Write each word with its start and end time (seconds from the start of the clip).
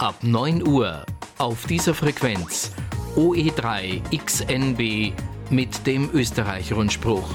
Ab 0.00 0.14
9 0.22 0.66
Uhr 0.66 1.04
auf 1.36 1.66
dieser 1.66 1.92
Frequenz 1.92 2.72
OE3 3.16 4.00
XNB 4.16 5.12
mit 5.50 5.86
dem 5.86 6.08
Österreich-Rundspruch. 6.14 7.28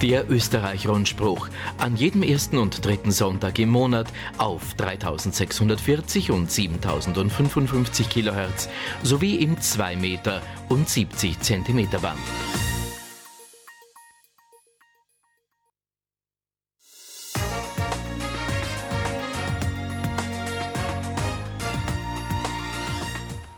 Der 0.00 0.30
Österreich-Rundspruch 0.30 1.48
an 1.78 1.96
jedem 1.96 2.22
ersten 2.22 2.58
und 2.58 2.84
dritten 2.84 3.10
Sonntag 3.10 3.58
im 3.58 3.70
Monat 3.70 4.06
auf 4.36 4.74
3640 4.74 6.30
und 6.30 6.52
7055 6.52 8.08
kHz 8.08 8.68
sowie 9.02 9.34
im 9.42 9.60
2 9.60 9.96
Meter 9.96 10.40
und 10.68 10.88
70 10.88 11.40
Zentimeter 11.40 11.98
Band. 11.98 12.16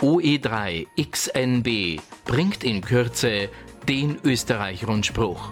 OE3 0.00 0.86
XNB 0.96 2.00
bringt 2.24 2.64
in 2.64 2.80
Kürze 2.80 3.50
den 3.86 4.18
Österreich-Rundspruch. 4.24 5.50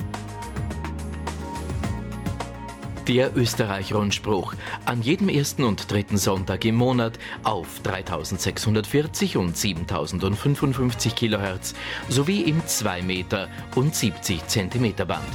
Der 3.07 3.37
Österreich-Rundspruch 3.37 4.55
an 4.87 5.03
jedem 5.03 5.29
ersten 5.29 5.65
und 5.65 5.93
dritten 5.93 6.17
Sonntag 6.17 6.65
im 6.65 6.77
Monat 6.77 7.19
auf 7.43 7.81
3640 7.83 9.37
und 9.37 9.55
7055 9.55 11.15
kHz 11.15 11.75
sowie 12.09 12.41
im 12.41 12.67
2 12.67 13.03
Meter 13.03 13.49
und 13.75 13.95
70 13.95 14.47
Zentimeter 14.47 15.05
Band. 15.05 15.29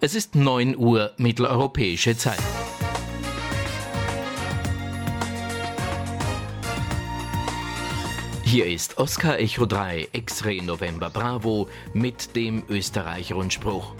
Es 0.00 0.14
ist 0.14 0.36
9 0.36 0.76
Uhr 0.76 1.10
mitteleuropäische 1.16 2.16
Zeit. 2.16 2.38
Hier 8.44 8.66
ist 8.66 8.98
Oscar 8.98 9.40
Echo 9.40 9.66
3 9.66 10.10
X-Ray 10.12 10.62
November 10.62 11.10
Bravo 11.10 11.68
mit 11.94 12.36
dem 12.36 12.62
Österreich-Rundspruch. 12.68 13.92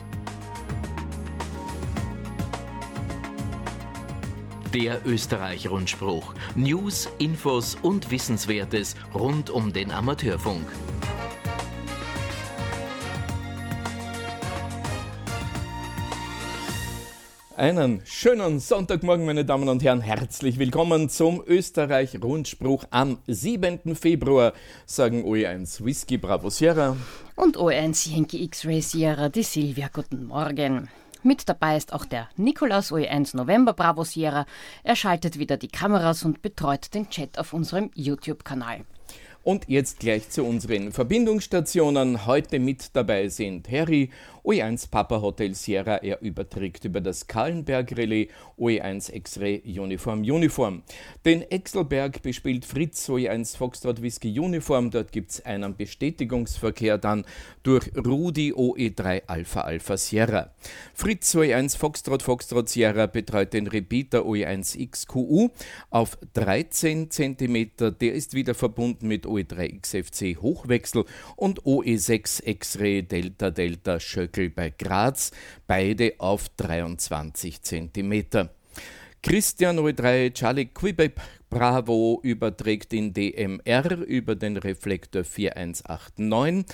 Der 4.72 5.04
Österreich-Rundspruch. 5.04 6.32
News, 6.54 7.08
Infos 7.18 7.74
und 7.74 8.12
Wissenswertes 8.12 8.94
rund 9.12 9.50
um 9.50 9.72
den 9.72 9.90
Amateurfunk. 9.90 10.64
Einen 17.58 18.02
schönen 18.04 18.60
Sonntagmorgen, 18.60 19.26
meine 19.26 19.44
Damen 19.44 19.68
und 19.68 19.82
Herren. 19.82 20.00
Herzlich 20.00 20.60
willkommen 20.60 21.08
zum 21.08 21.42
Österreich-Rundspruch 21.44 22.84
am 22.90 23.18
7. 23.26 23.96
Februar, 23.96 24.52
sagen 24.86 25.24
OE1 25.24 25.84
Whisky 25.84 26.18
Bravo 26.18 26.50
Sierra. 26.50 26.96
Und 27.34 27.56
OE1 27.56 28.14
Yankee 28.14 28.44
X-Ray 28.44 28.80
Sierra, 28.80 29.28
die 29.28 29.42
Silvia. 29.42 29.90
Guten 29.92 30.26
Morgen. 30.26 30.88
Mit 31.24 31.48
dabei 31.48 31.76
ist 31.76 31.92
auch 31.92 32.04
der 32.04 32.28
Nikolaus 32.36 32.92
OE1 32.92 33.36
November 33.36 33.72
Bravo 33.72 34.04
Sierra. 34.04 34.46
Er 34.84 34.94
schaltet 34.94 35.36
wieder 35.36 35.56
die 35.56 35.66
Kameras 35.66 36.24
und 36.24 36.42
betreut 36.42 36.94
den 36.94 37.10
Chat 37.10 37.40
auf 37.40 37.52
unserem 37.52 37.90
YouTube-Kanal. 37.96 38.84
Und 39.48 39.66
jetzt 39.66 40.00
gleich 40.00 40.28
zu 40.28 40.44
unseren 40.44 40.92
Verbindungsstationen. 40.92 42.26
Heute 42.26 42.58
mit 42.58 42.94
dabei 42.94 43.28
sind 43.28 43.70
Harry, 43.70 44.10
OE1 44.48 44.90
Papa 44.90 45.20
Hotel 45.20 45.54
Sierra, 45.54 45.98
er 45.98 46.22
überträgt 46.22 46.86
über 46.86 47.02
das 47.02 47.26
Kallenberg 47.26 47.94
Relais 47.94 48.28
OE1 48.58 49.12
X-Ray 49.12 49.78
Uniform 49.78 50.20
Uniform. 50.20 50.82
Den 51.26 51.42
Exelberg 51.42 52.22
bespielt 52.22 52.64
Fritz 52.64 53.10
OE1 53.10 53.58
Foxtrot 53.58 54.00
Whisky 54.00 54.40
Uniform, 54.40 54.90
dort 54.90 55.12
gibt 55.12 55.32
es 55.32 55.44
einen 55.44 55.76
Bestätigungsverkehr 55.76 56.96
dann 56.96 57.26
durch 57.62 57.90
Rudi 57.94 58.54
OE3 58.54 59.24
Alpha 59.26 59.60
Alpha 59.60 59.98
Sierra. 59.98 60.50
Fritz 60.94 61.34
OE1 61.34 61.76
Foxtrot 61.76 62.22
Foxtrot 62.22 62.70
Sierra 62.70 63.04
betreut 63.04 63.52
den 63.52 63.66
Repeater 63.66 64.22
OE1 64.22 64.82
XQU 64.90 65.50
auf 65.90 66.16
13 66.32 67.10
cm, 67.10 67.68
der 68.00 68.14
ist 68.14 68.32
wieder 68.32 68.54
verbunden 68.54 69.08
mit 69.08 69.26
OE3 69.26 69.78
XFC 69.82 70.40
Hochwechsel 70.40 71.04
und 71.36 71.64
OE6 71.64 72.46
X-Ray 72.46 73.02
Delta 73.02 73.50
Delta 73.50 74.00
Schöckel 74.00 74.37
Winkel 74.38 74.50
bei 74.50 74.70
Graz, 74.70 75.32
beide 75.66 76.14
auf 76.18 76.48
23 76.56 77.60
cm. 77.62 78.48
Christian 79.20 79.78
O3 79.80 80.32
Charlie 80.32 80.66
Quebec 80.66 81.14
Bravo 81.50 82.20
überträgt 82.22 82.92
in 82.92 83.12
DMR 83.12 83.98
über 84.06 84.36
den 84.36 84.56
Reflektor 84.56 85.24
4189. 85.24 86.66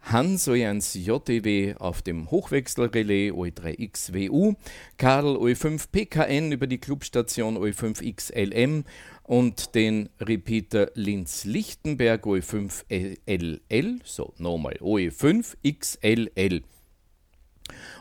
Hans 0.00 0.48
O1 0.48 0.96
JTW 0.96 1.74
auf 1.80 2.02
dem 2.02 2.30
Hochwechselrelais 2.30 3.32
OE3XWU, 3.32 4.54
Karl 4.96 5.36
OE5 5.36 5.88
PKN 5.90 6.52
über 6.52 6.68
die 6.68 6.78
Clubstation 6.78 7.58
OE5XLM 7.58 8.84
und 9.24 9.74
den 9.74 10.08
Repeater 10.20 10.92
Linz-Lichtenberg 10.94 12.24
OE5LL, 12.24 13.98
so 14.04 14.32
nochmal 14.38 14.76
OE5XLL. 14.80 16.62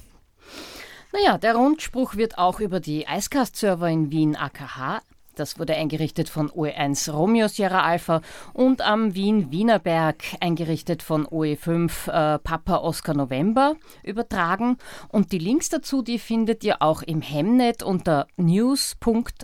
Naja, 1.17 1.39
der 1.39 1.57
Rundspruch 1.57 2.17
wird 2.17 2.37
auch 2.37 2.61
über 2.61 2.79
die 2.79 3.07
Icecast-Server 3.09 3.89
in 3.89 4.11
Wien 4.11 4.37
AKH 4.37 5.01
das 5.37 5.59
wurde 5.59 5.75
eingerichtet 5.75 6.31
von 6.31 6.51
OE1 6.51 7.11
Romeo 7.13 7.47
Sierra 7.47 7.83
Alpha 7.83 8.23
und 8.55 8.81
am 8.81 9.15
Wien 9.15 9.53
Wienerberg 9.53 10.25
eingerichtet 10.41 11.03
von 11.03 11.27
OE5 11.27 12.09
äh, 12.09 12.39
Papa 12.39 12.79
Oscar 12.79 13.13
November 13.13 13.77
übertragen. 14.03 14.79
Und 15.11 15.33
die 15.33 15.39
Links 15.39 15.69
dazu, 15.69 16.01
die 16.01 16.19
findet 16.19 16.65
ihr 16.65 16.81
auch 16.81 17.03
im 17.03 17.21
Hemnet 17.21 17.83
unter 17.83 18.27
news.ampr.at. 18.39 19.37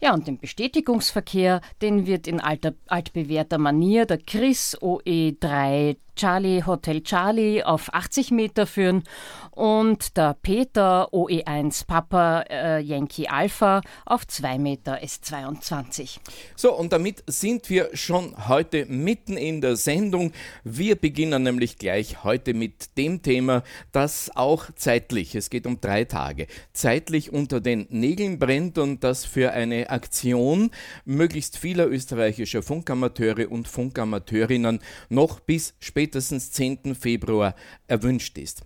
Ja, 0.00 0.14
und 0.14 0.26
den 0.26 0.38
Bestätigungsverkehr, 0.38 1.60
den 1.82 2.06
wird 2.06 2.28
in 2.28 2.40
alter, 2.40 2.74
altbewährter 2.86 3.58
Manier 3.58 4.06
der 4.06 4.18
Chris 4.18 4.78
OE3 4.80 5.96
Charlie 6.18 6.64
Hotel 6.66 7.02
Charlie 7.02 7.62
auf 7.62 7.94
80 7.94 8.32
Meter 8.32 8.66
führen 8.66 9.04
und 9.52 10.16
der 10.16 10.34
Peter 10.34 11.08
OE1 11.12 11.86
Papa 11.86 12.44
äh, 12.50 12.80
Yankee 12.80 13.28
Alpha 13.28 13.82
auf 14.04 14.26
2 14.26 14.58
Meter 14.58 15.02
S22. 15.02 16.18
So, 16.56 16.74
und 16.74 16.92
damit 16.92 17.22
sind 17.26 17.70
wir 17.70 17.90
schon 17.94 18.48
heute 18.48 18.86
mitten 18.86 19.36
in 19.36 19.60
der 19.60 19.76
Sendung. 19.76 20.32
Wir 20.64 20.96
beginnen 20.96 21.44
nämlich 21.44 21.78
gleich 21.78 22.24
heute 22.24 22.52
mit 22.52 22.96
dem 22.98 23.22
Thema, 23.22 23.62
das 23.92 24.30
auch 24.34 24.66
zeitlich, 24.74 25.34
es 25.34 25.50
geht 25.50 25.66
um 25.66 25.80
drei 25.80 26.04
Tage, 26.04 26.46
zeitlich 26.72 27.32
unter 27.32 27.60
den 27.60 27.86
Nägeln 27.90 28.38
brennt 28.38 28.78
und 28.78 29.04
das 29.04 29.24
für 29.24 29.52
eine 29.52 29.90
Aktion 29.90 30.70
möglichst 31.04 31.58
vieler 31.58 31.88
österreichischer 31.88 32.62
Funkamateure 32.62 33.50
und 33.50 33.68
Funkamateurinnen 33.68 34.80
noch 35.08 35.40
bis 35.40 35.74
spätestens 36.08 36.52
10. 36.52 36.94
Februar 36.94 37.54
erwünscht 37.86 38.38
ist. 38.38 38.62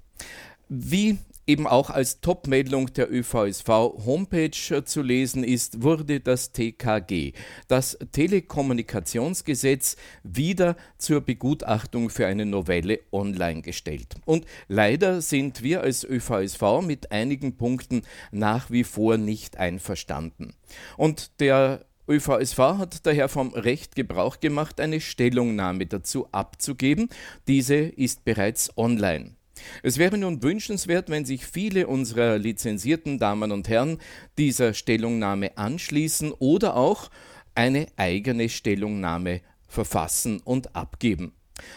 Wie 0.69 1.19
eben 1.44 1.67
auch 1.67 1.91
als 1.91 2.21
Topmeldung 2.21 2.93
der 2.93 3.12
ÖVSV 3.12 3.67
Homepage 4.06 4.85
zu 4.85 5.03
lesen 5.03 5.43
ist, 5.43 5.83
wurde 5.83 6.21
das 6.21 6.53
TKG, 6.53 7.33
das 7.67 7.99
Telekommunikationsgesetz, 8.12 9.97
wieder 10.23 10.77
zur 10.99 11.21
Begutachtung 11.21 12.11
für 12.11 12.29
eine 12.29 12.47
Novelle 12.47 13.00
online 13.11 13.62
gestellt. 13.62 14.15
Und 14.25 14.47
leider 14.69 15.21
sind 15.21 15.65
wir 15.65 15.81
als 15.81 16.05
ÖVSV 16.05 16.81
mit 16.83 17.11
einigen 17.11 17.56
Punkten 17.56 18.03
nach 18.31 18.71
wie 18.71 18.85
vor 18.85 19.17
nicht 19.17 19.56
einverstanden. 19.56 20.55
Und 20.97 21.41
der 21.41 21.85
ÖVSV 22.08 22.58
hat 22.58 23.06
daher 23.06 23.28
vom 23.28 23.54
Recht 23.54 23.94
Gebrauch 23.94 24.40
gemacht, 24.40 24.81
eine 24.81 25.00
Stellungnahme 25.00 25.87
dazu 25.87 26.28
abzugeben. 26.32 27.08
Diese 27.46 27.76
ist 27.76 28.25
bereits 28.25 28.76
online. 28.76 29.37
Es 29.82 29.99
wäre 29.99 30.19
nun 30.19 30.43
wünschenswert, 30.43 31.10
wenn 31.10 31.25
sich 31.25 31.46
viele 31.46 31.87
unserer 31.87 32.38
lizenzierten 32.38 33.19
Damen 33.19 33.52
und 33.52 33.69
Herren 33.69 33.99
dieser 34.38 34.75
Stellungnahme 34.75 35.56
anschließen 35.56 36.32
oder 36.32 36.76
auch 36.76 37.10
eine 37.54 37.87
eigene 37.96 38.49
Stellungnahme 38.49 39.40
verfassen 39.69 40.40
und 40.40 40.75
abgeben. 40.75 41.32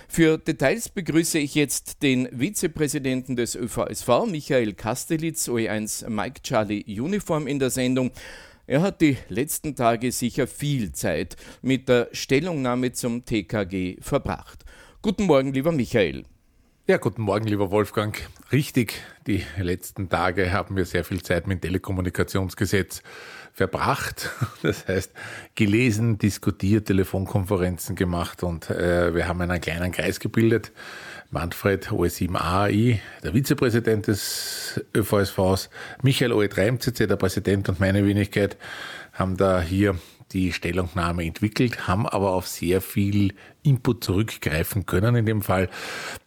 Für 0.07 0.37
Details 0.37 0.89
begrüße 0.89 1.37
ich 1.37 1.53
jetzt 1.53 2.01
den 2.01 2.27
Vizepräsidenten 2.31 3.35
des 3.35 3.55
ÖVSV, 3.55 4.25
Michael 4.27 4.73
Kastelitz, 4.73 5.47
OE1 5.47 6.09
Mike 6.09 6.41
Charlie 6.41 6.83
Uniform 6.99 7.45
in 7.45 7.59
der 7.59 7.69
Sendung. 7.69 8.11
Er 8.67 8.81
hat 8.81 8.99
die 9.01 9.17
letzten 9.29 9.75
Tage 9.75 10.11
sicher 10.11 10.47
viel 10.47 10.91
Zeit 10.91 11.35
mit 11.61 11.87
der 11.87 12.09
Stellungnahme 12.13 12.93
zum 12.93 13.23
TKG 13.23 13.97
verbracht. 14.01 14.65
Guten 15.03 15.25
Morgen, 15.25 15.53
lieber 15.53 15.71
Michael. 15.71 16.23
Ja, 16.87 16.97
guten 16.97 17.21
Morgen, 17.21 17.45
lieber 17.45 17.69
Wolfgang. 17.69 18.19
Richtig, 18.51 19.03
die 19.27 19.43
letzten 19.59 20.09
Tage 20.09 20.51
haben 20.51 20.75
wir 20.75 20.85
sehr 20.85 21.03
viel 21.03 21.21
Zeit 21.21 21.45
mit 21.45 21.63
dem 21.63 21.69
Telekommunikationsgesetz 21.69 23.03
verbracht. 23.53 24.31
Das 24.63 24.87
heißt, 24.87 25.11
gelesen, 25.53 26.17
diskutiert, 26.17 26.87
Telefonkonferenzen 26.87 27.95
gemacht 27.95 28.41
und 28.41 28.71
äh, 28.71 29.13
wir 29.13 29.27
haben 29.27 29.41
einen 29.41 29.61
kleinen 29.61 29.91
Kreis 29.91 30.19
gebildet. 30.19 30.71
Manfred 31.35 31.89
OE7AI, 31.91 32.99
der 33.21 33.33
Vizepräsident 33.33 34.07
des 34.07 34.81
ÖVSVs, 34.95 35.69
Michael 36.01 36.31
OE3 36.31 36.71
MCC, 36.71 37.07
der 37.07 37.17
Präsident 37.17 37.67
und 37.67 37.81
meine 37.81 38.07
Wenigkeit 38.07 38.55
haben 39.11 39.35
da 39.35 39.61
hier 39.61 39.99
die 40.31 40.53
Stellungnahme 40.53 41.25
entwickelt, 41.25 41.87
haben 41.87 42.07
aber 42.07 42.31
auf 42.31 42.47
sehr 42.47 42.79
viel 42.79 43.33
Input 43.65 44.03
zurückgreifen 44.03 44.85
können 44.85 45.15
in 45.15 45.25
dem 45.25 45.41
Fall. 45.41 45.69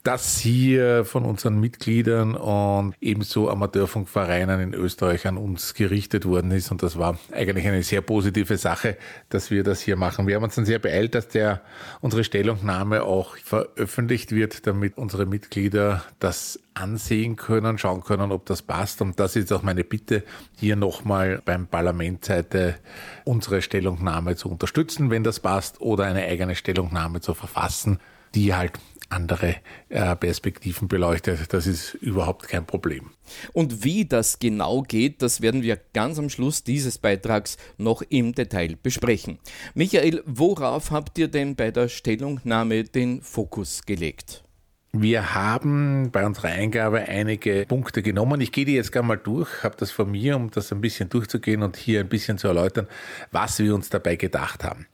Das 0.05 0.39
hier 0.39 1.05
von 1.05 1.25
unseren 1.25 1.61
Mitgliedern 1.61 2.35
und 2.35 2.95
ebenso 3.01 3.51
Amateurfunkvereinen 3.51 4.61
in 4.61 4.75
Österreich 4.75 5.27
an 5.27 5.37
uns 5.37 5.75
gerichtet 5.75 6.25
worden 6.25 6.51
ist 6.51 6.71
und 6.71 6.83
das 6.83 6.99
war 6.99 7.19
eigentlich 7.33 7.67
eine 7.67 7.83
sehr 7.83 8.01
positive 8.01 8.57
Sache, 8.57 8.97
dass 9.29 9.51
wir 9.51 9.63
das 9.65 9.81
hier 9.81 9.97
machen. 9.97 10.27
Wir 10.27 10.37
haben 10.37 10.45
uns 10.45 10.55
dann 10.55 10.65
sehr 10.65 10.79
beeilt, 10.79 11.15
dass 11.15 11.29
der, 11.29 11.63
unsere 12.01 12.25
Stellungnahme 12.25 13.03
auch 13.03 13.37
veröffentlicht 13.37 14.33
wird, 14.33 14.67
damit 14.67 14.97
unsere 14.99 15.27
Mitglieder 15.27 16.05
das 16.19 16.59
ansehen 16.75 17.37
können, 17.37 17.79
schauen 17.79 18.03
können, 18.03 18.33
ob 18.33 18.47
das 18.47 18.63
passt. 18.63 19.03
Und 19.03 19.19
das 19.19 19.37
ist 19.37 19.53
auch 19.53 19.63
meine 19.63 19.85
Bitte, 19.85 20.23
hier 20.57 20.77
nochmal 20.77 21.43
beim 21.45 21.67
Parlamentseite 21.67 22.77
unsere 23.25 23.63
Stellungnahme 23.63 24.37
zu 24.37 24.49
unterstützen, 24.49 25.11
wenn 25.11 25.25
das 25.25 25.41
passt, 25.41 25.81
oder 25.81 26.05
eine 26.05 26.23
eigene 26.25 26.55
Stellungnahme 26.55 27.21
zu 27.21 27.28
verfassen, 27.35 27.99
die 28.35 28.55
halt 28.55 28.73
andere 29.11 29.57
äh, 29.89 30.17
Perspektiven 30.17 30.89
beleuchtet. 30.89 31.53
Das 31.53 31.67
ist 31.67 31.95
überhaupt 31.95 32.49
kein 32.49 32.67
Problem. 32.67 33.11
Und 33.53 33.85
wie 33.85 34.05
das 34.05 34.39
genau 34.39 34.83
geht, 34.83 35.23
das 35.23 35.41
werden 35.41 35.63
wir 35.63 35.79
ganz 35.93 36.19
am 36.19 36.29
Schluss 36.29 36.63
dieses 36.65 36.99
Beitrags 36.99 37.57
noch 37.77 38.03
im 38.03 38.35
Detail 38.35 38.77
besprechen. 38.83 39.39
Michael, 39.75 40.23
worauf 40.27 40.91
habt 40.91 41.19
ihr 41.19 41.29
denn 41.29 41.57
bei 41.57 41.71
der 41.71 41.89
Stellungnahme 41.89 42.85
den 42.85 43.23
Fokus 43.23 43.83
gelegt? 43.87 44.45
Wir 44.93 45.35
haben 45.35 46.11
bei 46.11 46.25
unserer 46.25 46.49
Eingabe 46.49 47.01
einige 47.01 47.67
Punkte 47.69 48.03
genommen. 48.03 48.41
Ich 48.41 48.53
gehe 48.53 48.65
die 48.65 48.75
jetzt 48.75 48.91
gar 48.91 49.03
mal 49.03 49.19
durch, 49.19 49.63
habe 49.63 49.77
das 49.77 49.91
von 49.91 50.11
mir, 50.11 50.35
um 50.35 50.51
das 50.51 50.73
ein 50.73 50.81
bisschen 50.81 51.11
durchzugehen 51.11 51.63
und 51.63 51.77
hier 51.77 52.01
ein 52.01 52.09
bisschen 52.09 52.39
zu 52.39 52.49
erläutern, 52.49 52.89
was 53.31 53.59
wir 53.59 53.75
uns 53.75 53.91
dabei 53.91 54.17
gedacht 54.17 54.65
haben. 54.65 54.87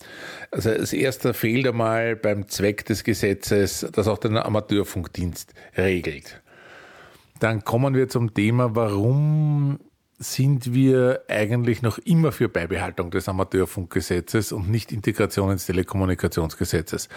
Also 0.51 0.71
als 0.71 0.93
erster 0.93 1.33
fehlt 1.33 1.69
einmal 1.69 2.17
beim 2.17 2.49
Zweck 2.49 2.85
des 2.87 3.05
Gesetzes, 3.05 3.87
das 3.93 4.09
auch 4.09 4.19
den 4.19 4.37
Amateurfunkdienst 4.37 5.55
regelt. 5.77 6.43
Dann 7.39 7.63
kommen 7.63 7.95
wir 7.95 8.09
zum 8.09 8.35
Thema, 8.35 8.75
warum 8.75 9.79
sind 10.19 10.75
wir 10.75 11.23
eigentlich 11.29 11.83
noch 11.83 11.99
immer 11.99 12.33
für 12.33 12.49
Beibehaltung 12.49 13.11
des 13.11 13.29
Amateurfunkgesetzes 13.29 14.51
und 14.51 14.71
nicht 14.71 14.91
Integration 14.91 15.53
ins 15.53 15.67
Telekommunikationsgesetzes. 15.67 17.09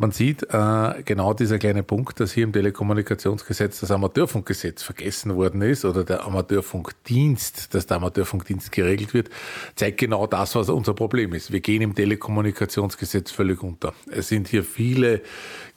Man 0.00 0.12
sieht 0.12 0.44
äh, 0.44 1.02
genau 1.04 1.34
dieser 1.34 1.58
kleine 1.58 1.82
Punkt, 1.82 2.20
dass 2.20 2.32
hier 2.32 2.44
im 2.44 2.54
Telekommunikationsgesetz 2.54 3.80
das 3.80 3.90
Amateurfunkgesetz 3.90 4.82
vergessen 4.82 5.36
worden 5.36 5.60
ist 5.60 5.84
oder 5.84 6.04
der 6.04 6.24
Amateurfunkdienst, 6.24 7.74
dass 7.74 7.84
der 7.84 7.98
Amateurfunkdienst 7.98 8.72
geregelt 8.72 9.12
wird, 9.12 9.28
zeigt 9.76 9.98
genau 9.98 10.26
das, 10.26 10.54
was 10.54 10.70
unser 10.70 10.94
Problem 10.94 11.34
ist. 11.34 11.52
Wir 11.52 11.60
gehen 11.60 11.82
im 11.82 11.94
Telekommunikationsgesetz 11.94 13.30
völlig 13.30 13.62
unter. 13.62 13.92
Es 14.10 14.28
sind 14.28 14.48
hier 14.48 14.64
viele 14.64 15.20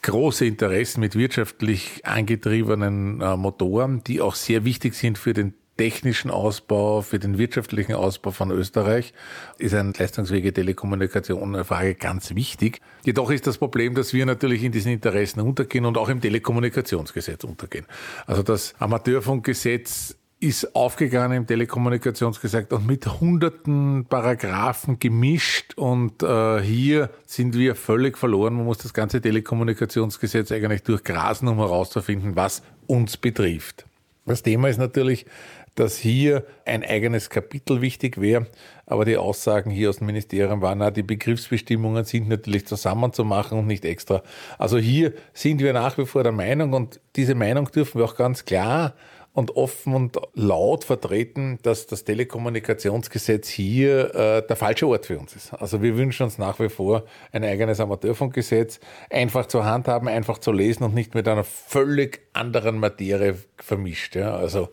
große 0.04 0.46
Interessen 0.46 1.02
mit 1.02 1.18
wirtschaftlich 1.18 2.06
angetriebenen 2.06 3.20
äh, 3.20 3.36
Motoren, 3.36 4.06
die 4.06 4.22
auch 4.22 4.36
sehr 4.36 4.64
wichtig 4.64 4.94
sind 4.94 5.18
für 5.18 5.34
den 5.34 5.54
technischen 5.78 6.30
Ausbau, 6.30 7.02
für 7.02 7.20
den 7.20 7.38
wirtschaftlichen 7.38 7.94
Ausbau 7.94 8.32
von 8.32 8.52
Österreich 8.52 9.14
ist 9.58 9.74
ein 9.74 9.94
leistungsfähige 9.98 10.54
Telekommunikation 10.54 11.56
eine 11.56 11.66
Frage 11.66 11.96
ganz 11.96 12.36
wichtig. 12.36 12.82
Jedoch 13.04 13.32
ist 13.32 13.48
das 13.48 13.58
Problem, 13.58 13.96
dass 13.96 14.14
wir 14.14 14.26
natürlich 14.26 14.64
in 14.64 14.72
diesen 14.72 14.92
Interessen 14.92 15.42
untergehen 15.42 15.86
und 15.86 15.98
auch 15.98 16.10
im 16.10 16.22
Telekommunikationsgesetz 16.22 17.44
untergehen. 17.44 17.86
Also 18.28 18.44
das 18.44 18.76
Amateurfunkgesetz 18.80 20.16
ist 20.44 20.76
aufgegangen 20.76 21.38
im 21.38 21.48
Telekommunikationsgesetz 21.48 22.72
und 22.74 22.86
mit 22.86 23.22
hunderten 23.22 24.06
Paragraphen 24.06 25.00
gemischt 25.00 25.74
und 25.78 26.22
äh, 26.22 26.60
hier 26.62 27.12
sind 27.26 27.58
wir 27.58 27.76
völlig 27.76 28.18
verloren. 28.18 28.56
Man 28.56 28.66
muss 28.66 28.78
das 28.78 28.94
ganze 28.94 29.22
Telekommunikationsgesetz 29.22 30.52
eigentlich 30.52 30.84
durchgrasen, 30.84 31.48
um 31.48 31.60
herauszufinden, 31.60 32.36
was 32.36 32.62
uns 32.88 33.16
betrifft. 33.16 33.86
Das 34.26 34.44
Thema 34.44 34.68
ist 34.68 34.80
natürlich, 34.80 35.26
dass 35.76 35.98
hier 35.98 36.46
ein 36.66 36.84
eigenes 36.84 37.30
Kapitel 37.30 37.82
wichtig 37.82 38.20
wäre. 38.20 38.48
Aber 38.86 39.06
die 39.06 39.18
Aussagen 39.18 39.72
hier 39.72 39.90
aus 39.90 39.98
dem 39.98 40.08
Ministerium 40.08 40.62
waren, 40.62 40.80
na, 40.80 40.92
die 40.92 41.04
Begriffsbestimmungen 41.04 42.06
sind 42.06 42.28
natürlich 42.28 42.68
zusammenzumachen 42.68 43.58
und 43.58 43.68
nicht 43.68 43.86
extra. 43.86 44.22
Also 44.58 44.78
hier 44.78 45.14
sind 45.34 45.62
wir 45.62 45.74
nach 45.74 45.98
wie 45.98 46.06
vor 46.06 46.24
der 46.24 46.32
Meinung 46.32 46.74
und 46.74 47.00
diese 47.16 47.36
Meinung 47.36 47.72
dürfen 47.72 48.00
wir 48.00 48.06
auch 48.06 48.16
ganz 48.16 48.46
klar 48.46 48.94
und 49.34 49.56
offen 49.56 49.96
und 49.96 50.18
laut 50.36 50.84
vertreten, 50.84 51.58
dass 51.64 51.88
das 51.88 52.04
Telekommunikationsgesetz 52.04 53.50
hier 53.50 54.14
äh, 54.14 54.48
der 54.48 54.56
falsche 54.56 54.88
Ort 54.88 55.08
für 55.08 55.18
uns 55.18 55.36
ist. 55.36 55.54
Also 55.54 55.82
wir 55.82 55.98
wünschen 55.98 56.24
uns 56.24 56.38
nach 56.38 56.60
wie 56.60 56.70
vor 56.70 57.04
ein 57.32 57.44
eigenes 57.44 57.80
Amateurfunkgesetz, 57.80 58.80
einfach 59.10 59.48
zur 59.48 59.66
handhaben, 59.66 60.08
einfach 60.08 60.38
zu 60.38 60.52
lesen 60.52 60.84
und 60.84 60.94
nicht 60.94 61.16
mit 61.16 61.28
einer 61.28 61.44
völlig 61.44 62.22
anderen 62.34 62.78
Materie 62.78 63.36
vermischt. 63.58 64.16
Ja. 64.16 64.36
Also 64.36 64.70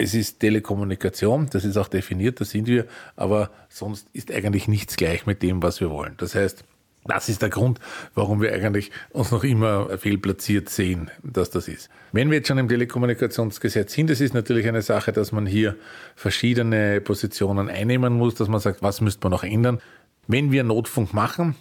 es 0.00 0.14
ist 0.14 0.40
Telekommunikation, 0.40 1.48
das 1.50 1.64
ist 1.64 1.76
auch 1.76 1.88
definiert, 1.88 2.40
das 2.40 2.50
sind 2.50 2.66
wir, 2.66 2.86
aber 3.16 3.50
sonst 3.68 4.08
ist 4.14 4.32
eigentlich 4.32 4.66
nichts 4.66 4.96
gleich 4.96 5.26
mit 5.26 5.42
dem, 5.42 5.62
was 5.62 5.80
wir 5.80 5.90
wollen. 5.90 6.14
Das 6.16 6.34
heißt, 6.34 6.64
das 7.04 7.28
ist 7.28 7.42
der 7.42 7.50
Grund, 7.50 7.80
warum 8.14 8.40
wir 8.40 8.52
eigentlich 8.52 8.90
uns 9.10 9.30
noch 9.30 9.44
immer 9.44 9.96
fehlplatziert 9.98 10.70
sehen, 10.70 11.10
dass 11.22 11.50
das 11.50 11.68
ist. 11.68 11.90
Wenn 12.12 12.30
wir 12.30 12.38
jetzt 12.38 12.48
schon 12.48 12.58
im 12.58 12.68
Telekommunikationsgesetz 12.68 13.92
sind, 13.92 14.08
das 14.08 14.20
ist 14.20 14.32
natürlich 14.32 14.66
eine 14.66 14.82
Sache, 14.82 15.12
dass 15.12 15.32
man 15.32 15.44
hier 15.44 15.76
verschiedene 16.16 17.00
Positionen 17.02 17.68
einnehmen 17.68 18.14
muss, 18.14 18.34
dass 18.34 18.48
man 18.48 18.60
sagt, 18.60 18.82
was 18.82 19.02
müsste 19.02 19.24
man 19.24 19.32
noch 19.32 19.44
ändern. 19.44 19.80
Wenn 20.28 20.50
wir 20.50 20.64
Notfunk 20.64 21.12
machen, 21.12 21.56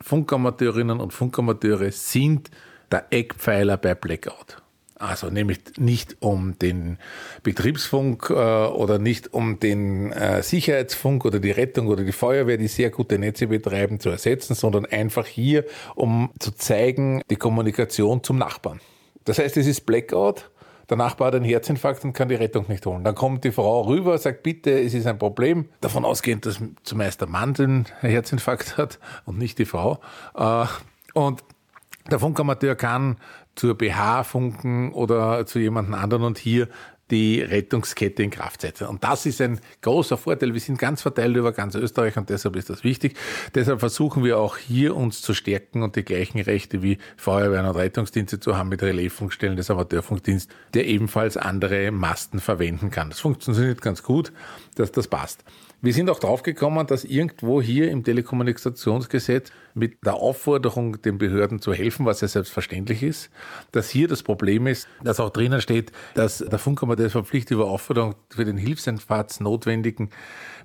Funkamateurinnen 0.00 0.98
und 0.98 1.12
Funkamateure 1.12 1.90
sind 1.90 2.50
der 2.90 3.06
Eckpfeiler 3.10 3.76
bei 3.76 3.94
Blackout. 3.94 4.62
Also 5.02 5.30
nämlich 5.30 5.58
nicht 5.78 6.18
um 6.20 6.56
den 6.60 6.96
Betriebsfunk 7.42 8.30
äh, 8.30 8.34
oder 8.34 9.00
nicht 9.00 9.34
um 9.34 9.58
den 9.58 10.12
äh, 10.12 10.44
Sicherheitsfunk 10.44 11.24
oder 11.24 11.40
die 11.40 11.50
Rettung 11.50 11.88
oder 11.88 12.04
die 12.04 12.12
Feuerwehr, 12.12 12.56
die 12.56 12.68
sehr 12.68 12.90
gute 12.90 13.18
Netze 13.18 13.48
betreiben, 13.48 13.98
zu 13.98 14.10
ersetzen, 14.10 14.54
sondern 14.54 14.86
einfach 14.86 15.26
hier, 15.26 15.64
um 15.96 16.30
zu 16.38 16.52
zeigen, 16.52 17.20
die 17.30 17.36
Kommunikation 17.36 18.22
zum 18.22 18.38
Nachbarn. 18.38 18.80
Das 19.24 19.40
heißt, 19.40 19.56
es 19.56 19.66
ist 19.66 19.86
Blackout. 19.86 20.50
Der 20.88 20.96
Nachbar 20.96 21.28
hat 21.28 21.34
einen 21.34 21.46
Herzinfarkt 21.46 22.04
und 22.04 22.12
kann 22.12 22.28
die 22.28 22.36
Rettung 22.36 22.66
nicht 22.68 22.86
holen. 22.86 23.02
Dann 23.02 23.16
kommt 23.16 23.42
die 23.42 23.50
Frau 23.50 23.80
rüber, 23.80 24.16
sagt, 24.18 24.44
bitte, 24.44 24.70
es 24.70 24.94
ist 24.94 25.08
ein 25.08 25.18
Problem. 25.18 25.68
Davon 25.80 26.04
ausgehend, 26.04 26.46
dass 26.46 26.60
zumeist 26.84 27.20
der 27.20 27.28
Mann 27.28 27.54
den 27.54 27.86
Herzinfarkt 28.02 28.76
hat 28.76 29.00
und 29.24 29.36
nicht 29.36 29.58
die 29.58 29.64
Frau. 29.64 29.98
Äh, 30.36 30.66
und 31.14 31.42
der 32.10 32.18
Funkamateur 32.18 32.74
kann 32.74 33.16
zur 33.54 33.76
BH 33.76 34.24
funken 34.24 34.92
oder 34.92 35.46
zu 35.46 35.58
jemandem 35.58 35.94
anderen 35.94 36.24
und 36.24 36.38
hier 36.38 36.68
die 37.12 37.42
Rettungskette 37.42 38.22
in 38.22 38.30
Kraft 38.30 38.62
setzen. 38.62 38.86
Und 38.86 39.04
das 39.04 39.26
ist 39.26 39.40
ein 39.42 39.60
großer 39.82 40.16
Vorteil. 40.16 40.54
Wir 40.54 40.60
sind 40.60 40.78
ganz 40.78 41.02
verteilt 41.02 41.36
über 41.36 41.52
ganz 41.52 41.74
Österreich 41.74 42.16
und 42.16 42.30
deshalb 42.30 42.56
ist 42.56 42.70
das 42.70 42.84
wichtig. 42.84 43.18
Deshalb 43.54 43.80
versuchen 43.80 44.24
wir 44.24 44.38
auch 44.38 44.56
hier 44.56 44.96
uns 44.96 45.20
zu 45.20 45.34
stärken 45.34 45.82
und 45.82 45.94
die 45.94 46.04
gleichen 46.04 46.40
Rechte 46.40 46.82
wie 46.82 46.96
Feuerwehren 47.18 47.66
und 47.66 47.76
Rettungsdienste 47.76 48.40
zu 48.40 48.56
haben 48.56 48.70
mit 48.70 48.82
Relaisfunkstellen 48.82 49.56
des 49.56 49.70
Amateurfunkdienst, 49.70 50.50
der 50.72 50.86
ebenfalls 50.86 51.36
andere 51.36 51.90
Masten 51.90 52.40
verwenden 52.40 52.90
kann. 52.90 53.10
Das 53.10 53.20
funktioniert 53.20 53.82
ganz 53.82 54.02
gut, 54.02 54.32
dass 54.76 54.90
das 54.90 55.06
passt. 55.06 55.44
Wir 55.84 55.92
sind 55.92 56.08
auch 56.10 56.20
draufgekommen, 56.20 56.86
dass 56.86 57.02
irgendwo 57.02 57.60
hier 57.60 57.90
im 57.90 58.04
Telekommunikationsgesetz 58.04 59.50
mit 59.74 60.06
der 60.06 60.14
Aufforderung, 60.14 61.02
den 61.02 61.18
Behörden 61.18 61.60
zu 61.60 61.72
helfen, 61.74 62.06
was 62.06 62.20
ja 62.20 62.28
selbstverständlich 62.28 63.02
ist, 63.02 63.30
dass 63.72 63.90
hier 63.90 64.06
das 64.06 64.22
Problem 64.22 64.68
ist, 64.68 64.86
dass 65.02 65.18
auch 65.18 65.30
drinnen 65.30 65.60
steht, 65.60 65.90
dass 66.14 66.38
der 66.38 66.60
Funkkommandeur 66.60 67.10
verpflichtet 67.10 67.56
über 67.56 67.66
Aufforderung 67.66 68.14
für 68.30 68.44
den 68.44 68.58
Hilfsentfahrts 68.58 69.40
notwendigen 69.40 70.10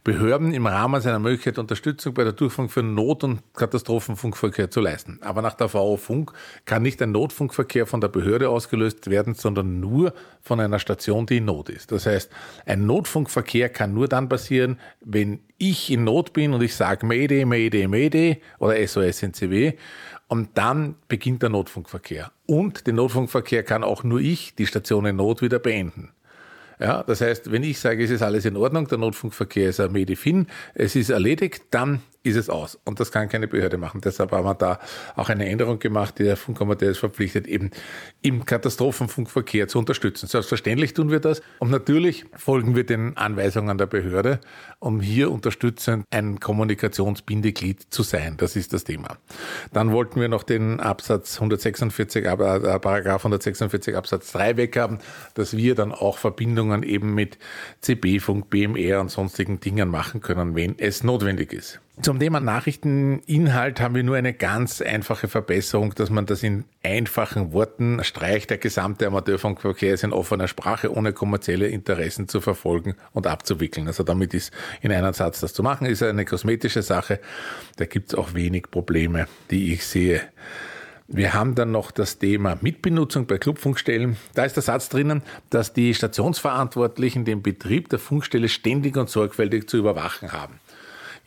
Behörden 0.04 0.54
im 0.54 0.68
Rahmen 0.68 1.02
seiner 1.02 1.20
Möglichkeit 1.20 1.58
Unterstützung 1.58 2.14
bei 2.14 2.24
der 2.24 2.34
Durchführung 2.34 2.70
für 2.70 2.84
Not- 2.84 3.24
und 3.24 3.42
Katastrophenfunkverkehr 3.54 4.72
zu 4.72 4.80
leisten. 4.80 5.20
Aber 5.22 5.42
nach 5.42 5.54
der 5.54 5.74
VO 5.74 5.98
Funk 5.98 6.32
kann 6.66 6.84
nicht 6.84 7.02
ein 7.02 7.12
Notfunkverkehr 7.12 7.86
von 7.86 8.02
der 8.02 8.08
Behörde 8.08 8.50
ausgelöst 8.50 9.10
werden, 9.10 9.34
sondern 9.34 9.80
nur 9.80 10.14
von 10.42 10.60
einer 10.60 10.80
Station, 10.80 11.26
die 11.26 11.38
in 11.38 11.46
Not 11.46 11.70
ist. 11.70 11.92
Das 11.92 12.06
heißt, 12.06 12.32
ein 12.66 12.86
Notfunkverkehr 12.86 13.70
kann 13.70 13.94
nur 13.94 14.08
dann 14.08 14.30
passieren, 14.30 14.80
wenn 15.02 15.40
ich 15.58 15.92
in 15.92 16.04
Not 16.04 16.34
bin 16.34 16.54
und 16.54 16.62
ich 16.62 16.76
sage 16.76 17.06
Mayday, 17.06 17.46
Mayday, 17.46 17.88
Mayday 17.88 18.42
oder 18.60 18.88
SOS 18.88 19.24
NCW 19.24 19.74
und 20.28 20.50
dann 20.56 20.96
beginnt 21.08 21.42
der 21.42 21.50
Notfunkverkehr. 21.50 22.32
Und 22.46 22.88
den 22.88 22.96
Notfunkverkehr 22.96 23.64
kann 23.64 23.84
auch 23.84 24.04
nur 24.04 24.20
ich, 24.20 24.56
die 24.56 24.68
Station 24.68 25.06
in 25.06 25.16
Not, 25.16 25.42
wieder 25.42 25.60
beenden. 25.60 26.12
Ja, 26.80 27.04
das 27.04 27.22
heißt, 27.22 27.52
wenn 27.52 27.64
ich 27.64 27.80
sage, 27.80 28.04
es 28.04 28.12
ist 28.12 28.22
alles 28.22 28.46
in 28.46 28.56
Ordnung, 28.56 28.88
der 28.88 29.00
Notfunkverkehr 29.00 29.70
ist 29.70 29.80
ein 29.80 29.92
Medifin, 29.92 30.48
es 30.76 30.96
ist 30.96 31.10
erledigt, 31.10 31.64
dann 31.72 32.02
ist 32.28 32.36
es 32.36 32.50
aus. 32.50 32.80
Und 32.86 33.00
das 33.00 33.12
kann 33.12 33.30
keine 33.30 33.48
Behörde 33.48 33.78
machen. 33.78 34.02
Deshalb 34.02 34.32
haben 34.32 34.46
wir 34.46 34.56
da 34.56 34.80
auch 35.16 35.30
eine 35.30 35.48
Änderung 35.48 35.80
gemacht, 35.80 36.20
der 36.20 36.38
Funkkommandeur 36.38 36.92
ist 36.92 37.00
verpflichtet, 37.00 37.48
eben 37.48 37.72
im 38.22 38.46
Katastrophenfunkverkehr 38.46 39.68
zu 39.68 39.80
unterstützen. 39.80 40.28
Selbstverständlich 40.28 40.94
tun 40.94 41.12
wir 41.12 41.20
das. 41.20 41.42
Und 41.60 41.72
natürlich 41.72 42.26
folgen 42.36 42.76
wir 42.76 42.86
den 42.86 43.18
Anweisungen 43.18 43.78
der 43.78 43.88
Behörde, 43.88 44.40
um 44.80 45.02
hier 45.02 45.32
unterstützend 45.32 46.06
ein 46.12 46.40
Kommunikationsbindeglied 46.40 47.88
zu 47.90 48.04
sein. 48.04 48.36
Das 48.38 48.56
ist 48.56 48.74
das 48.74 48.84
Thema. 48.84 49.18
Dann 49.74 49.92
wollten 49.92 50.20
wir 50.20 50.28
noch 50.28 50.44
den 50.44 50.80
Absatz 50.80 51.36
146, 51.36 52.26
äh, 52.26 52.36
Paragraph 52.36 53.22
146 53.22 53.96
Absatz 53.96 54.32
3 54.32 54.58
weghaben, 54.58 55.00
dass 55.34 55.56
wir 55.56 55.76
dann 55.76 55.92
auch 55.92 56.18
Verbindungen 56.18 56.84
eben 56.84 57.14
mit 57.14 57.38
CB-Funk, 57.82 58.50
BMR 58.50 59.02
und 59.02 59.10
sonstigen 59.10 59.60
Dingen 59.60 59.90
machen 59.90 60.22
können, 60.22 60.56
wenn 60.56 60.78
es 60.78 61.04
notwendig 61.04 61.54
ist. 61.54 61.80
Zum 62.00 62.20
Thema 62.20 62.40
Nachrichteninhalt 62.40 63.82
haben 63.82 63.96
wir 63.96 64.04
nur 64.04 64.18
eine 64.18 64.32
ganz 64.32 64.82
einfache 64.82 65.28
Verbesserung, 65.28 65.96
dass 65.96 66.12
man 66.12 66.28
das 66.28 66.44
in 66.44 66.66
einfachen 66.84 67.54
Worten 67.54 68.04
streicht. 68.04 68.52
Der 68.52 68.60
gesamte 68.60 69.08
Amateurfunkverkehr 69.08 69.96
ist 69.96 70.04
in 70.04 70.14
offener 70.14 70.48
Sprache, 70.48 70.94
ohne 70.94 71.12
kommerzielle 71.12 71.68
Interessen 71.68 72.28
zu 72.28 72.40
verfolgen 72.40 72.96
und 73.14 73.26
abzuwickeln. 73.26 73.88
Also 73.88 74.04
damit 74.04 74.36
ist 74.36 74.54
in 74.82 74.92
einem 74.92 75.12
Satz 75.14 75.40
das 75.40 75.54
zu 75.54 75.64
machen, 75.64 75.88
ist 75.88 76.04
eine 76.04 76.24
kosmetische 76.24 76.84
Sache. 76.84 77.20
Da 77.78 77.86
gibt 77.86 78.10
es 78.10 78.16
auch 78.16 78.36
wenig 78.36 78.70
Probleme, 78.70 79.28
die 79.50 79.74
ich 79.74 79.84
sehe. 79.84 80.22
Wir 81.08 81.34
haben 81.34 81.56
dann 81.56 81.72
noch 81.72 81.90
das 81.90 82.20
Thema 82.20 82.60
Mitbenutzung 82.62 83.26
bei 83.26 83.40
Clubfunkstellen. 83.40 84.18
Da 84.36 84.46
ist 84.46 84.56
der 84.56 84.64
Satz 84.64 84.90
drinnen, 84.90 85.24
dass 85.50 85.74
die 85.74 85.96
Stationsverantwortlichen 85.96 87.26
den 87.26 87.42
Betrieb 87.42 87.90
der 87.90 87.98
Funkstelle 87.98 88.50
ständig 88.50 88.98
und 88.98 89.10
sorgfältig 89.10 89.68
zu 89.68 89.78
überwachen 89.78 90.32
haben. 90.32 90.60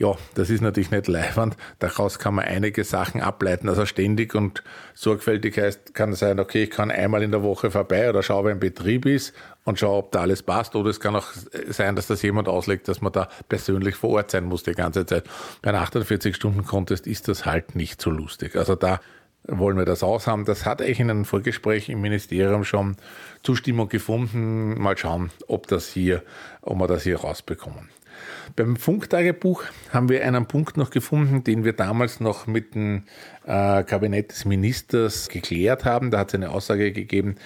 Ja, 0.01 0.17
das 0.33 0.49
ist 0.49 0.63
natürlich 0.63 0.91
nicht 0.91 1.09
leiwand. 1.09 1.59
Daraus 1.79 2.19
kann 2.19 2.35
man 2.35 2.47
einige 2.47 2.85
Sachen 2.85 3.21
ableiten. 3.21 3.69
Also 3.69 3.85
ständig 3.85 4.35
und 4.35 4.65
sorgfältig 4.95 5.59
heißt, 5.59 5.93
kann 5.93 6.15
sein, 6.15 6.41
okay, 6.41 6.63
ich 6.63 6.71
kann 6.71 6.91
einmal 6.91 7.23
in 7.23 7.33
der 7.33 7.43
Woche 7.43 7.71
vorbei 7.71 8.09
oder 8.09 8.23
schaue, 8.23 8.47
wer 8.47 8.53
im 8.53 8.61
Betrieb 8.61 9.05
ist 9.05 9.35
und 9.65 9.79
schaue, 9.79 9.99
ob 9.99 10.13
da 10.13 10.23
alles 10.23 10.43
passt. 10.43 10.75
Oder 10.75 10.89
es 10.89 11.01
kann 11.01 11.17
auch 11.17 11.27
sein, 11.69 11.97
dass 11.97 12.07
das 12.07 12.23
jemand 12.23 12.49
auslegt, 12.49 12.89
dass 12.89 13.03
man 13.03 13.13
da 13.13 13.29
persönlich 13.51 13.95
vor 13.95 14.09
Ort 14.13 14.31
sein 14.31 14.45
muss 14.45 14.63
die 14.63 14.73
ganze 14.73 15.05
Zeit. 15.05 15.25
Bei 15.61 15.69
einem 15.69 15.83
48-Stunden-Contest 15.83 17.07
ist 17.07 17.29
das 17.29 17.45
halt 17.45 17.77
nicht 17.77 18.01
so 18.01 18.09
lustig. 18.09 18.57
Also 18.57 18.77
da 18.77 19.01
wollen 19.47 19.77
wir 19.77 19.85
das 19.85 20.03
aushaben. 20.03 20.47
Das 20.47 20.65
hat 20.65 20.81
eigentlich 20.81 21.01
in 21.01 21.11
einem 21.11 21.27
Vorgespräch 21.27 21.91
im 21.91 22.01
Ministerium 22.01 22.65
schon 22.65 22.97
Zustimmung 23.43 23.91
gefunden. 23.91 24.81
Mal 24.81 24.97
schauen, 24.97 25.31
ob 25.47 25.67
das 25.67 25.89
hier, 25.89 26.23
ob 26.63 26.79
wir 26.79 26.87
das 26.87 27.03
hier 27.03 27.21
rausbekommen. 27.21 27.91
Beim 28.61 28.77
Funktagebuch 28.77 29.65
haben 29.91 30.11
wir 30.11 30.23
einen 30.23 30.45
Punkt 30.45 30.77
noch 30.77 30.91
gefunden, 30.91 31.43
den 31.45 31.65
wir 31.65 31.73
damals 31.73 32.21
noch 32.21 32.47
mit 32.47 32.75
dem 32.75 33.05
äh, 33.47 33.83
Kabinett 33.85 34.33
des 34.33 34.45
Ministers 34.45 35.31
geklärt 35.31 35.87
haben. 35.87 36.11
Da 36.11 36.19
hat 36.19 36.29
es 36.29 36.35
eine 36.35 36.51
Aussage 36.51 36.93
gegeben, 36.93 37.37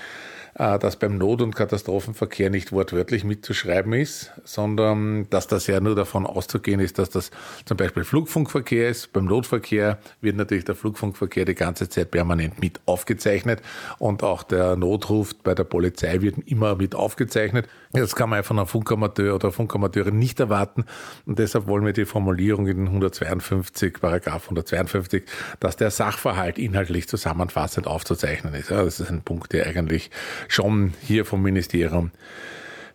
dass 0.54 0.96
beim 0.96 1.18
Not- 1.18 1.42
und 1.42 1.56
Katastrophenverkehr 1.56 2.48
nicht 2.48 2.70
wortwörtlich 2.70 3.24
mitzuschreiben 3.24 3.92
ist, 3.92 4.32
sondern 4.44 5.28
dass 5.30 5.48
das 5.48 5.66
ja 5.66 5.80
nur 5.80 5.96
davon 5.96 6.26
auszugehen 6.26 6.78
ist, 6.78 6.98
dass 6.98 7.10
das 7.10 7.32
zum 7.64 7.76
Beispiel 7.76 8.04
Flugfunkverkehr 8.04 8.88
ist. 8.88 9.12
Beim 9.12 9.24
Notverkehr 9.24 9.98
wird 10.20 10.36
natürlich 10.36 10.64
der 10.64 10.76
Flugfunkverkehr 10.76 11.44
die 11.44 11.56
ganze 11.56 11.88
Zeit 11.88 12.12
permanent 12.12 12.60
mit 12.60 12.80
aufgezeichnet 12.86 13.62
und 13.98 14.22
auch 14.22 14.44
der 14.44 14.76
Notruf 14.76 15.34
bei 15.34 15.54
der 15.54 15.64
Polizei 15.64 16.20
wird 16.22 16.36
immer 16.46 16.76
mit 16.76 16.94
aufgezeichnet. 16.94 17.68
Das 17.92 18.14
kann 18.14 18.30
man 18.30 18.44
von 18.44 18.58
einem 18.58 18.68
Funkamateur 18.68 19.34
oder 19.34 19.50
Funkamateurin 19.50 20.18
nicht 20.18 20.38
erwarten 20.38 20.84
und 21.26 21.40
deshalb 21.40 21.66
wollen 21.66 21.84
wir 21.84 21.92
die 21.92 22.04
Formulierung 22.04 22.68
in 22.68 22.86
152, 22.86 24.00
Paragraph 24.00 24.44
152, 24.44 25.24
dass 25.58 25.76
der 25.76 25.90
Sachverhalt 25.90 26.58
inhaltlich 26.58 27.08
zusammenfassend 27.08 27.88
aufzuzeichnen 27.88 28.54
ist. 28.54 28.70
Ja, 28.70 28.84
das 28.84 29.00
ist 29.00 29.10
ein 29.10 29.22
Punkt, 29.22 29.52
der 29.52 29.66
eigentlich 29.66 30.10
schon 30.48 30.94
hier 31.02 31.24
vom 31.24 31.42
Ministerium 31.42 32.10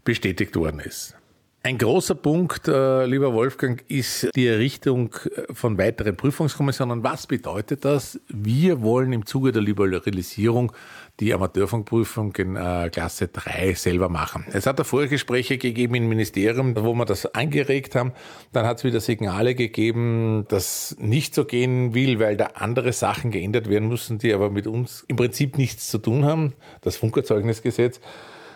bestätigt 0.04 0.56
worden 0.56 0.80
ist. 0.80 1.19
Ein 1.62 1.78
großer 1.78 2.16
Punkt, 2.16 2.70
äh, 2.70 3.06
lieber 3.06 3.34
Wolfgang, 3.34 3.84
ist 3.90 4.30
die 4.34 4.48
Errichtung 4.48 5.14
äh, 5.36 5.54
von 5.54 5.78
weiteren 5.78 6.16
Prüfungskommissionen. 6.16 7.04
Was 7.04 7.28
bedeutet 7.28 7.84
das? 7.84 8.18
Wir 8.30 8.82
wollen 8.82 9.12
im 9.12 9.26
Zuge 9.26 9.52
der 9.52 9.62
Liberalisierung 9.62 10.72
die 11.20 11.34
Amateurfunkprüfung 11.34 12.34
in 12.38 12.56
äh, 12.56 12.90
Klasse 12.90 13.28
3 13.28 13.74
selber 13.74 14.08
machen. 14.08 14.46
Es 14.54 14.68
hat 14.68 14.80
da 14.80 14.86
Vorgespräche 14.86 15.58
gegeben 15.58 15.96
im 15.96 16.08
Ministerium, 16.08 16.78
wo 16.78 16.94
wir 16.94 17.04
das 17.04 17.26
angeregt 17.36 17.94
haben. 17.94 18.14
Dann 18.54 18.66
hat 18.66 18.78
es 18.78 18.86
wieder 18.86 19.02
Signale 19.02 19.54
gegeben, 19.54 20.46
dass 20.48 20.96
nicht 20.98 21.36
so 21.36 21.44
gehen 21.44 21.94
will, 21.94 22.20
weil 22.20 22.38
da 22.38 22.52
andere 22.54 22.94
Sachen 22.94 23.32
geändert 23.32 23.68
werden 23.68 23.90
müssen, 23.90 24.18
die 24.18 24.34
aber 24.34 24.50
mit 24.50 24.66
uns 24.66 25.04
im 25.10 25.18
Prinzip 25.18 25.58
nichts 25.58 25.90
zu 25.90 25.98
tun 25.98 26.24
haben. 26.24 26.54
Das 26.80 26.96
Funkerzeugnisgesetz. 26.96 28.00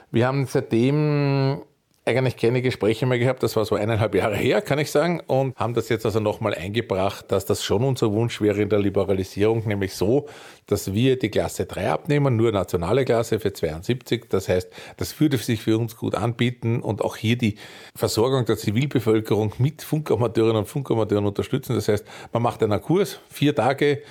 Wir 0.10 0.26
haben 0.26 0.46
seitdem 0.46 1.64
eigentlich 2.06 2.38
keine 2.38 2.62
Gespräche 2.62 3.06
mehr 3.06 3.18
gehabt. 3.18 3.44
Das 3.44 3.56
war 3.56 3.66
so 3.66 3.76
eineinhalb 3.76 4.14
Jahre 4.16 4.36
her, 4.36 4.62
kann 4.62 4.80
ich 4.80 4.92
sagen, 4.92 5.22
und 5.26 5.56
haben 5.56 5.74
das 5.74 5.90
jetzt 5.90 6.06
also 6.06 6.20
nochmal 6.20 6.54
eingebracht, 6.54 7.32
dass 7.32 7.46
das 7.46 7.64
schon 7.64 7.84
unser 7.84 8.12
Wunsch 8.12 8.42
wäre 8.42 8.62
in 8.62 8.70
der 8.70 8.80
Liberalisierung, 8.80 9.66
nämlich 9.68 9.96
so, 9.96 10.28
dass 10.68 10.94
wir 10.94 11.18
die 11.18 11.30
Klasse 11.30 11.66
3 11.66 11.92
abnehmen, 11.92 12.36
nur 12.36 12.52
nationale 12.52 13.06
Klasse 13.06 13.40
für 13.40 13.54
72. 13.54 14.26
Das 14.30 14.50
heißt, 14.50 14.70
das 14.98 15.20
würde 15.20 15.38
sich 15.38 15.62
für 15.62 15.78
uns 15.78 15.96
gut 15.96 16.16
anbieten 16.16 16.82
und 16.82 17.02
auch 17.02 17.16
hier 17.16 17.38
die 17.38 17.56
Versorgung 17.96 18.46
der 18.46 18.58
Zivilbevölkerung 18.58 19.54
mit 19.58 19.82
Funkamateurinnen 19.82 20.58
und 20.58 20.68
Funkamateuren 20.68 21.26
unterstützen. 21.26 21.76
Das 21.76 21.88
heißt, 21.88 22.06
man 22.34 22.44
macht 22.44 22.62
einen 22.64 22.82
Kurs, 22.82 23.20
vier 23.30 23.56
Tage, 23.56 24.02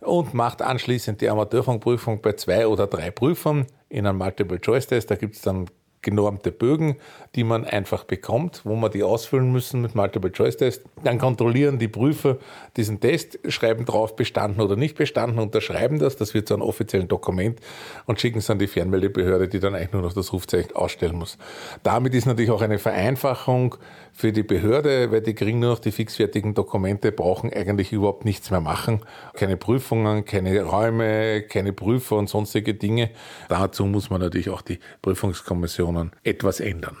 und 0.00 0.32
macht 0.34 0.62
anschließend 0.62 1.20
die 1.20 1.28
Amateurfunkprüfung 1.28 2.22
bei 2.22 2.32
zwei 2.32 2.66
oder 2.66 2.86
drei 2.86 3.10
Prüfern 3.10 3.66
in 3.90 4.06
einem 4.06 4.18
Multiple-Choice-Test. 4.18 5.10
Da 5.10 5.16
gibt 5.16 5.36
es 5.36 5.42
dann 5.42 5.66
genormte 6.02 6.50
Bögen, 6.52 6.96
die 7.34 7.44
man 7.44 7.64
einfach 7.64 8.04
bekommt, 8.04 8.62
wo 8.64 8.74
man 8.74 8.90
die 8.90 9.02
ausfüllen 9.02 9.52
müssen 9.52 9.82
mit 9.82 9.94
Multiple-Choice-Test. 9.94 10.82
Dann 11.04 11.18
kontrollieren 11.18 11.78
die 11.78 11.88
Prüfer 11.88 12.38
diesen 12.76 13.00
Test, 13.00 13.38
schreiben 13.48 13.84
drauf 13.84 14.16
bestanden 14.16 14.60
oder 14.60 14.76
nicht 14.76 14.96
bestanden, 14.96 15.38
unterschreiben 15.38 15.98
das, 15.98 16.16
das 16.16 16.32
wird 16.34 16.48
zu 16.48 16.54
einem 16.54 16.62
offiziellen 16.62 17.08
Dokument 17.08 17.60
und 18.06 18.20
schicken 18.20 18.38
es 18.38 18.48
an 18.48 18.58
die 18.58 18.66
Fernmeldebehörde, 18.66 19.48
die 19.48 19.60
dann 19.60 19.74
eigentlich 19.74 19.92
nur 19.92 20.02
noch 20.02 20.14
das 20.14 20.32
Rufzeichen 20.32 20.74
ausstellen 20.74 21.16
muss. 21.16 21.36
Damit 21.82 22.14
ist 22.14 22.26
natürlich 22.26 22.50
auch 22.50 22.62
eine 22.62 22.78
Vereinfachung 22.78 23.76
für 24.20 24.32
die 24.32 24.42
Behörde, 24.42 25.10
weil 25.10 25.22
die 25.22 25.34
kriegen 25.34 25.60
nur 25.60 25.70
noch 25.70 25.78
die 25.78 25.92
fixfertigen 25.92 26.52
Dokumente, 26.52 27.10
brauchen 27.10 27.50
eigentlich 27.52 27.90
überhaupt 27.90 28.26
nichts 28.26 28.50
mehr 28.50 28.60
machen. 28.60 29.00
Keine 29.32 29.56
Prüfungen, 29.56 30.26
keine 30.26 30.62
Räume, 30.62 31.42
keine 31.42 31.72
Prüfer 31.72 32.16
und 32.16 32.28
sonstige 32.28 32.74
Dinge. 32.74 33.10
Dazu 33.48 33.86
muss 33.86 34.10
man 34.10 34.20
natürlich 34.20 34.50
auch 34.50 34.60
die 34.60 34.78
Prüfungskommissionen 35.00 36.12
etwas 36.22 36.60
ändern. 36.60 36.98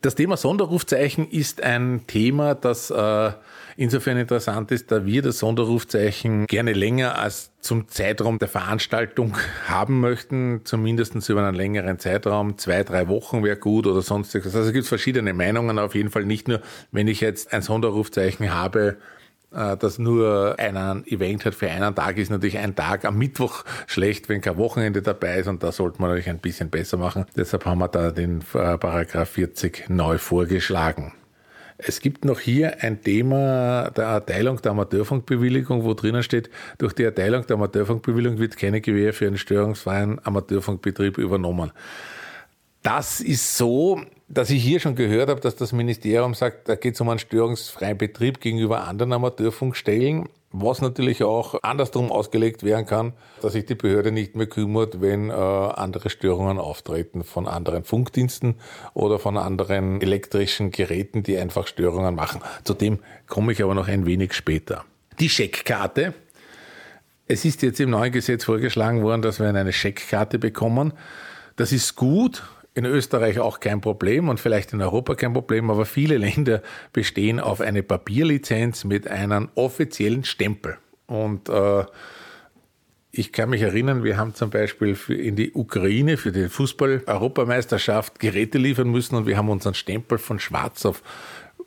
Das 0.00 0.14
Thema 0.14 0.36
Sonderrufzeichen 0.36 1.28
ist 1.30 1.62
ein 1.62 2.02
Thema, 2.06 2.54
das 2.54 2.90
äh, 2.90 3.32
insofern 3.76 4.16
interessant 4.16 4.70
ist, 4.70 4.90
da 4.90 5.04
wir 5.04 5.22
das 5.22 5.38
Sonderrufzeichen 5.38 6.46
gerne 6.46 6.72
länger 6.72 7.18
als 7.18 7.52
zum 7.60 7.88
Zeitraum 7.88 8.38
der 8.38 8.48
Veranstaltung 8.48 9.36
haben 9.66 10.00
möchten, 10.00 10.60
zumindest 10.64 11.28
über 11.28 11.46
einen 11.46 11.56
längeren 11.56 11.98
Zeitraum, 11.98 12.58
zwei, 12.58 12.82
drei 12.82 13.08
Wochen 13.08 13.42
wäre 13.42 13.56
gut 13.56 13.86
oder 13.86 14.02
sonstiges. 14.02 14.54
Also 14.54 14.68
es 14.68 14.72
gibt 14.72 14.86
verschiedene 14.86 15.32
Meinungen, 15.32 15.78
auf 15.78 15.94
jeden 15.94 16.10
Fall 16.10 16.24
nicht 16.24 16.48
nur, 16.48 16.60
wenn 16.92 17.08
ich 17.08 17.20
jetzt 17.20 17.52
ein 17.52 17.62
Sonderrufzeichen 17.62 18.52
habe, 18.52 18.98
äh, 19.54 19.76
das 19.76 19.98
nur 19.98 20.56
ein 20.58 21.06
Event 21.06 21.44
hat 21.44 21.54
für 21.54 21.70
einen 21.70 21.94
Tag, 21.94 22.18
ist 22.18 22.30
natürlich 22.30 22.58
ein 22.58 22.74
Tag 22.74 23.04
am 23.04 23.16
Mittwoch 23.16 23.64
schlecht, 23.86 24.28
wenn 24.28 24.40
kein 24.40 24.56
Wochenende 24.56 25.02
dabei 25.02 25.38
ist 25.38 25.46
und 25.46 25.62
da 25.62 25.72
sollte 25.72 26.00
man 26.00 26.10
natürlich 26.10 26.30
ein 26.30 26.38
bisschen 26.38 26.70
besser 26.70 26.96
machen. 26.96 27.24
Deshalb 27.36 27.64
haben 27.64 27.78
wir 27.78 27.88
da 27.88 28.10
den 28.10 28.40
äh, 28.54 28.78
Paragraph 28.78 29.30
40 29.30 29.88
neu 29.88 30.18
vorgeschlagen. 30.18 31.12
Es 31.76 32.00
gibt 32.00 32.24
noch 32.24 32.38
hier 32.38 32.82
ein 32.82 33.02
Thema 33.02 33.90
der 33.90 34.04
Erteilung 34.04 34.62
der 34.62 34.72
Amateurfunkbewilligung, 34.72 35.84
wo 35.84 35.94
drinnen 35.94 36.22
steht, 36.22 36.48
durch 36.78 36.92
die 36.92 37.02
Erteilung 37.02 37.46
der 37.46 37.56
Amateurfunkbewilligung 37.56 38.38
wird 38.38 38.56
keine 38.56 38.80
Gewähr 38.80 39.12
für 39.12 39.26
einen 39.26 39.38
störungsfreien 39.38 40.24
Amateurfunkbetrieb 40.24 41.18
übernommen. 41.18 41.72
Das 42.82 43.20
ist 43.20 43.56
so, 43.56 44.00
dass 44.34 44.50
ich 44.50 44.62
hier 44.62 44.80
schon 44.80 44.96
gehört 44.96 45.30
habe, 45.30 45.40
dass 45.40 45.56
das 45.56 45.72
Ministerium 45.72 46.34
sagt, 46.34 46.68
da 46.68 46.74
geht 46.74 46.94
es 46.94 47.00
um 47.00 47.08
einen 47.08 47.18
störungsfreien 47.18 47.96
Betrieb 47.96 48.40
gegenüber 48.40 48.84
anderen 48.84 49.12
Amateurfunkstellen, 49.12 50.28
was 50.50 50.80
natürlich 50.80 51.22
auch 51.22 51.62
andersrum 51.62 52.12
ausgelegt 52.12 52.62
werden 52.62 52.86
kann, 52.86 53.12
dass 53.42 53.52
sich 53.52 53.66
die 53.66 53.74
Behörde 53.74 54.12
nicht 54.12 54.36
mehr 54.36 54.46
kümmert, 54.46 55.00
wenn 55.00 55.30
äh, 55.30 55.32
andere 55.32 56.10
Störungen 56.10 56.58
auftreten 56.58 57.24
von 57.24 57.48
anderen 57.48 57.84
Funkdiensten 57.84 58.56
oder 58.92 59.18
von 59.18 59.36
anderen 59.36 60.00
elektrischen 60.00 60.70
Geräten, 60.70 61.22
die 61.22 61.38
einfach 61.38 61.66
Störungen 61.66 62.14
machen. 62.14 62.40
Zu 62.64 62.74
dem 62.74 62.98
komme 63.26 63.52
ich 63.52 63.62
aber 63.62 63.74
noch 63.74 63.88
ein 63.88 64.06
wenig 64.06 64.32
später. 64.32 64.84
Die 65.20 65.28
Scheckkarte. 65.28 66.14
Es 67.26 67.44
ist 67.44 67.62
jetzt 67.62 67.80
im 67.80 67.90
neuen 67.90 68.12
Gesetz 68.12 68.44
vorgeschlagen 68.44 69.02
worden, 69.02 69.22
dass 69.22 69.40
wir 69.40 69.48
eine 69.48 69.72
Scheckkarte 69.72 70.38
bekommen. 70.38 70.92
Das 71.56 71.72
ist 71.72 71.96
gut, 71.96 72.42
in 72.74 72.84
Österreich 72.84 73.38
auch 73.38 73.60
kein 73.60 73.80
Problem 73.80 74.28
und 74.28 74.40
vielleicht 74.40 74.72
in 74.72 74.82
Europa 74.82 75.14
kein 75.14 75.32
Problem, 75.32 75.70
aber 75.70 75.86
viele 75.86 76.18
Länder 76.18 76.62
bestehen 76.92 77.40
auf 77.40 77.60
eine 77.60 77.82
Papierlizenz 77.82 78.84
mit 78.84 79.08
einem 79.08 79.48
offiziellen 79.54 80.24
Stempel. 80.24 80.76
Und 81.06 81.48
äh, 81.48 81.84
ich 83.12 83.32
kann 83.32 83.50
mich 83.50 83.62
erinnern, 83.62 84.02
wir 84.02 84.16
haben 84.16 84.34
zum 84.34 84.50
Beispiel 84.50 84.96
in 85.08 85.36
die 85.36 85.52
Ukraine 85.52 86.16
für 86.16 86.32
die 86.32 86.48
Fußball-Europameisterschaft 86.48 88.18
Geräte 88.18 88.58
liefern 88.58 88.90
müssen 88.90 89.14
und 89.14 89.26
wir 89.26 89.36
haben 89.36 89.48
unseren 89.48 89.74
Stempel 89.74 90.18
von 90.18 90.40
schwarz 90.40 90.84
auf 90.84 91.02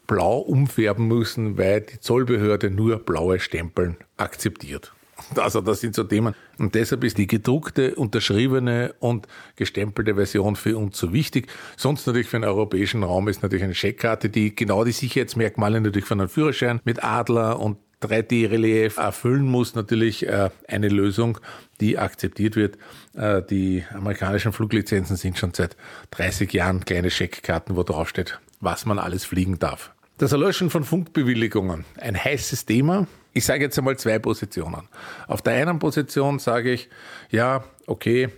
blau 0.07 0.39
umfärben 0.39 1.07
müssen, 1.07 1.57
weil 1.57 1.81
die 1.81 1.99
Zollbehörde 1.99 2.69
nur 2.69 2.97
blaue 2.97 3.39
Stempeln 3.39 3.97
akzeptiert. 4.17 4.93
Also 5.35 5.61
das 5.61 5.81
sind 5.81 5.95
so 5.95 6.03
Themen. 6.03 6.33
Und 6.57 6.75
deshalb 6.75 7.03
ist 7.03 7.17
die 7.17 7.27
gedruckte, 7.27 7.95
unterschriebene 7.95 8.95
und 8.99 9.27
gestempelte 9.55 10.15
Version 10.15 10.55
für 10.55 10.77
uns 10.77 10.97
so 10.97 11.13
wichtig. 11.13 11.47
Sonst 11.75 12.07
natürlich 12.07 12.27
für 12.27 12.37
den 12.37 12.45
europäischen 12.45 13.03
Raum 13.03 13.27
ist 13.27 13.43
natürlich 13.43 13.63
eine 13.63 13.75
Scheckkarte, 13.75 14.29
die 14.29 14.55
genau 14.55 14.83
die 14.83 14.91
Sicherheitsmerkmale 14.91 15.81
natürlich 15.81 16.05
von 16.05 16.19
einem 16.19 16.29
Führerschein 16.29 16.79
mit 16.83 17.03
Adler 17.03 17.59
und 17.59 17.77
3D-Relief 18.01 18.97
erfüllen 18.97 19.45
muss, 19.45 19.73
natürlich 19.73 20.27
äh, 20.27 20.51
eine 20.67 20.87
Lösung, 20.87 21.39
die 21.81 21.97
akzeptiert 21.97 22.55
wird. 22.55 22.77
Äh, 23.15 23.41
die 23.41 23.83
amerikanischen 23.91 24.53
Fluglizenzen 24.53 25.15
sind 25.15 25.37
schon 25.37 25.53
seit 25.53 25.75
30 26.11 26.53
Jahren 26.53 26.85
kleine 26.85 27.09
Scheckkarten, 27.09 27.75
wo 27.75 27.81
draufsteht, 27.81 28.39
was 28.59 28.85
man 28.85 28.99
alles 28.99 29.25
fliegen 29.25 29.57
darf. 29.57 29.93
Das 30.19 30.31
Erlöschen 30.31 30.69
von 30.69 30.83
Funkbewilligungen, 30.83 31.85
ein 31.99 32.15
heißes 32.15 32.65
Thema. 32.65 33.07
Ich 33.37 33.45
sage 33.45 33.65
jetzt 33.65 33.77
einmal 33.77 33.97
zwei 33.97 34.17
Positionen. 34.17 34.89
Auf 35.27 35.43
der 35.43 35.53
einen 35.53 35.77
Position 35.77 36.39
sage 36.39 36.71
ich, 36.71 36.89
ja, 37.29 37.63
okay, 37.85 38.29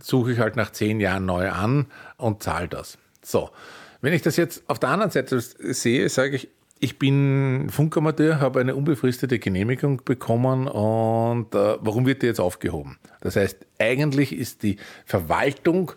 suche 0.00 0.30
ich 0.30 0.38
halt 0.38 0.54
nach 0.54 0.70
zehn 0.70 1.00
Jahren 1.00 1.26
neu 1.26 1.50
an 1.50 1.86
und 2.16 2.44
zahle 2.44 2.68
das. 2.68 2.96
So, 3.22 3.50
wenn 4.02 4.12
ich 4.12 4.22
das 4.22 4.36
jetzt 4.36 4.62
auf 4.68 4.78
der 4.78 4.90
anderen 4.90 5.10
Seite 5.10 5.40
sehe, 5.40 6.08
sage 6.08 6.36
ich, 6.36 6.48
ich 6.78 6.96
bin 6.96 7.70
Funkamateur, 7.70 8.38
habe 8.38 8.60
eine 8.60 8.76
unbefristete 8.76 9.40
Genehmigung 9.40 10.02
bekommen 10.04 10.68
und 10.68 11.52
äh, 11.52 11.78
warum 11.80 12.06
wird 12.06 12.22
die 12.22 12.26
jetzt 12.26 12.38
aufgehoben? 12.38 12.98
Das 13.22 13.34
heißt, 13.34 13.66
eigentlich 13.80 14.32
ist 14.32 14.62
die 14.62 14.76
Verwaltung 15.06 15.90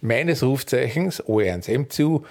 meines 0.00 0.44
Rufzeichens 0.44 1.24
OE1 1.24 1.76
MCU 1.76 2.22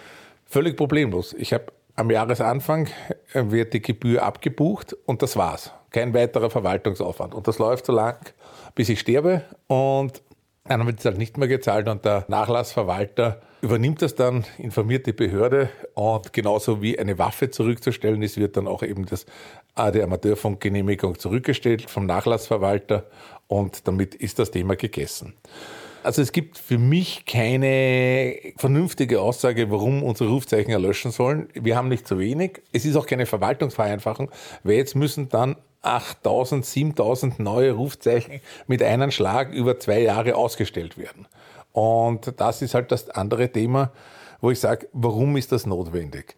völlig 0.46 0.78
problemlos. 0.78 1.36
Ich 1.38 1.52
habe 1.52 1.66
am 1.96 2.12
Jahresanfang 2.12 2.90
wird 3.34 3.74
die 3.74 3.82
Gebühr 3.82 4.24
abgebucht 4.24 4.96
und 5.06 5.22
das 5.22 5.38
war's. 5.38 5.72
Kein 5.92 6.14
weiterer 6.14 6.50
Verwaltungsaufwand. 6.50 7.34
Und 7.34 7.48
das 7.48 7.58
läuft 7.58 7.86
so 7.86 7.94
lang, 7.94 8.18
bis 8.76 8.90
ich 8.90 9.00
sterbe 9.00 9.44
und 9.68 10.22
dann 10.66 10.86
wird 10.88 11.00
es 11.00 11.06
halt 11.06 11.18
nicht 11.18 11.38
mehr 11.38 11.48
gezahlt 11.48 11.88
und 11.88 12.04
der 12.06 12.26
Nachlassverwalter 12.28 13.40
übernimmt 13.62 14.02
das 14.02 14.16
dann, 14.16 14.46
informiert 14.58 15.06
die 15.06 15.14
Behörde 15.14 15.70
und 15.94 16.34
genauso 16.34 16.82
wie 16.82 16.98
eine 16.98 17.18
Waffe 17.18 17.50
zurückzustellen 17.50 18.22
ist, 18.22 18.38
wird 18.38 18.58
dann 18.58 18.68
auch 18.68 18.84
eben 18.84 19.06
das, 19.06 19.26
äh, 19.76 19.92
die 19.92 20.02
Amateurfunkgenehmigung 20.02 21.20
zurückgestellt 21.20 21.90
vom 21.90 22.06
Nachlassverwalter 22.06 23.06
und 23.48 23.88
damit 23.88 24.16
ist 24.16 24.40
das 24.40 24.52
Thema 24.52 24.76
gegessen. 24.76 25.34
Also 26.06 26.22
es 26.22 26.32
gibt 26.32 26.60
für 26.60 26.78
mich 26.78 27.26
keine 27.26 28.36
vernünftige 28.58 29.22
Aussage, 29.22 29.72
warum 29.72 30.04
unsere 30.04 30.30
Rufzeichen 30.30 30.70
erlöschen 30.70 31.10
sollen. 31.10 31.50
Wir 31.56 31.76
haben 31.76 31.88
nicht 31.88 32.08
zu 32.08 32.20
wenig. 32.20 32.62
Es 32.72 32.86
ist 32.86 32.96
auch 32.96 33.08
keine 33.08 33.26
Verwaltungsvereinfachung, 33.26 34.30
weil 34.64 34.76
jetzt 34.76 34.96
müssen 34.96 35.30
dann 35.30 35.56
8000, 35.82 36.64
7000 36.64 37.40
neue 37.40 37.72
Rufzeichen 37.72 38.42
mit 38.68 38.84
einem 38.84 39.10
Schlag 39.10 39.52
über 39.52 39.80
zwei 39.80 40.02
Jahre 40.02 40.36
ausgestellt 40.36 40.96
werden. 41.00 41.28
Und 41.72 42.40
das 42.40 42.62
ist 42.62 42.76
halt 42.76 42.92
das 42.92 43.10
andere 43.10 43.52
Thema, 43.52 43.92
wo 44.42 44.52
ich 44.52 44.60
sage, 44.60 44.88
warum 44.94 45.38
ist 45.38 45.52
das 45.52 45.66
notwendig? 45.66 46.36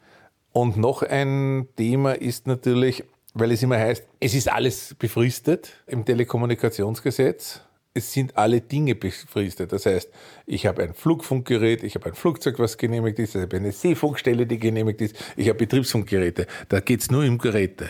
Und 0.54 0.78
noch 0.78 1.04
ein 1.04 1.68
Thema 1.76 2.14
ist 2.14 2.48
natürlich, 2.48 3.04
weil 3.34 3.52
es 3.52 3.62
immer 3.62 3.78
heißt, 3.78 4.06
es 4.22 4.34
ist 4.34 4.50
alles 4.50 4.96
befristet 4.98 5.74
im 5.88 6.06
Telekommunikationsgesetz 6.06 7.67
es 7.98 8.14
sind 8.14 8.38
alle 8.38 8.62
Dinge 8.62 8.96
befristet. 8.96 9.72
Das 9.74 9.86
heißt, 9.86 10.10
ich 10.46 10.66
habe 10.66 10.84
ein 10.84 10.94
Flugfunkgerät, 10.94 11.84
ich 11.84 11.96
habe 11.96 12.08
ein 12.08 12.16
Flugzeug, 12.16 12.60
was 12.60 12.78
genehmigt 12.78 13.20
ist, 13.20 13.36
ich 13.36 13.42
habe 13.42 13.58
eine 13.58 13.72
Seefunkstelle, 13.72 14.46
die 14.46 14.60
genehmigt 14.60 15.02
ist, 15.02 15.16
ich 15.36 15.50
habe 15.50 15.58
Betriebsfunkgeräte. 15.60 16.48
Da 16.70 16.80
geht 16.80 17.02
es 17.02 17.12
nur 17.12 17.26
um 17.26 17.38
Geräte 17.38 17.90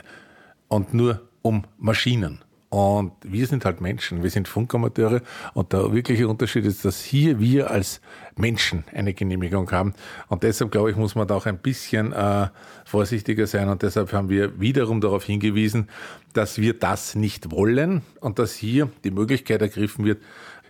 und 0.68 0.94
nur 0.94 1.28
um 1.42 1.64
Maschinen. 1.78 2.42
Und 2.70 3.14
wir 3.24 3.48
sind 3.48 3.64
halt 3.64 3.80
Menschen, 3.80 4.24
wir 4.24 4.30
sind 4.30 4.50
Funkamateure 4.50 5.22
und 5.54 5.72
der 5.72 5.94
wirkliche 5.94 6.28
Unterschied 6.28 6.66
ist, 6.66 6.84
dass 6.84 7.02
hier 7.02 7.40
wir 7.40 7.72
als 7.72 8.02
Menschen 8.36 8.84
eine 8.94 9.14
Genehmigung 9.14 9.72
haben. 9.72 9.94
Und 10.28 10.44
deshalb, 10.44 10.72
glaube 10.72 10.92
ich, 10.92 10.98
muss 10.98 11.16
man 11.16 11.28
da 11.28 11.36
auch 11.36 11.46
ein 11.46 11.60
bisschen 11.60 12.12
äh, 12.12 12.48
vorsichtiger 12.84 13.48
sein. 13.48 13.70
Und 13.70 13.84
deshalb 13.84 14.12
haben 14.12 14.28
wir 14.28 14.60
wiederum 14.60 15.00
darauf 15.00 15.24
hingewiesen, 15.24 15.88
dass 16.34 16.58
wir 16.58 16.74
das 16.74 17.16
nicht 17.16 17.52
wollen 17.52 18.02
und 18.20 18.38
dass 18.38 18.54
hier 18.54 18.90
die 19.06 19.12
Möglichkeit 19.12 19.62
ergriffen 19.62 20.04
wird, 20.04 20.22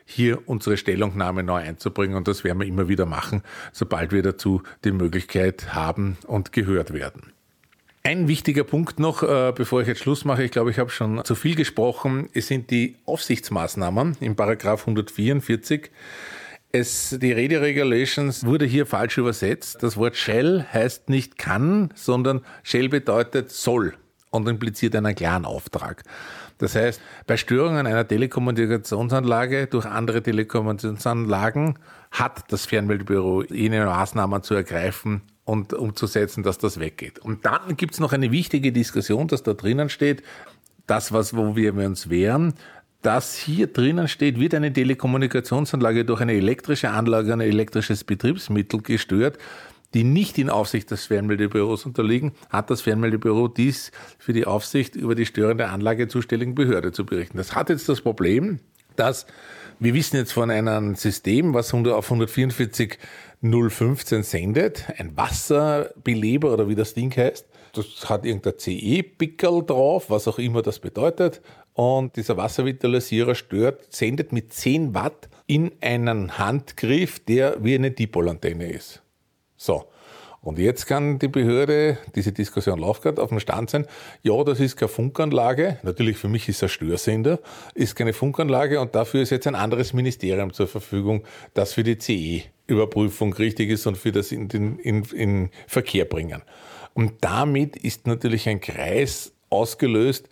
hier 0.05 0.47
unsere 0.47 0.77
Stellungnahme 0.77 1.41
neu 1.41 1.61
einzubringen. 1.61 2.15
Und 2.15 2.27
das 2.27 2.43
werden 2.43 2.59
wir 2.59 2.67
immer 2.67 2.87
wieder 2.87 3.07
machen, 3.07 3.41
sobald 3.71 4.11
wir 4.11 4.21
dazu 4.21 4.61
die 4.83 4.91
Möglichkeit 4.91 5.73
haben 5.73 6.17
und 6.27 6.53
gehört 6.53 6.93
werden. 6.93 7.33
Ein 8.07 8.29
wichtiger 8.29 8.63
Punkt 8.63 9.01
noch, 9.01 9.21
äh, 9.21 9.51
bevor 9.53 9.81
ich 9.81 9.87
jetzt 9.89 9.99
Schluss 9.99 10.23
mache, 10.23 10.41
ich 10.41 10.51
glaube, 10.51 10.71
ich 10.71 10.79
habe 10.79 10.89
schon 10.89 11.25
zu 11.25 11.35
viel 11.35 11.55
gesprochen, 11.55 12.29
es 12.33 12.47
sind 12.47 12.71
die 12.71 12.95
Aufsichtsmaßnahmen 13.05 14.15
im 14.21 14.37
Paragraph 14.37 14.87
144. 14.87 15.91
Es, 16.71 17.17
die 17.21 17.33
Rede 17.33 17.59
Regulations 17.59 18.45
wurde 18.45 18.63
hier 18.63 18.85
falsch 18.85 19.17
übersetzt. 19.17 19.83
Das 19.83 19.97
Wort 19.97 20.15
shall 20.15 20.65
heißt 20.71 21.09
nicht 21.09 21.37
kann, 21.37 21.89
sondern 21.95 22.45
shall 22.63 22.87
bedeutet 22.87 23.51
soll 23.51 23.93
und 24.29 24.47
impliziert 24.47 24.95
einen 24.95 25.13
klaren 25.13 25.43
Auftrag. 25.43 26.03
Das 26.59 26.75
heißt, 26.75 27.01
bei 27.25 27.35
Störungen 27.35 27.87
einer 27.87 28.07
Telekommunikationsanlage 28.07 29.67
durch 29.67 29.85
andere 29.85 30.23
Telekommunikationsanlagen 30.23 31.77
hat 32.11 32.53
das 32.53 32.67
Fernmeldebüro 32.67 33.43
jene 33.49 33.85
Maßnahmen 33.85 34.43
zu 34.43 34.53
ergreifen 34.53 35.23
und 35.47 35.73
umzusetzen, 35.73 36.43
dass 36.43 36.57
das 36.57 36.77
weggeht. 36.77 37.19
Und 37.19 37.45
dann 37.45 37.77
gibt 37.77 37.93
es 37.93 38.01
noch 38.01 38.11
eine 38.11 38.31
wichtige 38.31 38.73
Diskussion, 38.73 39.29
dass 39.29 39.43
da 39.43 39.53
drinnen 39.53 39.87
steht, 39.87 40.21
das, 40.87 41.13
was, 41.13 41.37
wo 41.37 41.55
wir 41.55 41.73
uns 41.73 42.09
wehren, 42.09 42.53
dass 43.01 43.37
hier 43.37 43.67
drinnen 43.67 44.09
steht, 44.09 44.41
wird 44.41 44.53
eine 44.53 44.73
Telekommunikationsanlage 44.73 46.03
durch 46.03 46.19
eine 46.19 46.33
elektrische 46.33 46.89
Anlage, 46.89 47.31
ein 47.31 47.39
elektrisches 47.39 48.03
Betriebsmittel 48.03 48.81
gestört, 48.81 49.37
die 49.93 50.03
nicht 50.03 50.37
in 50.37 50.49
Aufsicht 50.49 50.91
des 50.91 51.05
Fernmeldebüros 51.05 51.85
unterliegen, 51.85 52.33
hat 52.49 52.69
das 52.69 52.81
Fernmeldebüro 52.81 53.47
dies 53.47 53.93
für 54.19 54.33
die 54.33 54.45
Aufsicht 54.45 54.97
über 54.97 55.15
die 55.15 55.25
störende 55.25 55.69
Anlage 55.69 56.09
zuständigen 56.09 56.55
Behörde 56.55 56.91
zu 56.91 57.05
berichten. 57.05 57.37
Das 57.37 57.55
hat 57.55 57.69
jetzt 57.69 57.87
das 57.87 58.01
Problem, 58.01 58.59
dass 58.97 59.27
wir 59.79 59.93
wissen 59.93 60.17
jetzt 60.17 60.33
von 60.33 60.49
einem 60.49 60.95
System, 60.95 61.53
was 61.53 61.73
auf 61.73 62.05
144 62.05 62.97
015 63.41 64.23
sendet, 64.23 64.85
ein 64.97 65.15
Wasserbeleber 65.15 66.53
oder 66.53 66.67
wie 66.67 66.75
das 66.75 66.93
Ding 66.93 67.15
heißt. 67.15 67.45
Das 67.73 68.09
hat 68.09 68.25
irgendein 68.25 68.57
CE-Pickel 68.57 69.63
drauf, 69.65 70.09
was 70.09 70.27
auch 70.27 70.39
immer 70.39 70.61
das 70.61 70.79
bedeutet. 70.79 71.41
Und 71.73 72.15
dieser 72.15 72.37
Wasservitalisierer 72.37 73.35
stört, 73.35 73.93
sendet 73.93 74.31
mit 74.31 74.51
10 74.51 74.95
Watt 74.95 75.29
in 75.45 75.71
einen 75.81 76.39
Handgriff, 76.39 77.19
der 77.19 77.63
wie 77.63 77.75
eine 77.75 77.91
Dipolantenne 77.91 78.71
ist. 78.71 79.03
So. 79.55 79.85
Und 80.41 80.59
jetzt 80.59 80.87
kann 80.87 81.19
die 81.19 81.27
Behörde, 81.27 81.97
diese 82.15 82.31
Diskussion 82.31 82.79
läuft 82.79 83.03
gerade, 83.03 83.21
auf 83.21 83.29
dem 83.29 83.39
Stand 83.39 83.69
sein, 83.69 83.85
ja, 84.23 84.41
das 84.43 84.59
ist 84.59 84.77
keine 84.77 84.87
Funkanlage, 84.87 85.77
natürlich 85.83 86.17
für 86.17 86.29
mich 86.29 86.47
ist 86.47 86.61
er 86.61 86.69
Störsender, 86.69 87.39
ist 87.73 87.95
keine 87.95 88.13
Funkanlage 88.13 88.79
und 88.79 88.95
dafür 88.95 89.21
ist 89.21 89.31
jetzt 89.31 89.45
ein 89.45 89.55
anderes 89.55 89.93
Ministerium 89.93 90.53
zur 90.53 90.67
Verfügung, 90.67 91.25
das 91.53 91.73
für 91.73 91.83
die 91.83 91.97
CE-Überprüfung 92.67 93.33
richtig 93.33 93.69
ist 93.69 93.87
und 93.87 93.97
für 93.97 94.11
das 94.11 94.31
in, 94.31 94.47
den, 94.47 94.79
in, 94.79 95.03
in 95.03 95.49
Verkehr 95.67 96.05
bringen. 96.05 96.41
Und 96.93 97.13
damit 97.21 97.75
ist 97.75 98.07
natürlich 98.07 98.47
ein 98.49 98.59
Kreis 98.59 99.33
ausgelöst, 99.49 100.29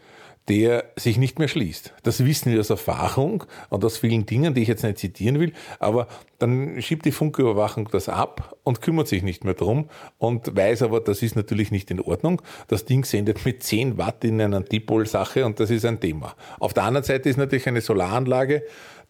der 0.47 0.91
sich 0.95 1.17
nicht 1.17 1.39
mehr 1.39 1.47
schließt. 1.47 1.93
Das 2.03 2.23
wissen 2.23 2.51
wir 2.51 2.59
aus 2.59 2.69
Erfahrung 2.69 3.45
und 3.69 3.83
aus 3.83 3.97
vielen 3.97 4.27
Dingen, 4.27 4.53
die 4.53 4.61
ich 4.61 4.67
jetzt 4.67 4.83
nicht 4.83 4.99
zitieren 4.99 5.39
will, 5.39 5.53
aber 5.79 6.07
dann 6.37 6.81
schiebt 6.81 7.05
die 7.05 7.11
Funküberwachung 7.11 7.89
das 7.91 8.09
ab 8.09 8.55
und 8.63 8.81
kümmert 8.81 9.07
sich 9.07 9.23
nicht 9.23 9.43
mehr 9.43 9.55
drum 9.55 9.89
und 10.19 10.55
weiß 10.55 10.83
aber, 10.83 10.99
das 10.99 11.23
ist 11.23 11.35
natürlich 11.35 11.71
nicht 11.71 11.89
in 11.89 11.99
Ordnung. 11.99 12.43
Das 12.67 12.85
Ding 12.85 13.05
sendet 13.05 13.43
mit 13.43 13.63
10 13.63 13.97
Watt 13.97 14.23
in 14.23 14.39
einer 14.39 14.61
Dipol-Sache 14.61 15.45
und 15.45 15.59
das 15.59 15.71
ist 15.71 15.85
ein 15.85 15.99
Thema. 15.99 16.35
Auf 16.59 16.73
der 16.75 16.83
anderen 16.83 17.05
Seite 17.05 17.27
ist 17.27 17.37
natürlich 17.37 17.67
eine 17.67 17.81
Solaranlage, 17.81 18.63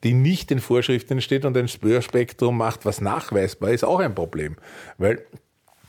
die 0.05 0.13
nicht 0.13 0.51
in 0.51 0.59
Vorschriften 0.59 1.19
steht 1.19 1.45
und 1.45 1.57
ein 1.57 1.67
Spörspektrum 1.67 2.57
macht, 2.57 2.85
was 2.85 3.01
nachweisbar 3.01 3.71
ist, 3.71 3.83
auch 3.83 3.99
ein 3.99 4.13
Problem. 4.13 4.55
Weil 4.99 5.25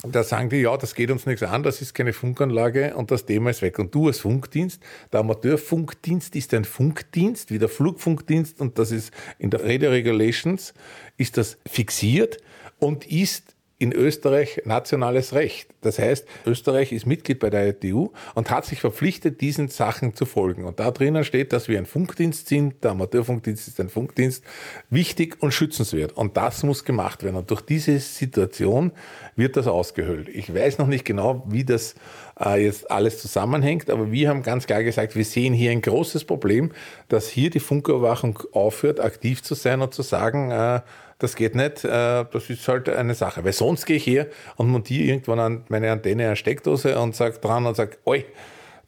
da 0.03 0.23
sagen 0.23 0.49
die, 0.49 0.59
ja, 0.59 0.77
das 0.77 0.95
geht 0.95 1.11
uns 1.11 1.27
nichts 1.27 1.43
an, 1.43 1.63
das 1.63 1.83
ist 1.83 1.95
keine 1.95 2.13
Funkanlage 2.13 2.95
und 2.97 3.11
das 3.11 3.27
Thema 3.27 3.51
ist 3.51 3.63
weg. 3.63 3.79
Und 3.79 3.95
du 3.95 4.07
als 4.07 4.21
Funkdienst, 4.21 4.83
der 5.13 5.21
Amateurfunkdienst 5.21 6.35
ist 6.35 6.55
ein 6.55 6.65
Funkdienst, 6.65 7.51
wie 7.51 7.59
der 7.59 7.69
Flugfunkdienst 7.69 8.61
und 8.61 8.79
das 8.79 8.91
ist 8.91 9.13
in 9.39 9.51
der 9.51 9.65
Radio 9.65 9.91
Regulations, 9.91 10.73
ist 11.19 11.37
das 11.37 11.59
fixiert 11.67 12.39
und 12.79 13.07
ist 13.07 13.56
in 13.79 13.93
Österreich 13.93 14.63
nationales 14.65 15.35
Recht. 15.35 15.69
Das 15.83 15.99
heißt, 15.99 16.27
Österreich 16.47 16.93
ist 16.93 17.07
Mitglied 17.07 17.41
bei 17.41 17.51
der 17.51 17.69
ITU 17.69 18.09
und 18.35 18.51
hat 18.51 18.65
sich 18.65 18.81
verpflichtet, 18.81 19.43
diesen 19.43 19.69
Sachen 19.69 20.15
zu 20.15 20.25
folgen. 20.25 20.65
Und 20.65 20.81
da 20.81 20.91
drinnen 20.91 21.25
steht, 21.25 21.53
dass 21.53 21.69
wir 21.69 21.77
ein 21.77 21.85
Funkdienst 21.85 22.49
sind, 22.49 22.83
der 22.83 22.93
Amateurfunkdienst 22.93 23.69
ist 23.69 23.79
ein 23.79 23.91
Funkdienst, 23.91 24.43
wichtig 24.89 25.37
und 25.41 25.53
schützenswert. 25.53 26.13
Und 26.13 26.39
das 26.39 26.63
muss 26.63 26.85
gemacht 26.85 27.23
werden. 27.23 27.37
Und 27.37 27.51
durch 27.51 27.61
diese 27.61 27.99
Situation 27.99 28.93
wird 29.37 29.59
das 29.59 29.67
ausgehöhlt. 29.67 30.29
Ich 30.29 30.53
weiß 30.55 30.79
noch 30.79 30.87
nicht 30.87 31.05
genau, 31.05 31.45
wie 31.47 31.65
das 31.65 31.97
äh, 32.43 32.65
jetzt 32.65 32.91
alles 32.91 33.21
zusammenhängt, 33.21 33.91
aber 33.91 34.11
wir 34.11 34.31
haben 34.31 34.43
ganz 34.43 34.67
klar 34.67 34.83
gesagt, 34.83 35.17
wir 35.17 35.25
sehen 35.25 35.53
hier 35.53 35.71
ein 35.71 35.83
großes 35.83 36.25
Problem, 36.25 36.73
dass 37.09 37.29
hier 37.29 37.51
die 37.51 37.61
Funküberwachung 37.61 38.39
aufhört, 38.53 39.01
aktiv 39.01 39.43
zu 39.43 39.55
sein 39.55 39.83
und 39.83 39.93
zu 39.93 40.03
sagen, 40.03 40.51
äh, 40.51 40.81
das 41.19 41.35
geht 41.35 41.55
nicht, 41.55 41.85
äh, 41.85 42.25
das 42.31 42.51
ist 42.51 42.67
halt 42.69 42.89
eine 42.89 43.15
Sache. 43.15 43.45
Weil 43.45 43.53
sonst 43.53 43.87
gehe 43.87 43.97
ich 43.97 44.07
her 44.07 44.27
und 44.57 44.69
montiere 44.69 45.09
irgendwann 45.09 45.41
an 45.41 45.65
meine 45.69 45.91
Antenne 45.91 46.27
eine 46.27 46.37
Steckdose 46.37 46.99
und 46.99 47.17
sage 47.17 47.39
dran 47.39 47.67
und 47.67 47.77
sage, 47.77 47.97
oi, 48.05 48.25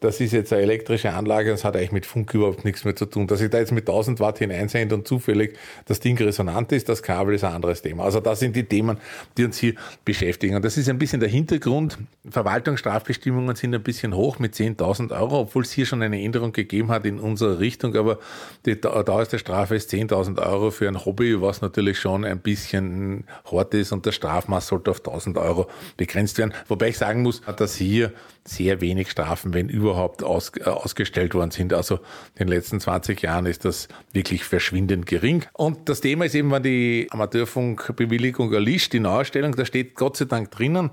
das 0.00 0.20
ist 0.20 0.32
jetzt 0.32 0.52
eine 0.52 0.62
elektrische 0.62 1.12
Anlage, 1.12 1.50
das 1.50 1.64
hat 1.64 1.76
eigentlich 1.76 1.92
mit 1.92 2.06
Funk 2.06 2.32
überhaupt 2.32 2.64
nichts 2.64 2.84
mehr 2.84 2.94
zu 2.94 3.06
tun. 3.06 3.26
Dass 3.26 3.40
ich 3.40 3.50
da 3.50 3.58
jetzt 3.58 3.72
mit 3.72 3.88
1000 3.88 4.20
Watt 4.20 4.38
hineinsende 4.38 4.94
und 4.94 5.08
zufällig 5.08 5.56
das 5.86 5.98
Ding 5.98 6.16
resonant 6.18 6.70
ist, 6.72 6.88
das 6.88 7.02
Kabel 7.02 7.34
ist 7.34 7.44
ein 7.44 7.52
anderes 7.52 7.82
Thema. 7.82 8.04
Also 8.04 8.20
das 8.20 8.38
sind 8.40 8.54
die 8.54 8.64
Themen, 8.64 8.98
die 9.36 9.44
uns 9.44 9.58
hier 9.58 9.74
beschäftigen. 10.04 10.54
Und 10.54 10.64
das 10.64 10.76
ist 10.76 10.88
ein 10.88 10.98
bisschen 10.98 11.18
der 11.20 11.28
Hintergrund. 11.28 11.98
Verwaltungsstrafbestimmungen 12.30 13.56
sind 13.56 13.74
ein 13.74 13.82
bisschen 13.82 14.14
hoch 14.14 14.38
mit 14.38 14.54
10.000 14.54 15.18
Euro, 15.18 15.40
obwohl 15.40 15.62
es 15.62 15.72
hier 15.72 15.86
schon 15.86 16.02
eine 16.02 16.22
Änderung 16.22 16.52
gegeben 16.52 16.90
hat 16.90 17.04
in 17.04 17.18
unserer 17.18 17.58
Richtung. 17.58 17.96
Aber 17.96 18.18
die 18.66 18.80
dauerste 18.80 19.38
Strafe 19.38 19.74
ist 19.74 19.92
10.000 19.92 20.40
Euro 20.46 20.70
für 20.70 20.86
ein 20.86 21.04
Hobby, 21.04 21.40
was 21.40 21.60
natürlich 21.60 21.98
schon 21.98 22.24
ein 22.24 22.38
bisschen 22.38 23.24
hart 23.50 23.74
ist 23.74 23.90
und 23.90 24.06
das 24.06 24.14
Strafmaß 24.14 24.68
sollte 24.68 24.92
auf 24.92 25.00
1.000 25.00 25.40
Euro 25.40 25.66
begrenzt 25.96 26.38
werden. 26.38 26.54
Wobei 26.68 26.90
ich 26.90 26.98
sagen 26.98 27.22
muss, 27.22 27.40
dass 27.56 27.74
hier 27.74 28.12
sehr 28.48 28.80
wenig 28.80 29.10
Strafen, 29.10 29.54
wenn 29.54 29.68
überhaupt, 29.68 30.22
aus, 30.22 30.52
äh, 30.56 30.64
ausgestellt 30.64 31.34
worden 31.34 31.50
sind. 31.50 31.72
Also 31.72 31.96
in 32.34 32.46
den 32.46 32.48
letzten 32.48 32.80
20 32.80 33.20
Jahren 33.22 33.46
ist 33.46 33.64
das 33.64 33.88
wirklich 34.12 34.44
verschwindend 34.44 35.06
gering. 35.06 35.44
Und 35.52 35.88
das 35.88 36.00
Thema 36.00 36.24
ist 36.24 36.34
eben, 36.34 36.50
wenn 36.50 36.62
die 36.62 37.06
Amateurfunkbewilligung 37.10 38.52
erlischt, 38.52 38.92
die 38.92 39.00
Neuerstellung, 39.00 39.54
da 39.54 39.64
steht 39.64 39.94
Gott 39.94 40.16
sei 40.16 40.24
Dank 40.24 40.50
drinnen, 40.50 40.90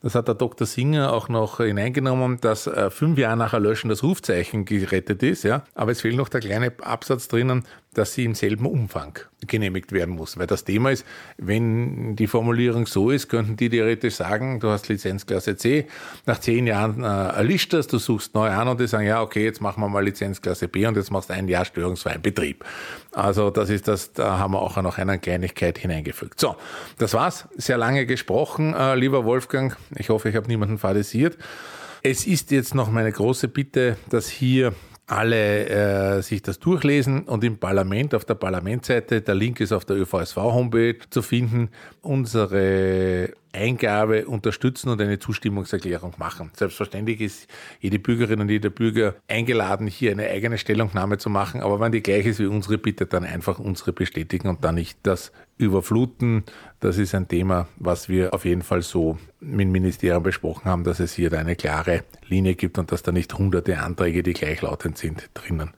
das 0.00 0.14
hat 0.14 0.28
der 0.28 0.36
Dr. 0.36 0.64
Singer 0.64 1.12
auch 1.12 1.28
noch 1.28 1.56
hineingenommen, 1.56 2.40
dass 2.40 2.68
äh, 2.68 2.88
fünf 2.88 3.18
Jahre 3.18 3.36
nach 3.36 3.52
Erlöschen 3.52 3.90
das 3.90 4.04
Rufzeichen 4.04 4.64
gerettet 4.64 5.24
ist. 5.24 5.42
Ja. 5.42 5.64
Aber 5.74 5.90
es 5.90 6.02
fehlt 6.02 6.16
noch 6.16 6.28
der 6.28 6.40
kleine 6.40 6.72
Absatz 6.82 7.26
drinnen, 7.26 7.64
dass 7.98 8.14
sie 8.14 8.24
im 8.24 8.34
selben 8.34 8.64
Umfang 8.64 9.18
genehmigt 9.46 9.90
werden 9.90 10.14
muss. 10.14 10.38
Weil 10.38 10.46
das 10.46 10.64
Thema 10.64 10.90
ist, 10.90 11.04
wenn 11.36 12.14
die 12.14 12.28
Formulierung 12.28 12.86
so 12.86 13.10
ist, 13.10 13.28
könnten 13.28 13.56
die 13.56 13.68
theoretisch 13.68 14.14
sagen, 14.14 14.60
du 14.60 14.68
hast 14.68 14.88
Lizenzklasse 14.88 15.56
C, 15.56 15.86
nach 16.24 16.38
zehn 16.38 16.66
Jahren 16.66 17.02
äh, 17.02 17.06
erlischt 17.06 17.72
das, 17.72 17.88
du 17.88 17.98
suchst 17.98 18.34
neu 18.34 18.48
an 18.48 18.68
und 18.68 18.80
die 18.80 18.86
sagen, 18.86 19.06
ja, 19.06 19.20
okay, 19.20 19.44
jetzt 19.44 19.60
machen 19.60 19.82
wir 19.82 19.88
mal 19.88 20.04
Lizenzklasse 20.04 20.68
B 20.68 20.86
und 20.86 20.96
jetzt 20.96 21.10
machst 21.10 21.30
du 21.30 21.34
ein 21.34 21.48
Jahr 21.48 21.64
störungsfreien 21.64 22.22
Betrieb. 22.22 22.64
Also 23.12 23.50
das 23.50 23.68
ist 23.68 23.88
das, 23.88 24.12
da 24.12 24.38
haben 24.38 24.52
wir 24.52 24.62
auch 24.62 24.80
noch 24.80 24.96
eine 24.96 25.18
Kleinigkeit 25.18 25.76
hineingefügt. 25.76 26.38
So, 26.38 26.54
das 26.98 27.14
war's. 27.14 27.48
Sehr 27.56 27.78
lange 27.78 28.06
gesprochen, 28.06 28.74
äh, 28.74 28.94
lieber 28.94 29.24
Wolfgang. 29.24 29.76
Ich 29.96 30.08
hoffe, 30.08 30.28
ich 30.28 30.36
habe 30.36 30.46
niemanden 30.46 30.78
fadisiert. 30.78 31.36
Es 32.02 32.28
ist 32.28 32.52
jetzt 32.52 32.76
noch 32.76 32.92
meine 32.92 33.10
große 33.10 33.48
Bitte, 33.48 33.96
dass 34.08 34.28
hier 34.28 34.72
alle 35.08 36.18
äh, 36.18 36.22
sich 36.22 36.42
das 36.42 36.58
durchlesen 36.58 37.22
und 37.22 37.42
im 37.42 37.58
Parlament 37.58 38.14
auf 38.14 38.26
der 38.26 38.34
Parlamentsseite, 38.34 39.22
der 39.22 39.34
Link 39.34 39.58
ist 39.58 39.72
auf 39.72 39.86
der 39.86 39.96
ÖVSV-Homepage 39.96 40.98
zu 41.08 41.22
finden, 41.22 41.70
unsere 42.02 43.32
Eingabe 43.52 44.26
unterstützen 44.26 44.90
und 44.90 45.00
eine 45.00 45.18
Zustimmungserklärung 45.18 46.12
machen. 46.18 46.50
Selbstverständlich 46.54 47.22
ist 47.22 47.48
jede 47.80 47.98
Bürgerin 47.98 48.40
und 48.40 48.50
jeder 48.50 48.68
Bürger 48.68 49.14
eingeladen, 49.28 49.86
hier 49.86 50.12
eine 50.12 50.28
eigene 50.28 50.58
Stellungnahme 50.58 51.16
zu 51.16 51.30
machen, 51.30 51.62
aber 51.62 51.80
wenn 51.80 51.92
die 51.92 52.02
gleich 52.02 52.26
ist 52.26 52.38
wie 52.38 52.46
unsere, 52.46 52.76
bitte 52.76 53.06
dann 53.06 53.24
einfach 53.24 53.58
unsere 53.58 53.94
bestätigen 53.94 54.48
und 54.48 54.62
dann 54.62 54.74
nicht 54.74 54.98
das 55.04 55.32
überfluten. 55.58 56.44
Das 56.80 56.96
ist 56.96 57.14
ein 57.14 57.26
Thema, 57.28 57.68
was 57.76 58.08
wir 58.08 58.32
auf 58.32 58.44
jeden 58.44 58.62
Fall 58.62 58.82
so 58.82 59.18
mit 59.40 59.62
dem 59.62 59.72
Ministerium 59.72 60.22
besprochen 60.22 60.64
haben, 60.66 60.84
dass 60.84 61.00
es 61.00 61.12
hier 61.12 61.32
eine 61.32 61.56
klare 61.56 62.04
Linie 62.28 62.54
gibt 62.54 62.78
und 62.78 62.92
dass 62.92 63.02
da 63.02 63.12
nicht 63.12 63.36
hunderte 63.36 63.78
Anträge, 63.78 64.22
die 64.22 64.32
gleichlautend 64.32 64.96
sind, 64.96 65.30
drinnen, 65.34 65.74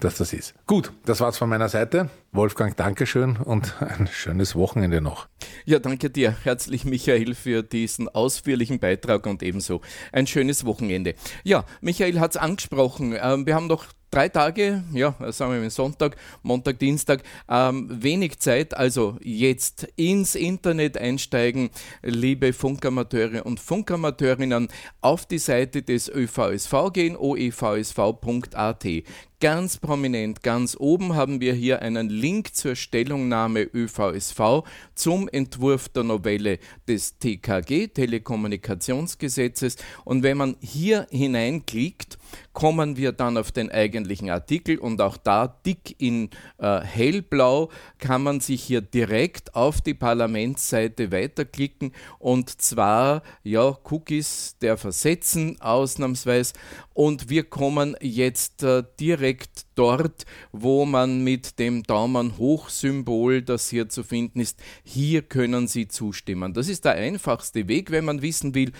dass 0.00 0.16
das 0.16 0.32
ist. 0.32 0.54
Gut, 0.66 0.92
das 1.04 1.20
war's 1.20 1.36
von 1.36 1.48
meiner 1.48 1.68
Seite. 1.68 2.08
Wolfgang, 2.32 2.76
Dankeschön 2.76 3.36
und 3.36 3.74
ein 3.82 4.08
schönes 4.10 4.54
Wochenende 4.54 5.00
noch. 5.00 5.28
Ja, 5.64 5.80
danke 5.80 6.10
dir 6.10 6.36
herzlich, 6.44 6.84
Michael, 6.84 7.34
für 7.34 7.62
diesen 7.62 8.08
ausführlichen 8.08 8.78
Beitrag 8.78 9.26
und 9.26 9.42
ebenso 9.42 9.80
ein 10.12 10.26
schönes 10.26 10.64
Wochenende. 10.64 11.14
Ja, 11.42 11.64
Michael 11.80 12.20
hat 12.20 12.32
es 12.32 12.36
angesprochen. 12.36 13.16
Ähm, 13.20 13.46
wir 13.46 13.54
haben 13.54 13.66
noch 13.66 13.86
drei 14.14 14.28
Tage, 14.28 14.84
ja, 14.92 15.16
sagen 15.32 15.52
wir 15.52 15.60
mal 15.60 15.70
Sonntag, 15.70 16.16
Montag, 16.44 16.78
Dienstag, 16.78 17.22
ähm, 17.48 17.88
wenig 17.90 18.38
Zeit, 18.38 18.76
also 18.76 19.16
jetzt 19.22 19.88
ins 19.96 20.36
Internet 20.36 20.96
einsteigen, 20.96 21.70
liebe 22.02 22.52
Funkamateure 22.52 23.44
und 23.44 23.58
Funkamateurinnen, 23.58 24.68
auf 25.00 25.26
die 25.26 25.38
Seite 25.38 25.82
des 25.82 26.08
ÖVSV 26.08 26.92
gehen, 26.92 27.16
oevsv.at 27.16 28.86
ganz 29.44 29.76
prominent, 29.76 30.42
ganz 30.42 30.74
oben 30.80 31.16
haben 31.16 31.38
wir 31.38 31.52
hier 31.52 31.82
einen 31.82 32.08
Link 32.08 32.54
zur 32.54 32.74
Stellungnahme 32.76 33.68
ÖVSV 33.74 34.64
zum 34.94 35.28
Entwurf 35.28 35.90
der 35.90 36.02
Novelle 36.02 36.58
des 36.88 37.18
TKG, 37.18 37.88
Telekommunikationsgesetzes. 37.88 39.76
Und 40.06 40.22
wenn 40.22 40.38
man 40.38 40.56
hier 40.62 41.06
hineinklickt, 41.10 42.16
kommen 42.54 42.96
wir 42.96 43.12
dann 43.12 43.36
auf 43.36 43.52
den 43.52 43.70
eigentlichen 43.70 44.30
Artikel 44.30 44.78
und 44.78 45.00
auch 45.02 45.18
da 45.18 45.48
dick 45.48 45.94
in 45.98 46.30
äh, 46.58 46.80
hellblau 46.80 47.68
kann 47.98 48.22
man 48.22 48.40
sich 48.40 48.62
hier 48.62 48.80
direkt 48.80 49.54
auf 49.54 49.80
die 49.80 49.94
Parlamentsseite 49.94 51.12
weiterklicken 51.12 51.92
und 52.18 52.62
zwar 52.62 53.22
ja 53.42 53.76
Cookies 53.90 54.56
der 54.60 54.76
versetzen 54.76 55.60
ausnahmsweise 55.60 56.54
und 56.92 57.28
wir 57.28 57.44
kommen 57.44 57.96
jetzt 58.00 58.62
äh, 58.62 58.84
direkt 59.00 59.33
dort, 59.74 60.24
wo 60.52 60.84
man 60.84 61.22
mit 61.24 61.58
dem 61.58 61.82
Daumen 61.82 62.38
hoch 62.38 62.68
Symbol, 62.68 63.42
das 63.42 63.68
hier 63.68 63.88
zu 63.88 64.02
finden 64.02 64.40
ist, 64.40 64.60
hier 64.82 65.22
können 65.22 65.66
Sie 65.68 65.88
zustimmen. 65.88 66.52
Das 66.52 66.68
ist 66.68 66.84
der 66.84 66.92
einfachste 66.92 67.68
Weg, 67.68 67.90
wenn 67.90 68.04
man 68.04 68.22
wissen 68.22 68.54
will, 68.54 68.72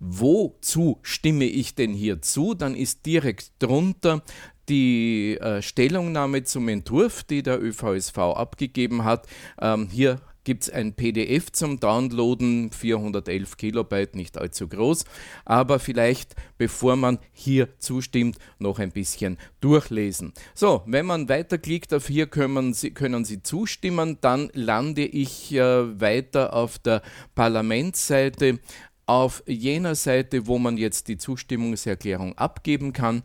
wozu 0.00 0.98
stimme 1.02 1.44
ich 1.44 1.74
denn 1.74 1.92
hier 1.92 2.22
zu, 2.22 2.54
dann 2.54 2.74
ist 2.74 3.06
direkt 3.06 3.52
drunter 3.60 4.22
die 4.68 5.38
äh, 5.40 5.62
Stellungnahme 5.62 6.44
zum 6.44 6.68
Entwurf, 6.68 7.24
die 7.24 7.42
der 7.42 7.62
ÖVSV 7.62 8.18
abgegeben 8.18 9.04
hat. 9.04 9.26
Ähm, 9.60 9.88
hier 9.90 10.20
gibt 10.44 10.64
es 10.64 10.70
ein 10.70 10.94
PDF 10.94 11.52
zum 11.52 11.80
Downloaden, 11.80 12.70
411 12.70 13.56
Kilobyte, 13.56 14.16
nicht 14.16 14.38
allzu 14.38 14.68
groß, 14.68 15.04
aber 15.44 15.78
vielleicht, 15.78 16.34
bevor 16.58 16.96
man 16.96 17.18
hier 17.32 17.68
zustimmt, 17.78 18.38
noch 18.58 18.78
ein 18.78 18.90
bisschen 18.90 19.38
durchlesen. 19.60 20.32
So, 20.54 20.82
wenn 20.86 21.06
man 21.06 21.28
weiterklickt 21.28 21.94
auf 21.94 22.08
hier 22.08 22.26
können 22.26 22.74
Sie, 22.74 22.90
können 22.90 23.24
Sie 23.24 23.42
zustimmen, 23.42 24.18
dann 24.20 24.50
lande 24.52 25.04
ich 25.04 25.52
äh, 25.54 26.00
weiter 26.00 26.52
auf 26.54 26.78
der 26.78 27.02
Parlamentsseite 27.34 28.58
auf 29.06 29.42
jener 29.46 29.94
Seite, 29.94 30.46
wo 30.46 30.58
man 30.58 30.76
jetzt 30.76 31.08
die 31.08 31.18
Zustimmungserklärung 31.18 32.38
abgeben 32.38 32.92
kann. 32.92 33.22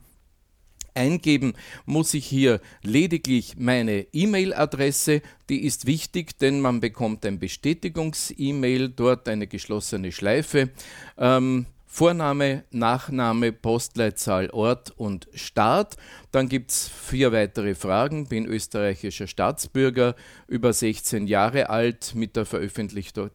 Eingeben 0.98 1.54
muss 1.86 2.14
ich 2.14 2.26
hier 2.26 2.60
lediglich 2.82 3.56
meine 3.58 4.08
E-Mail-Adresse, 4.12 5.22
die 5.50 5.64
ist 5.64 5.86
wichtig, 5.86 6.38
denn 6.40 6.60
man 6.60 6.80
bekommt 6.80 7.26
ein 7.26 7.40
Bestätigungs-E-Mail, 7.40 8.90
dort 8.90 9.30
eine 9.30 9.48
geschlossene 9.48 10.12
Schleife. 10.12 10.72
Ähm, 11.18 11.68
Vorname, 11.86 12.64
Nachname, 12.72 13.54
Postleitzahl, 13.54 14.50
Ort 14.50 14.92
und 14.98 15.30
Staat. 15.34 15.96
Dann 16.32 16.50
gibt 16.50 16.72
es 16.72 16.90
vier 16.90 17.32
weitere 17.32 17.76
Fragen. 17.76 18.28
Bin 18.28 18.46
österreichischer 18.46 19.26
Staatsbürger, 19.26 20.16
über 20.48 20.74
16 20.74 21.28
Jahre 21.28 21.70
alt, 21.70 22.14
mit 22.14 22.36
der 22.36 22.46
Veröffentlichung 22.46 23.32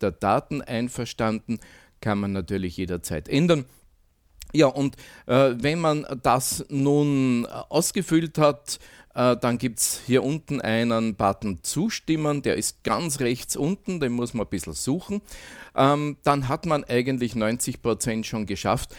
der 0.00 0.10
Daten 0.10 0.60
einverstanden, 0.62 1.60
kann 2.00 2.18
man 2.18 2.32
natürlich 2.32 2.76
jederzeit 2.76 3.28
ändern. 3.28 3.64
Ja, 4.52 4.66
und 4.66 4.96
äh, 5.26 5.54
wenn 5.56 5.80
man 5.80 6.06
das 6.22 6.64
nun 6.68 7.46
ausgefüllt 7.46 8.38
hat, 8.38 8.78
äh, 9.14 9.36
dann 9.36 9.58
gibt 9.58 9.78
es 9.78 10.02
hier 10.06 10.22
unten 10.22 10.60
einen 10.60 11.14
Button 11.14 11.60
Zustimmen, 11.62 12.42
der 12.42 12.56
ist 12.56 12.84
ganz 12.84 13.20
rechts 13.20 13.56
unten, 13.56 14.00
den 14.00 14.12
muss 14.12 14.34
man 14.34 14.46
ein 14.46 14.50
bisschen 14.50 14.72
suchen. 14.72 15.22
Ähm, 15.74 16.16
dann 16.22 16.48
hat 16.48 16.66
man 16.66 16.84
eigentlich 16.84 17.32
90% 17.32 18.24
schon 18.24 18.46
geschafft. 18.46 18.94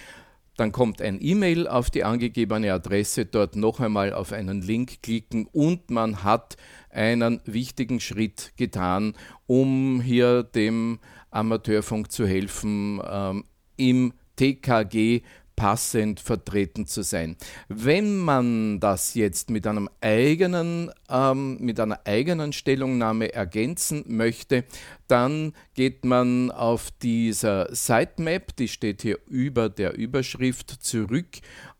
Dann 0.55 0.71
kommt 0.71 1.01
ein 1.01 1.17
E-Mail 1.19 1.67
auf 1.67 1.89
die 1.89 2.03
angegebene 2.03 2.71
Adresse, 2.73 3.25
dort 3.25 3.55
noch 3.55 3.79
einmal 3.79 4.13
auf 4.13 4.31
einen 4.31 4.61
Link 4.61 5.01
klicken 5.01 5.47
und 5.51 5.89
man 5.89 6.23
hat 6.23 6.57
einen 6.91 7.41
wichtigen 7.45 7.99
Schritt 7.99 8.53
getan, 8.55 9.15
um 9.47 9.99
hier 9.99 10.43
dem 10.43 10.99
Amateurfunk 11.31 12.11
zu 12.11 12.27
helfen, 12.27 13.01
ähm, 13.03 13.45
im 13.77 14.13
TKG 14.35 15.23
passend 15.55 16.19
vertreten 16.19 16.87
zu 16.87 17.03
sein. 17.03 17.35
Wenn 17.67 18.17
man 18.17 18.79
das 18.79 19.13
jetzt 19.13 19.49
mit 19.49 19.67
einem 19.67 19.89
eigenen, 20.01 20.91
ähm, 21.09 21.57
mit 21.59 21.79
einer 21.79 21.99
eigenen 22.05 22.53
Stellungnahme 22.53 23.33
ergänzen 23.33 24.03
möchte, 24.07 24.65
dann 25.07 25.53
geht 25.73 26.05
man 26.05 26.49
auf 26.51 26.89
dieser 27.01 27.73
Sitemap, 27.73 28.55
die 28.55 28.67
steht 28.67 29.01
hier 29.01 29.19
über 29.27 29.69
der 29.69 29.95
Überschrift, 29.95 30.69
zurück 30.69 31.27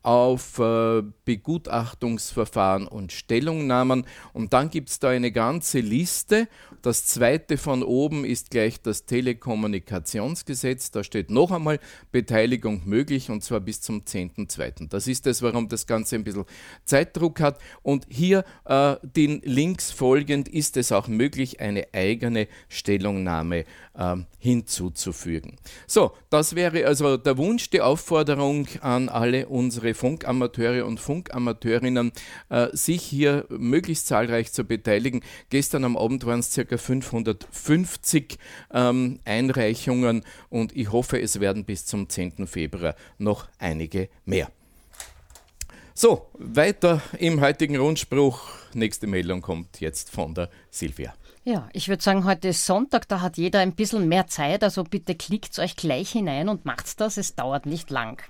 auf 0.03 0.59
äh, 0.59 1.01
Begutachtungsverfahren 1.25 2.87
und 2.87 3.13
Stellungnahmen. 3.13 4.05
Und 4.33 4.53
dann 4.53 4.69
gibt 4.69 4.89
es 4.89 4.99
da 4.99 5.09
eine 5.09 5.31
ganze 5.31 5.79
Liste. 5.79 6.47
Das 6.81 7.05
zweite 7.05 7.57
von 7.57 7.81
oben 7.81 8.25
ist 8.25 8.51
gleich 8.51 8.81
das 8.81 9.05
Telekommunikationsgesetz. 9.05 10.91
Da 10.91 11.05
steht 11.05 11.31
noch 11.31 11.51
einmal 11.51 11.79
Beteiligung 12.11 12.81
möglich 12.85 13.29
und 13.29 13.41
zwar 13.41 13.61
bis 13.61 13.79
zum 13.79 14.01
10.2. 14.01 14.89
Das 14.89 15.07
ist 15.07 15.25
es, 15.25 15.41
warum 15.41 15.69
das 15.69 15.87
Ganze 15.87 16.17
ein 16.17 16.25
bisschen 16.25 16.43
Zeitdruck 16.83 17.39
hat. 17.39 17.59
Und 17.81 18.05
hier 18.09 18.43
äh, 18.65 18.97
den 19.01 19.41
Links 19.45 19.91
folgend 19.91 20.49
ist 20.49 20.75
es 20.75 20.91
auch 20.91 21.07
möglich, 21.07 21.61
eine 21.61 21.87
eigene 21.93 22.49
Stellungnahme 22.67 23.63
äh, 23.93 24.15
hinzuzufügen. 24.39 25.55
So, 25.87 26.11
das 26.29 26.55
wäre 26.55 26.85
also 26.85 27.15
der 27.15 27.37
Wunsch, 27.37 27.69
die 27.69 27.79
Aufforderung 27.79 28.67
an 28.81 29.07
alle 29.07 29.47
unsere 29.47 29.92
Funkamateure 29.93 30.85
und 30.85 30.99
Funkamateurinnen, 30.99 32.11
äh, 32.49 32.67
sich 32.73 33.01
hier 33.01 33.45
möglichst 33.49 34.07
zahlreich 34.07 34.51
zu 34.51 34.63
beteiligen. 34.63 35.21
Gestern 35.49 35.83
am 35.83 35.97
Abend 35.97 36.25
waren 36.25 36.39
es 36.39 36.53
ca. 36.53 36.77
550 36.77 38.37
ähm, 38.73 39.19
Einreichungen 39.25 40.23
und 40.49 40.75
ich 40.75 40.91
hoffe, 40.91 41.21
es 41.21 41.39
werden 41.39 41.65
bis 41.65 41.85
zum 41.85 42.09
10. 42.09 42.47
Februar 42.47 42.95
noch 43.17 43.47
einige 43.59 44.09
mehr. 44.25 44.49
So, 45.95 46.27
weiter 46.33 47.03
im 47.19 47.39
heutigen 47.39 47.77
Rundspruch. 47.77 48.41
Nächste 48.73 49.05
Meldung 49.05 49.41
kommt 49.41 49.79
jetzt 49.79 50.09
von 50.09 50.33
der 50.33 50.49
Silvia. 50.71 51.13
Ja, 51.45 51.69
ich 51.73 51.87
würde 51.87 52.01
sagen, 52.01 52.23
heute 52.23 52.47
ist 52.47 52.65
Sonntag, 52.65 53.07
da 53.09 53.21
hat 53.21 53.37
jeder 53.37 53.59
ein 53.59 53.75
bisschen 53.75 54.07
mehr 54.07 54.27
Zeit, 54.27 54.63
also 54.63 54.83
bitte 54.85 55.13
klickt 55.13 55.59
euch 55.59 55.75
gleich 55.75 56.09
hinein 56.11 56.47
und 56.47 56.65
macht 56.65 56.99
das, 57.01 57.17
es 57.17 57.35
dauert 57.35 57.65
nicht 57.65 57.91
lang. 57.91 58.23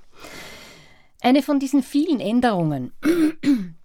Eine 1.24 1.42
von 1.42 1.58
diesen 1.58 1.84
vielen 1.84 2.20
Änderungen, 2.20 2.92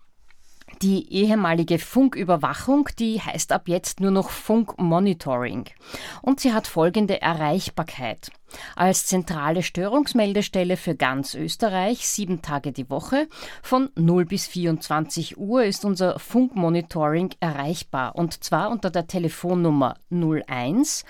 die 0.83 1.13
ehemalige 1.13 1.79
Funküberwachung, 1.79 2.89
die 2.99 3.21
heißt 3.21 3.53
ab 3.53 3.69
jetzt 3.69 4.01
nur 4.01 4.11
noch 4.11 4.31
Funkmonitoring. 4.31 5.67
Und 6.21 6.41
sie 6.41 6.53
hat 6.53 6.67
folgende 6.67 7.23
Erreichbarkeit. 7.23 8.33
Als 8.75 9.07
zentrale 9.07 9.63
Störungsmeldestelle 9.63 10.77
für 10.77 10.97
ganz 10.97 11.37
Österreich, 11.37 12.09
sieben 12.09 12.43
Tage 12.43 12.73
die 12.73 12.91
Woche, 12.91 13.29
von 13.63 13.91
0 13.95 14.25
bis 14.25 14.49
24 14.49 15.39
Uhr 15.39 15.63
ist 15.63 15.85
unser 15.85 16.19
Funkmonitoring 16.19 17.31
erreichbar. 17.39 18.17
Und 18.17 18.43
zwar 18.43 18.71
unter 18.71 18.91
der 18.91 19.07
Telefonnummer 19.07 19.95
01 20.11 21.05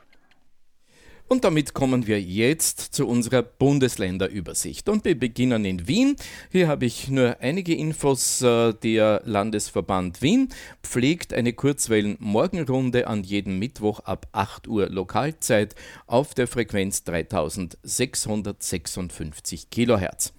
Und 1.29 1.43
damit 1.43 1.75
kommen 1.75 2.07
wir 2.07 2.19
jetzt 2.19 2.79
zu 2.79 3.07
unserer 3.07 3.43
Bundesländerübersicht. 3.43 4.89
Und 4.89 5.05
wir 5.05 5.17
beginnen 5.17 5.63
in 5.63 5.87
Wien. 5.87 6.15
Hier 6.51 6.67
habe 6.67 6.87
ich 6.87 7.07
nur 7.07 7.39
einige 7.39 7.75
Infos. 7.75 8.41
Äh, 8.41 8.73
der 8.73 9.21
Landesverband 9.25 10.23
Wien 10.23 10.49
pflegt 10.81 11.35
eine 11.35 11.53
Kurzwellen-Morgenrunde 11.53 13.05
an 13.05 13.23
jedem 13.23 13.59
Mittwoch 13.59 13.99
ab 13.99 14.25
8 14.31 14.67
Uhr 14.67 14.89
Lokalzeit 14.89 15.75
auf 16.07 16.33
der 16.33 16.47
Frequenz 16.47 17.03
3656 17.03 19.69
Kilohertz. 19.69 20.33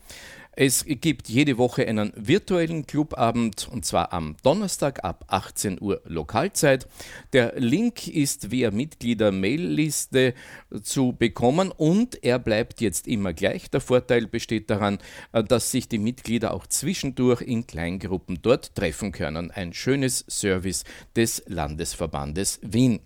Es 0.53 0.85
gibt 0.85 1.29
jede 1.29 1.59
Woche 1.59 1.87
einen 1.87 2.13
virtuellen 2.17 2.85
Clubabend 2.85 3.69
und 3.71 3.85
zwar 3.85 4.13
am 4.13 4.37
Donnerstag 4.43 5.05
ab 5.05 5.25
18 5.29 5.81
Uhr 5.81 6.03
Lokalzeit. 6.05 6.89
Der 7.33 7.55
Link 7.57 8.09
ist 8.09 8.51
via 8.51 8.73
Mitglieder-Mail-Liste 8.73 10.35
zu 10.83 11.13
bekommen 11.13 11.71
und 11.71 12.23
er 12.25 12.41
bleibt 12.41 12.81
jetzt 12.81 13.07
immer 13.07 13.33
gleich. 13.33 13.71
Der 13.71 13.81
Vorteil 13.81 14.27
besteht 14.27 14.71
daran, 14.71 14.99
dass 15.33 15.71
sich 15.71 15.89
die 15.89 15.99
Mitglieder 15.99 16.53
auch 16.53 16.67
zwischendurch 16.67 17.43
in 17.43 17.69
Kleingruppen 17.69 18.41
dort 18.43 18.75
treffen 18.75 19.13
können. 19.13 19.53
Ein 19.53 19.73
schönes 19.73 20.25
Service 20.29 20.83
des 21.15 21.45
Landesverbandes 21.47 22.59
Wien. 22.63 22.99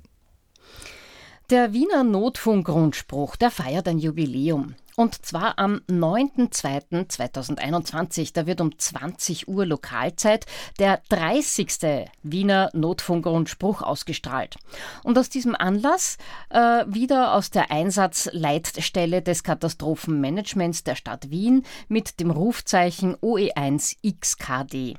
Der 1.51 1.75
Wiener 1.75 2.05
Notfunkgrundspruch, 2.05 3.37
der 3.37 3.51
feiert 3.51 3.87
ein 3.87 3.99
Jubiläum. 3.99 4.77
Und 4.97 5.27
zwar 5.27 5.59
am 5.59 5.81
9.2.2021. 5.89 8.31
Da 8.33 8.47
wird 8.47 8.61
um 8.61 8.79
20 8.79 9.49
Uhr 9.49 9.67
Lokalzeit 9.67 10.47
der 10.79 11.03
30. 11.09 12.07
Wiener 12.23 12.71
Notfunkgrundspruch 12.75 13.83
ausgestrahlt. 13.83 14.55
Und 15.03 15.19
aus 15.19 15.29
diesem 15.29 15.57
Anlass 15.57 16.17
äh, 16.51 16.85
wieder 16.87 17.35
aus 17.35 17.51
der 17.51 17.73
Einsatzleitstelle 17.73 19.23
des 19.23 19.43
Katastrophenmanagements 19.43 20.85
der 20.85 20.95
Stadt 20.95 21.31
Wien 21.31 21.65
mit 21.89 22.21
dem 22.21 22.31
Rufzeichen 22.31 23.17
OE1XKD. 23.17 24.95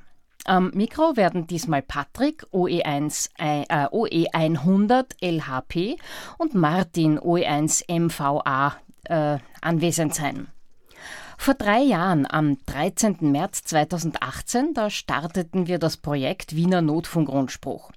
Am 0.48 0.70
Mikro 0.76 1.16
werden 1.16 1.48
diesmal 1.48 1.82
Patrick 1.82 2.46
OE1 2.54 3.32
äh, 3.40 3.88
OE100 3.88 5.16
LHP 5.20 6.00
und 6.38 6.54
Martin 6.54 7.20
OE1 7.20 7.92
MVA 7.92 8.76
äh, 9.06 9.40
anwesend 9.62 10.16
sein. 10.16 10.48
Vor 11.38 11.54
drei 11.54 11.80
Jahren, 11.80 12.26
am 12.30 12.58
13. 12.66 13.18
März 13.20 13.64
2018, 13.64 14.74
da 14.74 14.90
starteten 14.90 15.68
wir 15.68 15.80
das 15.80 15.98
Projekt 15.98 16.56
Wiener 16.56 16.82
Notfunkrundspruch. 16.82 17.92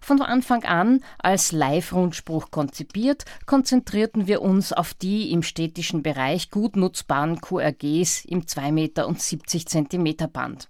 Von 0.00 0.20
Anfang 0.20 0.64
an 0.64 1.00
als 1.18 1.52
Live-Rundspruch 1.52 2.50
konzipiert, 2.50 3.24
konzentrierten 3.46 4.26
wir 4.26 4.42
uns 4.42 4.72
auf 4.72 4.94
die 4.94 5.30
im 5.30 5.42
städtischen 5.42 6.02
Bereich 6.02 6.50
gut 6.50 6.74
nutzbaren 6.74 7.40
QRGs 7.40 8.24
im 8.24 8.46
2 8.46 8.72
Meter 8.72 9.06
und 9.06 9.20
70 9.20 9.68
Zentimeter 9.68 10.26
Band. 10.26 10.68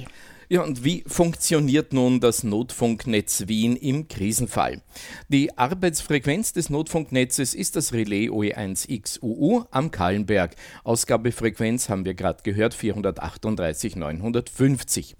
Ja, 0.54 0.62
und 0.62 0.84
wie 0.84 1.02
funktioniert 1.08 1.92
nun 1.92 2.20
das 2.20 2.44
Notfunknetz 2.44 3.48
Wien 3.48 3.74
im 3.74 4.06
Krisenfall? 4.06 4.82
Die 5.28 5.58
Arbeitsfrequenz 5.58 6.52
des 6.52 6.70
Notfunknetzes 6.70 7.56
ist 7.56 7.74
das 7.74 7.92
Relais 7.92 8.28
OE1XUU 8.28 9.66
am 9.72 9.90
Kahlenberg. 9.90 10.54
Ausgabefrequenz 10.84 11.88
haben 11.88 12.04
wir 12.04 12.14
gerade 12.14 12.44
gehört, 12.44 12.74
438 12.74 13.96
950. 13.96 15.16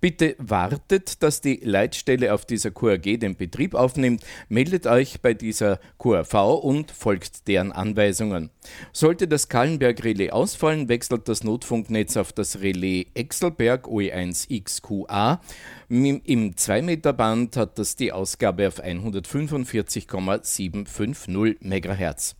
Bitte 0.00 0.36
wartet, 0.38 1.22
dass 1.22 1.42
die 1.42 1.60
Leitstelle 1.62 2.32
auf 2.32 2.46
dieser 2.46 2.70
QRG 2.70 3.18
den 3.18 3.36
Betrieb 3.36 3.74
aufnimmt, 3.74 4.24
meldet 4.48 4.86
euch 4.86 5.20
bei 5.20 5.34
dieser 5.34 5.80
QRV 5.98 6.62
und 6.62 6.92
folgt 6.92 7.46
deren 7.46 7.72
Anweisungen. 7.72 8.48
Sollte 8.92 9.28
das 9.28 9.48
Kahlenberg-Relais 9.48 10.30
ausfallen, 10.30 10.88
wechselt 10.88 11.28
das 11.28 11.44
Notfunknetz 11.44 12.16
auf 12.16 12.32
das 12.32 12.60
Relais 12.60 13.06
Exelberg 13.14 13.86
OE1X 13.86 14.64
XQA. 14.64 15.40
Im 15.88 16.54
2-Meter-Band 16.54 17.56
hat 17.56 17.78
das 17.78 17.94
die 17.96 18.12
Ausgabe 18.12 18.68
auf 18.68 18.80
145,750 18.80 21.58
MHz. 21.60 22.36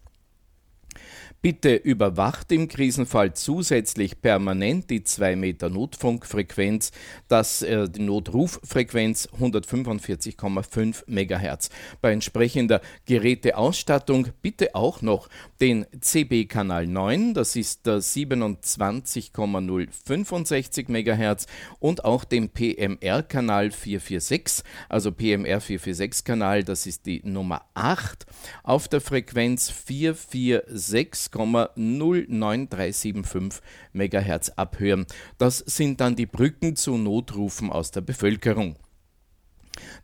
Bitte 1.41 1.77
überwacht 1.77 2.51
im 2.51 2.67
Krisenfall 2.67 3.33
zusätzlich 3.33 4.21
permanent 4.21 4.91
die 4.91 5.05
2 5.05 5.37
Meter 5.37 5.71
Notfunkfrequenz, 5.71 6.91
das 7.29 7.63
äh, 7.63 7.89
die 7.89 8.03
Notruffrequenz 8.03 9.29
145,5 9.39 11.05
MHz. 11.07 11.71
Bei 12.01 12.11
entsprechender 12.11 12.81
Geräteausstattung 13.07 14.31
bitte 14.43 14.75
auch 14.75 15.01
noch 15.01 15.29
den 15.61 15.87
CB-Kanal 16.01 16.89
9, 16.89 17.35
das 17.35 17.55
ist 17.55 17.87
der 17.87 18.01
27,065 18.01 20.89
MHz 20.89 21.47
und 21.79 22.05
auch 22.05 22.25
den 22.25 22.49
PMR-Kanal 22.49 23.71
446, 23.71 24.65
also 24.89 25.13
PMR 25.13 25.61
446-Kanal, 25.61 26.65
das 26.65 26.87
ist 26.87 27.07
die 27.07 27.23
Nummer 27.23 27.63
8 27.75 28.27
auf 28.65 28.89
der 28.89 29.01
Frequenz 29.01 29.71
446 29.71 31.28
6,09375 31.33 33.61
MHz 33.93 34.51
abhören. 34.57 35.07
Das 35.39 35.59
sind 35.59 36.01
dann 36.01 36.17
die 36.17 36.27
Brücken 36.27 36.77
zu 36.77 36.97
Notrufen 36.97 37.71
aus 37.71 37.91
der 37.91 38.03
Bevölkerung. 38.03 38.77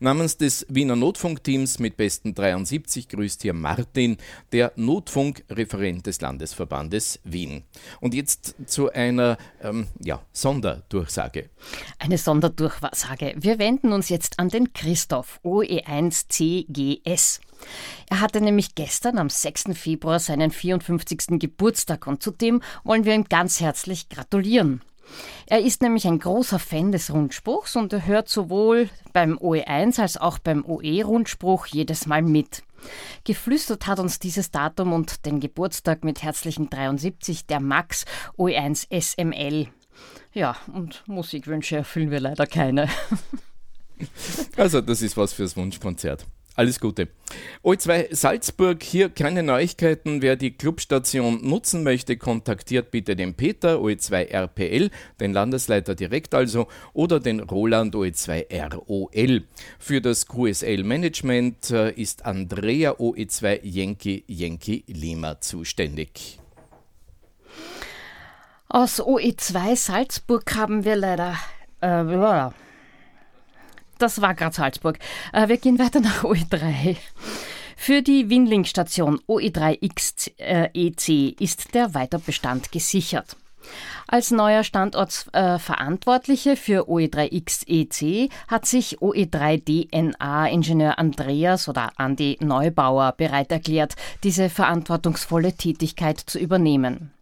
Namens 0.01 0.37
des 0.37 0.67
Wiener 0.69 0.97
Notfunkteams 0.97 1.79
mit 1.79 1.97
besten 1.97 2.35
73 2.35 3.09
grüßt 3.09 3.43
hier 3.43 3.55
Martin, 3.55 4.17
der 4.53 4.73
Notfunkreferent 4.77 6.07
des 6.07 6.21
Landesverbandes 6.21 7.21
Wien. 7.25 7.65
Und 8.01 8.15
jetzt 8.15 8.55
zu 8.67 8.93
einer 8.93 9.39
ähm, 9.63 9.87
ja, 10.03 10.23
Sonderdurchsage. 10.33 11.51
Eine 11.99 12.19
Sonderdurchsage. 12.19 13.35
Wir 13.37 13.59
wenden 13.59 13.93
uns 13.93 14.09
jetzt 14.09 14.39
an 14.39 14.49
den 14.49 14.73
Christoph 14.73 15.41
OE1CGS. 15.45 17.41
Er 18.11 18.20
hatte 18.20 18.40
nämlich 18.40 18.74
gestern 18.74 19.18
am 19.18 19.31
6. 19.31 19.66
Februar 19.74 20.18
seinen 20.18 20.50
54. 20.50 21.38
Geburtstag 21.38 22.07
und 22.07 22.22
zudem 22.22 22.62
wollen 22.85 23.05
wir 23.05 23.14
ihm 23.14 23.24
ganz 23.24 23.61
herzlich 23.61 24.09
gratulieren. 24.09 24.83
Er 25.46 25.61
ist 25.61 25.83
nämlich 25.83 26.07
ein 26.07 26.18
großer 26.18 26.59
Fan 26.59 26.92
des 26.92 27.12
Rundspruchs 27.12 27.77
und 27.77 27.92
er 27.92 28.07
hört 28.07 28.29
sowohl 28.29 28.88
beim 29.12 29.37
OE1 29.38 30.00
als 30.00 30.16
auch 30.16 30.38
beim 30.38 30.64
OE-Rundspruch 30.64 31.66
jedes 31.66 32.07
Mal 32.07 32.22
mit. 32.22 32.62
Geflüstert 33.24 33.87
hat 33.87 33.98
uns 33.98 34.18
dieses 34.18 34.50
Datum 34.50 34.92
und 34.92 35.24
den 35.27 35.40
Geburtstag 35.40 36.05
mit 36.05 36.22
herzlichen 36.22 36.68
73 36.70 37.46
der 37.46 37.61
Max 37.61 38.05
OE1 38.38 38.87
SML. 38.90 39.68
Ja, 40.33 40.57
und 40.72 41.05
Musikwünsche 41.07 41.77
erfüllen 41.77 42.11
wir 42.11 42.20
leider 42.20 42.46
keine. 42.46 42.88
Also, 44.57 44.81
das 44.81 45.03
ist 45.03 45.16
was 45.16 45.33
fürs 45.33 45.57
Wunschkonzert. 45.57 46.27
Alles 46.57 46.79
Gute. 46.79 47.09
O2 47.64 48.14
Salzburg, 48.14 48.81
hier 48.81 49.09
keine 49.09 49.43
Neuigkeiten. 49.43 50.23
Wer 50.23 50.37
die 50.37 50.53
Clubstation 50.53 51.40
nutzen 51.43 51.83
möchte, 51.83 52.17
kontaktiert 52.17 52.93
bitte 52.93 53.17
den 53.17 53.35
Peter 53.35 53.79
OE2 53.79 54.29
RPL, 54.31 54.90
den 55.19 55.33
Landesleiter 55.33 55.97
direkt 55.97 56.33
also, 56.33 56.69
oder 56.93 57.19
den 57.19 57.40
Roland 57.40 57.97
OE2 57.97 58.73
ROL. 58.73 59.43
Für 59.81 60.01
das 60.01 60.29
QSL 60.29 60.85
Management 60.85 61.73
äh, 61.73 61.90
ist 61.90 62.25
Andrea 62.25 62.93
OE2 62.93 63.61
Yankee 63.64 64.23
Yankee 64.29 64.85
Lima 64.87 65.40
zuständig. 65.40 66.38
Aus 68.68 69.01
OE2 69.01 69.76
Salzburg 69.76 70.55
haben 70.55 70.85
wir 70.85 70.95
leider. 70.95 71.37
Äh, 71.81 71.89
das 73.99 74.20
war 74.20 74.34
gerade 74.34 74.55
Salzburg. 74.55 74.99
Äh, 75.32 75.49
wir 75.49 75.57
gehen 75.57 75.78
weiter 75.78 76.01
nach 76.01 76.24
OE3. 76.24 76.97
Für 77.76 78.03
die 78.03 78.30
Winling-Station 78.30 79.20
OE3X-EC 79.28 81.09
äh, 81.09 81.34
ist 81.42 81.74
der 81.74 81.95
Weiterbestand 81.95 82.72
gesichert. 82.72 83.36
Als 84.07 84.30
neuer 84.30 84.64
Standortsverantwortliche 84.64 86.53
äh, 86.53 86.57
für 86.57 86.88
OE3X-EC 86.88 88.30
hat 88.49 88.66
sich 88.66 88.99
OE3DNA-Ingenieur 88.99 90.99
Andreas 90.99 91.68
oder 91.68 91.92
Andi 91.97 92.36
Neubauer 92.40 93.12
bereit 93.12 93.51
erklärt, 93.51 93.95
diese 94.22 94.51
verantwortungsvolle 94.51 95.55
Tätigkeit 95.55 96.20
zu 96.20 96.38
übernehmen. 96.38 97.14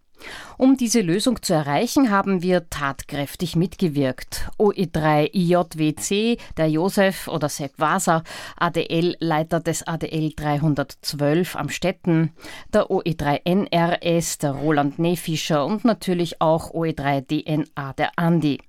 Um 0.58 0.76
diese 0.76 1.00
Lösung 1.00 1.42
zu 1.42 1.54
erreichen, 1.54 2.10
haben 2.10 2.42
wir 2.42 2.68
tatkräftig 2.70 3.56
mitgewirkt. 3.56 4.48
OE3IJWC, 4.58 6.38
der 6.56 6.68
Josef 6.68 7.28
oder 7.28 7.48
Sepp 7.48 7.72
Waser, 7.78 8.22
ADL-Leiter 8.56 9.60
des 9.60 9.86
ADL 9.86 10.32
312 10.34 11.56
am 11.56 11.68
Stetten, 11.68 12.32
der 12.72 12.90
OE3NRS, 12.90 14.40
der 14.40 14.52
Roland 14.52 14.98
Nefischer 14.98 15.66
und 15.66 15.84
natürlich 15.84 16.40
auch 16.40 16.70
OE3DNA, 16.72 17.94
der 17.96 18.18
Andi. 18.18 18.60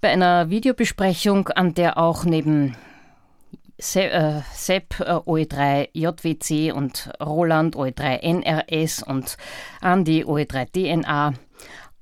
Bei 0.00 0.08
einer 0.10 0.50
Videobesprechung, 0.50 1.48
an 1.48 1.74
der 1.74 1.98
auch 1.98 2.24
neben 2.24 2.76
äh, 3.96 4.40
Sepp 4.52 5.00
äh, 5.00 5.04
OE3 5.04 5.88
JWC 5.92 6.72
und 6.74 7.10
Roland 7.20 7.76
OE3 7.76 8.20
NRS 8.20 9.02
und 9.02 9.36
Andi 9.80 10.24
OE3 10.24 10.66
DNA. 10.72 11.34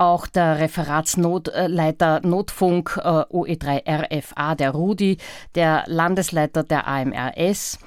Auch 0.00 0.26
der 0.28 0.60
Referatsnotleiter 0.60 2.20
Notfunk 2.20 3.00
äh, 3.02 3.08
OE3 3.08 3.82
RFA, 4.20 4.54
der 4.54 4.70
Rudi, 4.70 5.18
der 5.54 5.84
Landesleiter 5.86 6.62
der 6.62 6.86
AMRS 6.86 7.78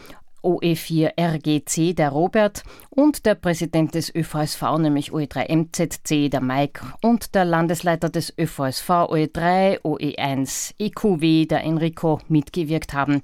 OE4 0.44 1.12
RGC, 1.20 1.94
der 1.94 2.10
Robert, 2.10 2.64
und 2.90 3.26
der 3.26 3.36
Präsident 3.36 3.96
des 3.96 4.14
ÖVSV, 4.14 4.62
nämlich 4.80 5.12
OE3 5.12 5.50
MZC, 5.50 6.30
der 6.30 6.42
Mike, 6.42 6.82
und 7.02 7.36
der 7.36 7.46
Landesleiter 7.46 8.10
des 8.10 8.34
ÖVSV 8.38 8.90
OE3, 8.90 9.82
OE1 9.82 10.74
EQW, 10.80 11.46
der 11.46 11.64
Enrico, 11.64 12.20
mitgewirkt 12.28 12.94
haben, 12.94 13.22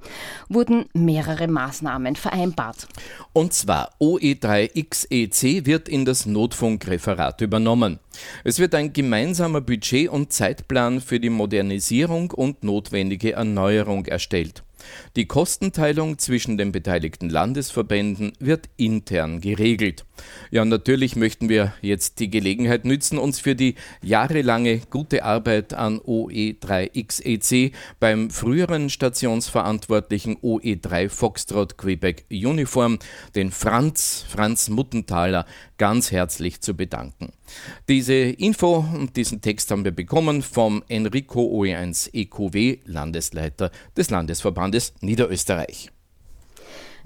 wurden 0.50 0.86
mehrere 0.94 1.48
Maßnahmen 1.48 2.16
vereinbart. 2.16 2.88
Und 3.34 3.54
zwar 3.54 3.92
OE3XEC 4.00 5.66
wird 5.66 5.90
in 5.90 6.06
das 6.06 6.26
Notfunkreferat 6.26 7.42
übernommen. 7.42 8.00
Es 8.44 8.60
wird 8.60 8.74
ein 8.76 8.94
gemeinsamer 8.94 9.62
Budget- 9.62 10.10
und 10.10 10.34
Zeitplan 10.34 11.02
für 11.02 11.20
die 11.20 11.30
Modernisierung 11.30 12.32
und 12.32 12.64
notwendige 12.64 13.34
Erneuerung 13.34 14.06
erstellt. 14.06 14.64
Die 15.16 15.26
Kostenteilung 15.26 16.18
zwischen 16.18 16.58
den 16.58 16.72
beteiligten 16.72 17.30
Landesverbänden 17.30 18.34
wird 18.40 18.70
intern 18.78 19.42
geregelt. 19.42 20.06
Ja, 20.52 20.66
natürlich 20.66 21.16
möchten 21.16 21.50
wir 21.50 21.74
jetzt 21.82 22.20
die 22.20 22.30
Gelegenheit 22.30 22.86
nützen, 22.86 23.18
uns 23.18 23.40
für 23.40 23.56
die 23.56 23.76
jahrelange 24.02 24.82
gute 24.90 25.24
Arbeit 25.24 25.74
an 25.74 26.00
OE3XEC 26.00 27.72
beim 28.00 28.30
früheren 28.30 28.90
Stationsverantwortlichen 28.90 30.38
OE3 30.38 31.10
Foxtrot 31.10 31.78
Quebec 31.78 32.26
Uniform, 32.32 33.00
den 33.36 33.52
Franz, 33.52 34.26
Franz 34.28 34.70
Muttenthaler, 34.70 35.46
ganz 35.78 36.12
herzlich 36.12 36.62
zu 36.62 36.76
bedanken. 36.76 37.32
Diese 37.88 38.14
Info 38.14 38.86
und 38.94 39.16
diesen 39.16 39.42
Text 39.42 39.72
haben 39.72 39.86
wir 39.86 39.92
bekommen 39.92 40.42
vom 40.42 40.84
Enrico 40.88 41.42
OE1 41.42 42.14
EQW, 42.14 42.80
Landesleiter 42.86 43.72
des 43.96 44.10
Landesverbandes 44.10 44.77
Niederösterreich. 45.02 45.92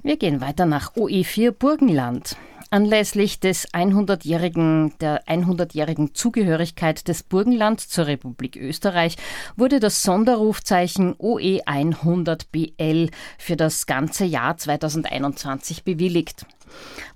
Wir 0.03 0.17
gehen 0.17 0.41
weiter 0.41 0.65
nach 0.65 0.95
OE4 0.95 1.51
Burgenland. 1.51 2.36
Anlässlich 2.74 3.41
des 3.41 3.67
100-jährigen, 3.74 4.97
der 4.99 5.26
100-jährigen 5.26 6.15
Zugehörigkeit 6.15 7.05
des 7.09 7.22
Burgenlands 7.22 7.89
zur 7.89 8.07
Republik 8.07 8.55
Österreich 8.55 9.17
wurde 9.57 9.82
das 9.82 10.03
Sonderrufzeichen 10.03 11.13
OE 11.17 11.59
100BL 11.65 13.11
für 13.38 13.57
das 13.57 13.88
ganze 13.88 14.24
Jahr 14.24 14.55
2021 14.55 15.84
bewilligt. 15.84 16.45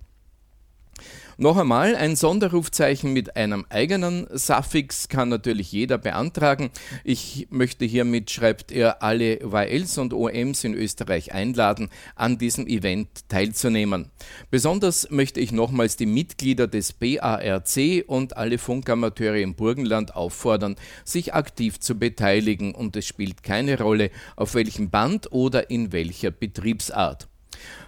Noch 1.39 1.57
einmal, 1.57 1.97
ein 1.97 2.15
Sonderrufzeichen 2.15 3.13
mit 3.13 3.37
einem 3.37 3.65
eigenen 3.71 4.27
Suffix 4.33 5.09
kann 5.09 5.31
natürlich 5.31 5.73
jeder 5.73 5.97
beantragen. 5.97 6.71
Ich 7.05 7.47
möchte 7.49 7.87
hiermit, 7.87 8.31
schreibt 8.31 8.71
er, 8.71 9.03
alle 9.03 9.41
YLs 9.41 9.97
und 9.97 10.13
OMs 10.13 10.63
in 10.65 10.75
Österreich 10.75 11.33
einladen, 11.33 11.89
an 12.17 12.37
diesem 12.37 12.67
Event 12.67 13.29
teilzunehmen. 13.29 14.11
Besonders 14.51 15.11
möchte 15.11 15.41
ich 15.41 15.53
nochmals 15.53 15.97
die 15.97 16.07
Mitglieder 16.07 16.67
des 16.67 16.93
BARC 16.93 18.05
und 18.07 18.37
alle 18.37 18.59
Funkamateure 18.59 19.39
im 19.39 19.55
Burgenland 19.55 20.15
auffordern, 20.15 20.77
sich 21.03 21.33
aktiv 21.33 21.81
zu 21.81 21.95
beteiligen 21.95 22.75
und 22.75 22.95
es 22.95 23.07
spielt 23.07 23.43
keine 23.43 23.79
Rolle, 23.79 24.11
auf 24.37 24.55
welchem 24.55 24.91
Band 24.91 25.33
oder 25.33 25.71
in 25.71 25.93
welcher 25.93 26.31
Betriebsart. 26.31 27.27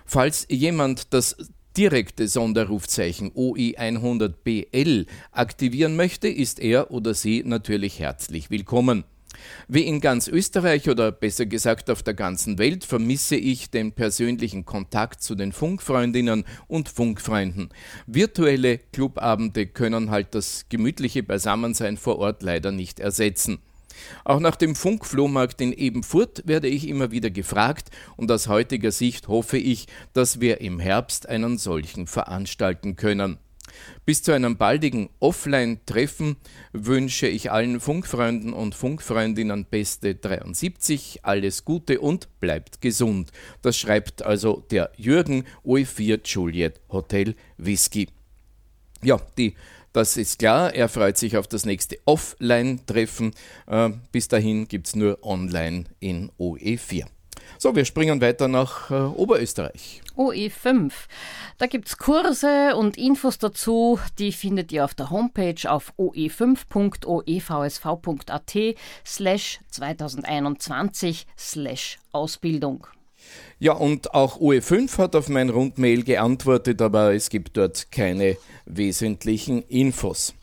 Falls 0.07 0.47
jemand 0.51 1.13
das 1.15 1.37
direkte 1.77 2.29
Sonderrufzeichen 2.29 3.33
OE100BL 3.33 5.07
aktivieren 5.33 5.97
möchte, 5.97 6.29
ist 6.29 6.61
er 6.61 6.91
oder 6.91 7.15
sie 7.15 7.43
natürlich 7.45 7.99
herzlich 7.99 8.51
willkommen. 8.51 9.05
Wie 9.67 9.83
in 9.83 10.01
ganz 10.01 10.29
Österreich 10.29 10.89
oder 10.89 11.11
besser 11.11 11.47
gesagt 11.47 11.91
auf 11.91 12.05
der 12.05 12.15
ganzen 12.15 12.59
Welt 12.59 12.85
vermisse 12.85 13.35
ich 13.35 13.71
den 13.71 13.93
persönlichen 13.93 14.65
Kontakt 14.65 15.23
zu 15.23 15.35
den 15.35 15.53
Funkfreundinnen 15.53 16.45
und 16.69 16.89
Funkfreunden. 16.89 17.71
Virtuelle 18.07 18.79
Clubabende 18.79 19.67
können 19.67 20.11
halt 20.11 20.35
das 20.37 20.67
gemütliche 20.69 21.25
Beisammensein 21.25 21.97
vor 21.97 22.19
Ort 22.19 22.43
leider 22.43 22.71
nicht 22.71 23.01
ersetzen. 23.01 23.59
Auch 24.25 24.41
nach 24.41 24.57
dem 24.57 24.75
Funkflohmarkt 24.75 25.61
in 25.61 25.73
Ebenfurt 25.73 26.43
werde 26.47 26.69
ich 26.69 26.89
immer 26.89 27.11
wieder 27.11 27.31
gefragt 27.31 27.91
und 28.17 28.31
aus 28.31 28.49
heutiger 28.49 28.93
Sicht 28.93 29.29
hoffe 29.29 29.59
ich, 29.59 29.87
dass 30.13 30.41
wir 30.41 30.61
im 30.61 30.81
Herbst 30.81 31.29
einen 31.29 31.59
solchen 31.59 32.07
veranstalten 32.07 32.97
können. 32.97 33.39
Bis 34.05 34.23
zu 34.23 34.33
einem 34.33 34.57
baldigen 34.57 35.09
Offline-Treffen 35.21 36.37
wünsche 36.73 37.27
ich 37.27 37.51
allen 37.51 37.81
Funkfreunden 37.81 38.53
und 38.53 38.75
Funkfreundinnen 38.75 39.65
beste 39.65 40.15
73, 40.15 41.21
alles 41.23 41.65
Gute 41.65 42.01
und 42.01 42.29
bleibt 42.41 42.81
gesund. 42.81 43.33
Das 43.63 43.77
schreibt 43.77 44.23
also 44.25 44.65
der 44.71 44.93
Jürgen 44.97 45.45
OE4 45.65 46.21
Juliet 46.25 46.81
Hotel 46.91 47.35
Whisky. 47.57 48.09
Ja, 49.05 49.21
die 49.39 49.55
das 49.95 50.17
ist 50.17 50.41
klar, 50.41 50.75
er 50.75 50.89
freut 50.89 51.17
sich 51.17 51.37
auf 51.37 51.47
das 51.47 51.65
nächste 51.65 51.99
Offline-Treffen. 52.05 53.33
Äh, 53.69 53.91
bis 54.11 54.27
dahin 54.27 54.67
gibt 54.67 54.89
es 54.89 54.97
nur 54.97 55.23
online 55.23 55.85
in 56.01 56.33
OE4. 56.37 57.05
So, 57.59 57.77
wir 57.77 57.85
springen 57.85 58.21
weiter 58.21 58.49
nach 58.49 58.91
äh, 58.91 58.95
Oberösterreich. 58.95 60.03
OE5. 60.17 60.91
Da 61.59 61.67
gibt 61.67 61.87
es 61.87 61.97
Kurse 61.97 62.75
und 62.75 62.99
Infos 62.99 63.39
dazu, 63.39 64.01
die 64.19 64.33
findet 64.33 64.73
ihr 64.73 64.85
auf 64.85 64.95
der 64.95 65.11
Homepage 65.11 65.71
auf 65.71 65.93
oe5.oevsv.at 65.97 68.77
slash 69.07 69.61
2021 69.71 71.29
slash 71.39 72.01
Ausbildung. 72.11 72.89
Ja, 73.59 73.73
und 73.73 74.15
auch 74.15 74.41
OE5 74.41 74.99
hat 74.99 75.17
auf 75.17 75.29
mein 75.29 75.49
Rundmail 75.49 76.03
geantwortet, 76.03 76.83
aber 76.83 77.15
es 77.15 77.31
gibt 77.31 77.57
dort 77.57 77.91
keine 77.93 78.37
wesentlichen 78.67 79.63
Infos. 79.63 80.35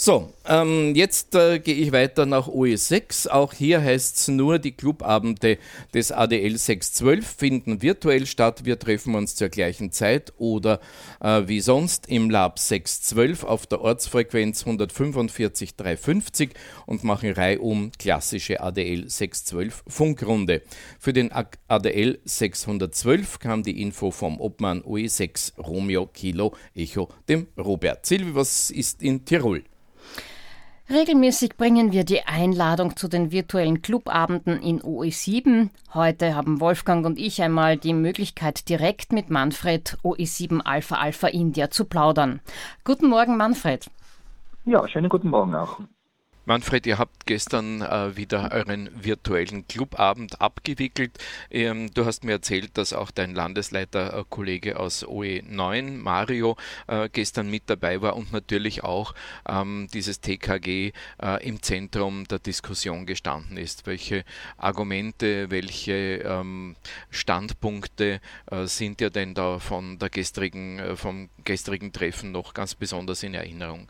So, 0.00 0.32
ähm, 0.46 0.94
jetzt 0.94 1.34
äh, 1.34 1.58
gehe 1.58 1.74
ich 1.74 1.90
weiter 1.90 2.24
nach 2.24 2.46
OE6. 2.46 3.30
Auch 3.30 3.52
hier 3.52 3.82
heißt 3.82 4.16
es 4.16 4.28
nur, 4.28 4.60
die 4.60 4.70
Clubabende 4.70 5.58
des 5.92 6.12
ADL 6.12 6.56
612 6.56 7.26
finden 7.26 7.82
virtuell 7.82 8.24
statt. 8.26 8.64
Wir 8.64 8.78
treffen 8.78 9.16
uns 9.16 9.34
zur 9.34 9.48
gleichen 9.48 9.90
Zeit 9.90 10.32
oder 10.38 10.78
äh, 11.20 11.42
wie 11.46 11.58
sonst 11.58 12.08
im 12.08 12.30
Lab 12.30 12.60
612 12.60 13.42
auf 13.42 13.66
der 13.66 13.80
Ortsfrequenz 13.80 14.60
145 14.60 15.74
350 15.74 16.50
und 16.86 17.02
machen 17.02 17.32
reihum 17.32 17.90
klassische 17.98 18.60
ADL 18.60 19.10
612 19.10 19.82
Funkrunde. 19.88 20.62
Für 21.00 21.12
den 21.12 21.32
ADL 21.32 22.20
612 22.24 23.40
kam 23.40 23.64
die 23.64 23.82
Info 23.82 24.12
vom 24.12 24.40
Obmann 24.40 24.80
OE6 24.82 25.60
Romeo 25.60 26.06
Kilo 26.06 26.54
Echo, 26.76 27.08
dem 27.28 27.48
Robert. 27.58 28.06
Silvi, 28.06 28.36
was 28.36 28.70
ist 28.70 29.02
in 29.02 29.24
Tirol? 29.24 29.64
Regelmäßig 30.90 31.58
bringen 31.58 31.92
wir 31.92 32.04
die 32.04 32.22
Einladung 32.22 32.96
zu 32.96 33.08
den 33.08 33.30
virtuellen 33.30 33.82
Clubabenden 33.82 34.62
in 34.62 34.80
OE7. 34.80 35.68
Heute 35.92 36.34
haben 36.34 36.60
Wolfgang 36.60 37.04
und 37.04 37.18
ich 37.18 37.42
einmal 37.42 37.76
die 37.76 37.92
Möglichkeit, 37.92 38.70
direkt 38.70 39.12
mit 39.12 39.28
Manfred 39.28 39.98
OE7 40.02 40.62
Alpha 40.62 40.96
Alpha 40.96 41.26
India 41.26 41.68
zu 41.68 41.84
plaudern. 41.84 42.40
Guten 42.84 43.08
Morgen, 43.08 43.36
Manfred. 43.36 43.90
Ja, 44.64 44.88
schönen 44.88 45.10
guten 45.10 45.28
Morgen 45.28 45.54
auch. 45.54 45.78
Manfred, 46.48 46.86
ihr 46.86 46.96
habt 46.96 47.26
gestern 47.26 47.82
äh, 47.82 48.16
wieder 48.16 48.50
euren 48.52 48.88
virtuellen 48.94 49.68
Clubabend 49.68 50.40
abgewickelt. 50.40 51.18
Ähm, 51.50 51.92
du 51.92 52.06
hast 52.06 52.24
mir 52.24 52.32
erzählt, 52.32 52.78
dass 52.78 52.94
auch 52.94 53.10
dein 53.10 53.34
Landesleiterkollege 53.34 54.70
äh, 54.70 54.74
aus 54.74 55.04
OE9, 55.04 55.98
Mario, 55.98 56.56
äh, 56.86 57.10
gestern 57.12 57.50
mit 57.50 57.64
dabei 57.66 58.00
war 58.00 58.16
und 58.16 58.32
natürlich 58.32 58.82
auch 58.82 59.12
ähm, 59.46 59.88
dieses 59.92 60.22
TKG 60.22 60.92
äh, 61.22 61.46
im 61.46 61.60
Zentrum 61.60 62.26
der 62.26 62.38
Diskussion 62.38 63.04
gestanden 63.04 63.58
ist. 63.58 63.86
Welche 63.86 64.24
Argumente, 64.56 65.50
welche 65.50 66.22
ähm, 66.24 66.76
Standpunkte 67.10 68.22
äh, 68.50 68.64
sind 68.64 69.00
dir 69.00 69.10
denn 69.10 69.34
da 69.34 69.58
von 69.58 69.98
der 69.98 70.08
gestrigen, 70.08 70.78
äh, 70.78 70.96
vom 70.96 71.28
gestrigen 71.44 71.92
Treffen 71.92 72.32
noch 72.32 72.54
ganz 72.54 72.74
besonders 72.74 73.22
in 73.22 73.34
Erinnerung? 73.34 73.86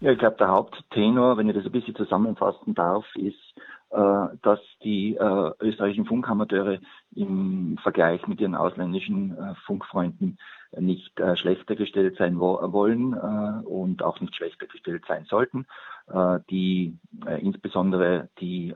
Ja, 0.00 0.10
ich 0.12 0.18
glaube, 0.18 0.36
der 0.38 0.48
Haupttenor, 0.48 1.36
wenn 1.36 1.48
ich 1.48 1.54
das 1.54 1.64
ein 1.64 1.72
bisschen 1.72 1.94
zusammenfassen 1.94 2.74
darf, 2.74 3.06
ist, 3.16 3.54
äh, 3.90 4.26
dass 4.42 4.60
die 4.82 5.14
äh, 5.14 5.50
österreichischen 5.60 6.06
Funkamateure 6.06 6.78
im 7.14 7.78
Vergleich 7.82 8.26
mit 8.26 8.40
ihren 8.40 8.56
ausländischen 8.56 9.36
äh, 9.38 9.54
Funkfreunden 9.66 10.38
nicht 10.76 11.18
äh, 11.20 11.36
schlechter 11.36 11.76
gestellt 11.76 12.16
sein 12.18 12.40
wo 12.40 12.58
wollen 12.72 13.12
äh, 13.12 13.66
und 13.66 14.02
auch 14.02 14.20
nicht 14.20 14.34
schlechter 14.34 14.66
gestellt 14.66 15.04
sein 15.06 15.26
sollten. 15.26 15.66
Äh, 16.08 16.40
die 16.50 16.98
insbesondere 17.40 18.28
die 18.40 18.74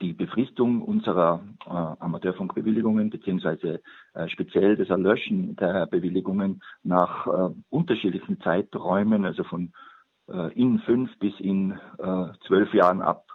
die 0.00 0.12
Befristung 0.14 0.82
unserer 0.82 1.40
äh, 1.66 1.70
Amateurfunkbewilligungen 1.70 3.10
beziehungsweise 3.10 3.80
äh, 4.14 4.28
speziell 4.28 4.76
das 4.76 4.88
Erlöschen 4.88 5.56
der 5.56 5.86
Bewilligungen 5.86 6.62
nach 6.82 7.26
äh, 7.26 7.54
unterschiedlichen 7.68 8.40
Zeiträumen, 8.40 9.24
also 9.24 9.44
von 9.44 9.64
äh, 9.64 9.89
in 10.54 10.78
fünf 10.80 11.18
bis 11.18 11.38
in 11.40 11.72
äh, 11.98 12.26
zwölf 12.46 12.74
Jahren 12.74 13.00
ab 13.02 13.26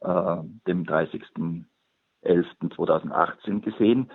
äh, 0.00 0.36
dem 0.66 0.84
30.11.2018 0.84 3.60
gesehen, 3.60 4.10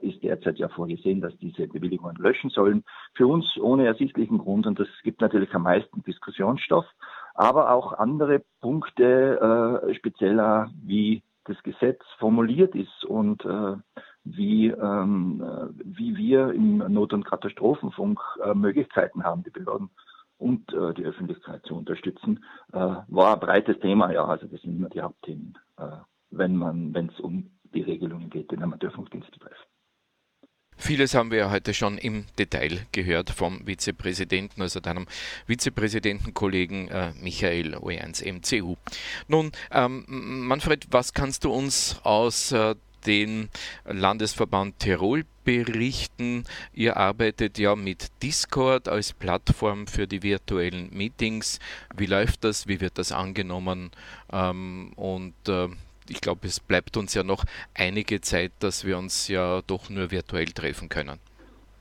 ist 0.00 0.24
derzeit 0.24 0.58
ja 0.58 0.68
vorgesehen, 0.68 1.20
dass 1.20 1.38
diese 1.38 1.68
Bewilligungen 1.68 2.16
löschen 2.16 2.50
sollen. 2.50 2.82
Für 3.14 3.28
uns 3.28 3.56
ohne 3.58 3.86
ersichtlichen 3.86 4.38
Grund 4.38 4.66
und 4.66 4.80
das 4.80 4.88
gibt 5.04 5.20
natürlich 5.20 5.54
am 5.54 5.62
meisten 5.62 6.02
Diskussionsstoff, 6.02 6.84
aber 7.34 7.70
auch 7.70 7.92
andere 7.92 8.42
Punkte, 8.60 9.92
spezieller 9.94 10.68
wie 10.82 11.22
das 11.46 11.62
Gesetz 11.62 12.02
formuliert 12.18 12.74
ist 12.74 13.04
und 13.04 13.44
äh, 13.44 13.76
wie, 14.24 14.68
ähm, 14.68 15.42
wie 15.84 16.16
wir 16.16 16.52
im 16.52 16.78
Not- 16.92 17.12
und 17.12 17.24
Katastrophenfunk 17.24 18.20
äh, 18.44 18.54
Möglichkeiten 18.54 19.24
haben, 19.24 19.44
die 19.44 19.50
Behörden 19.50 19.90
und 20.38 20.72
äh, 20.72 20.94
die 20.94 21.04
Öffentlichkeit 21.04 21.64
zu 21.66 21.76
unterstützen, 21.76 22.44
äh, 22.72 22.78
war 22.78 23.34
ein 23.34 23.40
breites 23.40 23.78
Thema, 23.80 24.12
ja, 24.12 24.24
also 24.24 24.46
das 24.46 24.60
sind 24.62 24.76
immer 24.76 24.88
die 24.88 25.00
Hauptthemen, 25.00 25.58
äh, 25.78 25.96
wenn 26.30 26.56
man, 26.56 26.94
wenn 26.94 27.08
es 27.08 27.20
um 27.20 27.50
die 27.74 27.82
Regelungen 27.82 28.30
geht, 28.30 28.50
den 28.50 28.62
Amateurfunkdienst 28.62 29.30
betreffen. 29.30 29.66
Vieles 30.78 31.14
haben 31.14 31.30
wir 31.30 31.38
ja 31.38 31.50
heute 31.50 31.72
schon 31.72 31.96
im 31.96 32.26
Detail 32.38 32.86
gehört 32.92 33.30
vom 33.30 33.66
Vizepräsidenten, 33.66 34.60
also 34.60 34.78
deinem 34.78 35.06
Vizepräsidentenkollegen 35.46 36.88
äh, 36.88 37.12
Michael 37.20 37.76
O1 37.76 38.30
MCU. 38.30 38.76
Nun, 39.26 39.52
ähm, 39.72 40.04
Manfred, 40.06 40.86
was 40.90 41.14
kannst 41.14 41.44
du 41.44 41.50
uns 41.50 41.98
aus 42.04 42.52
äh, 42.52 42.74
den 43.06 43.48
Landesverband 43.84 44.78
Tirol 44.78 45.24
berichten. 45.44 46.44
Ihr 46.74 46.96
arbeitet 46.96 47.58
ja 47.58 47.76
mit 47.76 48.08
Discord 48.22 48.88
als 48.88 49.12
Plattform 49.12 49.86
für 49.86 50.06
die 50.06 50.22
virtuellen 50.22 50.90
Meetings. 50.92 51.60
Wie 51.96 52.06
läuft 52.06 52.44
das? 52.44 52.66
Wie 52.66 52.80
wird 52.80 52.98
das 52.98 53.12
angenommen? 53.12 53.90
Ähm, 54.32 54.92
und 54.96 55.34
äh, 55.48 55.68
ich 56.08 56.20
glaube, 56.20 56.46
es 56.46 56.60
bleibt 56.60 56.96
uns 56.96 57.14
ja 57.14 57.22
noch 57.22 57.44
einige 57.74 58.20
Zeit, 58.20 58.52
dass 58.60 58.84
wir 58.84 58.98
uns 58.98 59.28
ja 59.28 59.60
doch 59.66 59.88
nur 59.88 60.10
virtuell 60.10 60.46
treffen 60.46 60.88
können. 60.88 61.18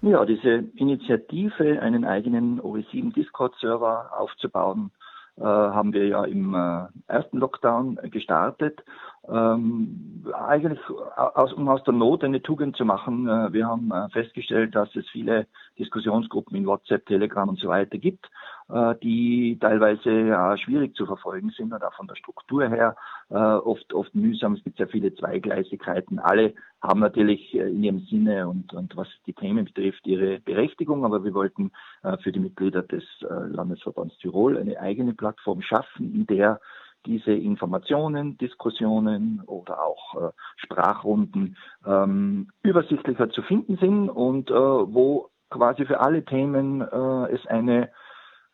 Ja, 0.01 0.23
diese 0.25 0.65
Initiative, 0.75 1.81
einen 1.81 2.05
eigenen 2.05 2.61
OE7 2.61 3.13
Discord-Server 3.13 4.11
aufzubauen, 4.15 4.91
äh, 5.37 5.43
haben 5.43 5.93
wir 5.93 6.07
ja 6.07 6.23
im 6.25 6.53
äh, 6.53 6.85
ersten 7.07 7.39
Lockdown 7.39 7.99
gestartet 8.11 8.83
ähm, 9.29 10.25
eigentlich 10.33 10.79
aus, 11.15 11.53
um 11.53 11.67
aus 11.69 11.83
der 11.83 11.93
Not 11.93 12.23
eine 12.23 12.41
Tugend 12.41 12.75
zu 12.75 12.85
machen. 12.85 13.27
Äh, 13.27 13.53
wir 13.53 13.67
haben 13.67 13.91
äh, 13.91 14.09
festgestellt, 14.09 14.75
dass 14.75 14.95
es 14.95 15.07
viele 15.09 15.47
Diskussionsgruppen 15.79 16.55
in 16.57 16.65
WhatsApp, 16.65 17.05
Telegram 17.05 17.49
und 17.49 17.59
so 17.59 17.69
weiter 17.69 17.97
gibt, 17.97 18.29
äh, 18.69 18.95
die 19.01 19.57
teilweise 19.59 20.11
ja, 20.11 20.57
schwierig 20.57 20.95
zu 20.95 21.05
verfolgen 21.05 21.49
sind 21.51 21.73
und 21.73 21.83
auch 21.83 21.93
von 21.93 22.07
der 22.07 22.15
Struktur 22.15 22.67
her 22.67 22.95
äh, 23.29 23.35
oft, 23.35 23.93
oft 23.93 24.13
mühsam. 24.15 24.53
Es 24.53 24.63
gibt 24.63 24.77
sehr 24.77 24.87
viele 24.87 25.13
Zweigleisigkeiten. 25.13 26.19
Alle 26.19 26.53
haben 26.81 26.99
natürlich 26.99 27.53
äh, 27.53 27.69
in 27.69 27.83
ihrem 27.83 27.99
Sinne 28.01 28.47
und, 28.47 28.73
und 28.73 28.95
was 28.95 29.07
die 29.25 29.33
Themen 29.33 29.65
betrifft 29.65 30.05
ihre 30.07 30.39
Berechtigung, 30.39 31.05
aber 31.05 31.23
wir 31.23 31.33
wollten 31.33 31.71
äh, 32.03 32.17
für 32.17 32.31
die 32.31 32.39
Mitglieder 32.39 32.83
des 32.83 33.03
Landesverbands 33.21 34.17
Tirol 34.19 34.57
eine 34.57 34.79
eigene 34.79 35.13
Plattform 35.13 35.61
schaffen, 35.61 36.13
in 36.13 36.27
der 36.27 36.59
diese 37.05 37.31
Informationen, 37.31 38.37
Diskussionen 38.37 39.41
oder 39.45 39.83
auch 39.83 40.15
äh, 40.15 40.31
Sprachrunden 40.57 41.57
ähm, 41.85 42.49
übersichtlicher 42.63 43.29
zu 43.29 43.41
finden 43.41 43.77
sind 43.77 44.09
und 44.09 44.49
äh, 44.49 44.53
wo 44.53 45.29
quasi 45.49 45.85
für 45.85 45.99
alle 45.99 46.25
Themen 46.25 46.81
äh, 46.81 47.31
es 47.31 47.45
eine, 47.47 47.89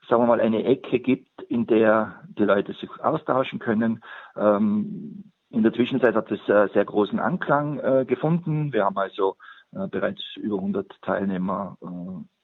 sagen 0.09 0.23
wir 0.23 0.27
mal, 0.27 0.41
eine 0.41 0.63
Ecke 0.63 0.99
gibt, 0.99 1.41
in 1.43 1.65
der 1.67 2.21
die 2.37 2.43
Leute 2.43 2.73
sich 2.73 2.89
austauschen 3.01 3.59
können. 3.59 4.03
Ähm, 4.35 5.31
in 5.49 5.63
der 5.63 5.73
Zwischenzeit 5.73 6.15
hat 6.15 6.31
es 6.31 6.39
äh, 6.47 6.69
sehr 6.73 6.85
großen 6.85 7.19
Anklang 7.19 7.79
äh, 7.79 8.05
gefunden. 8.05 8.71
Wir 8.71 8.85
haben 8.85 8.97
also 8.97 9.35
äh, 9.73 9.87
bereits 9.87 10.21
über 10.37 10.57
100 10.57 11.01
Teilnehmer 11.01 11.77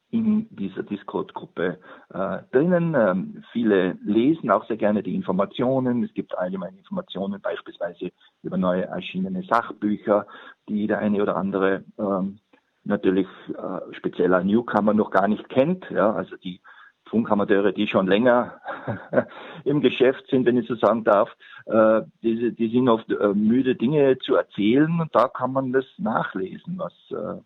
in 0.09 0.47
dieser 0.49 0.83
Discord-Gruppe 0.83 1.79
äh, 2.13 2.37
drinnen. 2.51 2.95
Ähm, 2.95 3.43
viele 3.51 3.97
lesen 4.03 4.49
auch 4.51 4.65
sehr 4.67 4.77
gerne 4.77 5.03
die 5.03 5.15
Informationen. 5.15 6.03
Es 6.03 6.13
gibt 6.13 6.37
allgemeine 6.37 6.77
Informationen, 6.77 7.41
beispielsweise 7.41 8.11
über 8.41 8.57
neu 8.57 8.81
erschienene 8.81 9.43
Sachbücher, 9.43 10.25
die 10.69 10.87
der 10.87 10.99
eine 10.99 11.21
oder 11.21 11.35
andere 11.35 11.83
ähm, 11.99 12.39
natürlich 12.85 13.27
äh, 13.49 13.93
spezieller 13.95 14.43
Newcomer 14.43 14.93
noch 14.93 15.11
gar 15.11 15.27
nicht 15.27 15.49
kennt. 15.49 15.85
Ja, 15.91 16.13
also 16.13 16.37
die 16.37 16.61
Funkamateure, 17.09 17.73
die 17.73 17.87
schon 17.87 18.07
länger 18.07 18.61
im 19.65 19.81
Geschäft 19.81 20.25
sind, 20.29 20.45
wenn 20.45 20.57
ich 20.57 20.67
so 20.67 20.75
sagen 20.75 21.03
darf, 21.03 21.29
äh, 21.65 22.01
die, 22.23 22.53
die 22.55 22.69
sind 22.69 22.87
oft 22.87 23.09
äh, 23.11 23.33
müde, 23.33 23.75
Dinge 23.75 24.17
zu 24.19 24.35
erzählen 24.35 24.99
und 25.01 25.13
da 25.13 25.27
kann 25.27 25.51
man 25.51 25.73
das 25.73 25.85
nachlesen, 25.97 26.77
was, 26.77 26.93
äh 27.11 27.41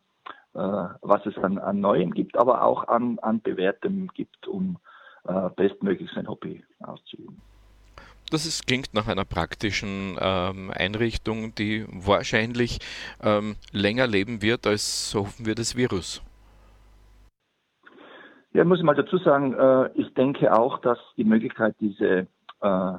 was 0.53 1.25
es 1.25 1.37
an, 1.37 1.57
an 1.57 1.79
Neuem 1.79 2.11
gibt, 2.11 2.37
aber 2.37 2.63
auch 2.63 2.87
an, 2.87 3.19
an 3.19 3.41
Bewährtem 3.41 4.09
gibt, 4.13 4.47
um 4.47 4.77
äh, 5.25 5.49
bestmöglich 5.55 6.09
sein 6.13 6.27
Hobby 6.27 6.63
auszuüben. 6.79 7.41
Das 8.31 8.45
ist, 8.45 8.65
klingt 8.65 8.93
nach 8.93 9.07
einer 9.07 9.25
praktischen 9.25 10.17
ähm, 10.19 10.71
Einrichtung, 10.73 11.53
die 11.53 11.85
wahrscheinlich 11.89 12.79
ähm, 13.21 13.55
länger 13.73 14.07
leben 14.07 14.41
wird 14.41 14.65
als, 14.65 15.11
so 15.11 15.21
hoffen 15.21 15.45
wir, 15.45 15.53
das 15.53 15.75
Virus. 15.75 16.23
Ja, 18.53 18.63
muss 18.63 18.79
ich 18.79 18.85
mal 18.85 18.95
dazu 18.95 19.17
sagen, 19.17 19.53
äh, 19.53 19.91
ich 19.95 20.13
denke 20.13 20.53
auch, 20.53 20.79
dass 20.79 20.97
die 21.17 21.23
Möglichkeit, 21.23 21.75
diese, 21.79 22.27
äh, 22.61 22.93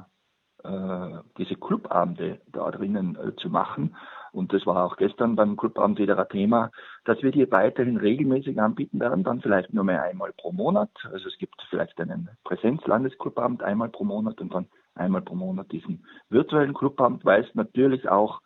äh, 0.63 1.19
diese 1.37 1.55
Clubabende 1.55 2.39
da 2.51 2.69
drinnen 2.71 3.17
äh, 3.17 3.35
zu 3.35 3.49
machen, 3.49 3.95
und 4.33 4.51
das 4.51 4.65
war 4.65 4.83
auch 4.83 4.97
gestern 4.97 5.35
beim 5.35 5.55
Clubabend 5.55 5.99
wieder 5.99 6.17
ein 6.17 6.29
Thema, 6.29 6.71
dass 7.05 7.21
wir 7.21 7.31
die 7.31 7.49
weiterhin 7.51 7.97
regelmäßig 7.97 8.59
anbieten 8.59 8.99
werden, 8.99 9.23
dann 9.23 9.41
vielleicht 9.41 9.73
nur 9.73 9.83
mehr 9.83 10.03
einmal 10.03 10.33
pro 10.33 10.51
Monat. 10.51 10.89
Also 11.11 11.27
es 11.27 11.37
gibt 11.37 11.55
vielleicht 11.69 11.99
einen 11.99 12.29
Präsenzlandesclubabend 12.43 13.61
einmal 13.61 13.89
pro 13.89 14.03
Monat 14.03 14.41
und 14.41 14.53
dann 14.53 14.67
einmal 14.95 15.21
pro 15.21 15.35
Monat 15.35 15.71
diesen 15.71 16.05
virtuellen 16.29 16.73
Clubabend, 16.73 17.23
weil 17.25 17.43
es 17.43 17.55
natürlich 17.55 18.09
auch 18.09 18.41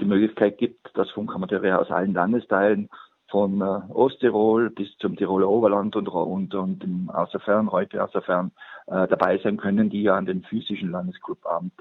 die 0.00 0.06
Möglichkeit 0.06 0.58
gibt, 0.58 0.90
dass 0.94 1.10
Funkamateure 1.10 1.80
aus 1.80 1.90
allen 1.90 2.14
Landesteilen 2.14 2.88
von 3.28 3.60
äh, 3.60 3.92
Osttirol 3.92 4.70
bis 4.70 4.96
zum 4.98 5.16
Tiroler 5.16 5.48
Oberland 5.48 5.96
und, 5.96 6.08
und, 6.08 6.54
und 6.54 6.84
im 6.84 7.10
Außerfern, 7.10 7.72
heute 7.72 8.02
Außerfern, 8.02 8.52
äh, 8.86 9.08
dabei 9.08 9.38
sein 9.38 9.56
können, 9.56 9.90
die 9.90 10.02
ja 10.02 10.14
an 10.14 10.26
den 10.26 10.44
physischen 10.44 10.90
Landesclubabend 10.90 11.72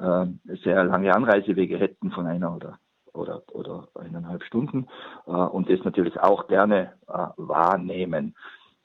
äh, 0.00 0.26
sehr 0.64 0.84
lange 0.84 1.14
Anreisewege 1.14 1.78
hätten 1.78 2.10
von 2.10 2.26
einer 2.26 2.56
oder 2.56 2.78
oder, 3.14 3.42
oder 3.52 3.88
eineinhalb 3.94 4.42
Stunden 4.44 4.88
äh, 5.26 5.30
und 5.30 5.70
das 5.70 5.84
natürlich 5.84 6.18
auch 6.20 6.48
gerne 6.48 6.92
äh, 7.08 7.12
wahrnehmen. 7.36 8.34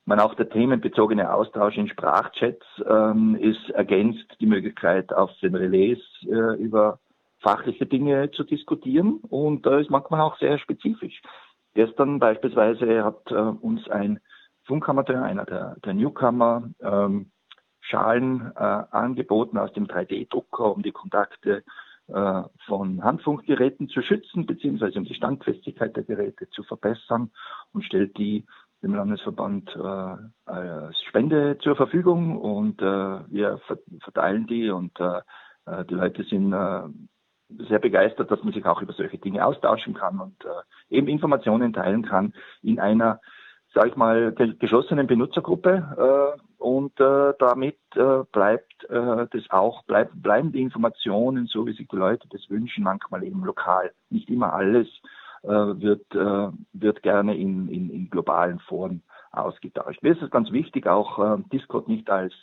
Man 0.05 0.19
auch 0.19 0.33
der 0.35 0.49
themenbezogene 0.49 1.31
Austausch 1.33 1.77
in 1.77 1.87
Sprachchats 1.87 2.65
ähm, 2.87 3.35
ist 3.35 3.69
ergänzt 3.71 4.25
die 4.39 4.47
Möglichkeit 4.47 5.13
auf 5.13 5.31
den 5.41 5.55
Relais 5.55 5.99
äh, 6.23 6.55
über 6.57 6.99
fachliche 7.41 7.85
Dinge 7.85 8.31
zu 8.31 8.43
diskutieren 8.43 9.19
und 9.29 9.65
da 9.65 9.77
ist 9.79 9.89
manchmal 9.89 10.21
auch 10.21 10.37
sehr 10.39 10.57
spezifisch. 10.57 11.21
Gestern 11.73 12.19
beispielsweise 12.19 13.03
hat 13.03 13.31
äh, 13.31 13.35
uns 13.35 13.87
ein 13.89 14.19
Funkamateur, 14.65 15.23
einer 15.23 15.45
der, 15.45 15.77
der 15.83 15.93
Newcomer, 15.93 16.69
ähm, 16.81 17.31
Schalen 17.81 18.51
äh, 18.55 18.59
angeboten 18.59 19.57
aus 19.57 19.73
dem 19.73 19.87
3D-Drucker, 19.87 20.75
um 20.75 20.83
die 20.83 20.91
Kontakte 20.91 21.63
äh, 22.13 22.43
von 22.65 23.03
Handfunkgeräten 23.03 23.89
zu 23.89 24.01
schützen, 24.01 24.45
beziehungsweise 24.45 24.99
um 24.99 25.05
die 25.05 25.15
Standfestigkeit 25.15 25.95
der 25.95 26.03
Geräte 26.03 26.49
zu 26.49 26.63
verbessern 26.63 27.31
und 27.73 27.83
stellt 27.83 28.17
die 28.17 28.45
dem 28.81 28.95
Landesverband 28.95 29.75
äh, 29.75 30.49
als 30.49 31.01
Spende 31.07 31.57
zur 31.61 31.75
Verfügung. 31.75 32.37
Und 32.37 32.81
äh, 32.81 32.85
wir 32.85 33.59
verteilen 34.01 34.47
die 34.47 34.69
und 34.69 34.97
äh, 34.99 35.19
äh 35.65 35.85
die 35.85 35.95
Leute 35.95 36.23
sind 36.23 36.53
äh, 36.53 36.83
sehr 37.67 37.79
begeistert, 37.79 38.31
dass 38.31 38.43
man 38.43 38.53
sich 38.53 38.65
auch 38.65 38.81
über 38.81 38.93
solche 38.93 39.17
Dinge 39.17 39.45
austauschen 39.45 39.95
kann 39.95 40.19
und 40.19 40.45
äh, 40.45 40.95
eben 40.95 41.07
Informationen 41.07 41.73
teilen 41.73 42.05
kann 42.05 42.33
in 42.61 42.79
einer, 42.79 43.19
sage 43.73 43.89
ich 43.89 43.95
mal, 43.95 44.33
geschlossenen 44.33 45.07
Benutzergruppe. 45.07 46.35
Äh, 46.37 46.41
und 46.57 46.99
äh, 46.99 47.33
damit 47.39 47.77
äh, 47.95 48.23
bleibt 48.31 48.83
äh, 48.89 49.27
das 49.31 49.49
auch, 49.49 49.83
bleib, 49.85 50.11
bleiben 50.13 50.51
die 50.51 50.61
Informationen, 50.61 51.47
so 51.47 51.65
wie 51.65 51.73
sich 51.73 51.87
die 51.87 51.95
Leute 51.95 52.27
das 52.29 52.49
wünschen, 52.49 52.83
manchmal 52.83 53.23
eben 53.23 53.43
lokal. 53.45 53.91
Nicht 54.09 54.29
immer 54.29 54.53
alles 54.53 54.87
äh, 55.43 55.49
wird, 55.49 56.13
äh, 56.13 56.49
wird 56.73 57.01
gerne 57.01 57.37
in, 57.37 57.69
in, 57.69 57.89
in 57.89 58.09
globalen 58.09 58.59
Foren 58.59 59.03
ausgetauscht. 59.31 60.03
Mir 60.03 60.13
ist 60.13 60.21
es 60.21 60.31
ganz 60.31 60.51
wichtig, 60.51 60.87
auch 60.87 61.19
äh, 61.19 61.41
Discord 61.53 61.87
nicht 61.87 62.09
als, 62.09 62.33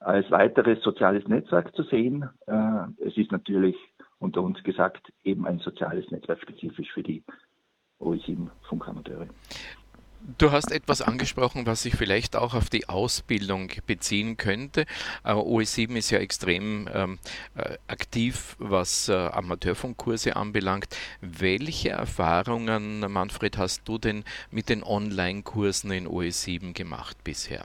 als 0.00 0.30
weiteres 0.30 0.82
soziales 0.82 1.26
Netzwerk 1.28 1.74
zu 1.74 1.82
sehen. 1.82 2.28
Äh, 2.46 3.04
es 3.04 3.16
ist 3.18 3.32
natürlich 3.32 3.76
unter 4.18 4.42
uns 4.42 4.62
gesagt, 4.62 5.12
eben 5.24 5.46
ein 5.46 5.58
soziales 5.58 6.10
Netzwerk 6.10 6.40
spezifisch 6.40 6.90
für 6.92 7.02
die 7.02 7.22
OE7-Funkamateure. 8.00 9.28
Du 10.38 10.50
hast 10.50 10.72
etwas 10.72 11.02
angesprochen, 11.02 11.66
was 11.66 11.84
sich 11.84 11.94
vielleicht 11.94 12.34
auch 12.34 12.54
auf 12.54 12.68
die 12.68 12.88
Ausbildung 12.88 13.70
beziehen 13.86 14.36
könnte. 14.36 14.84
OE7 15.24 15.96
ist 15.96 16.10
ja 16.10 16.18
extrem 16.18 16.88
ähm, 16.92 17.18
äh, 17.54 17.76
aktiv, 17.86 18.56
was 18.58 19.08
äh, 19.08 19.14
Amateurfunkkurse 19.14 20.34
anbelangt. 20.34 20.88
Welche 21.20 21.90
Erfahrungen, 21.90 23.00
Manfred, 23.08 23.56
hast 23.56 23.88
du 23.88 23.98
denn 23.98 24.24
mit 24.50 24.68
den 24.68 24.82
Online-Kursen 24.82 25.92
in 25.92 26.08
OE7 26.08 26.74
gemacht 26.74 27.16
bisher? 27.22 27.62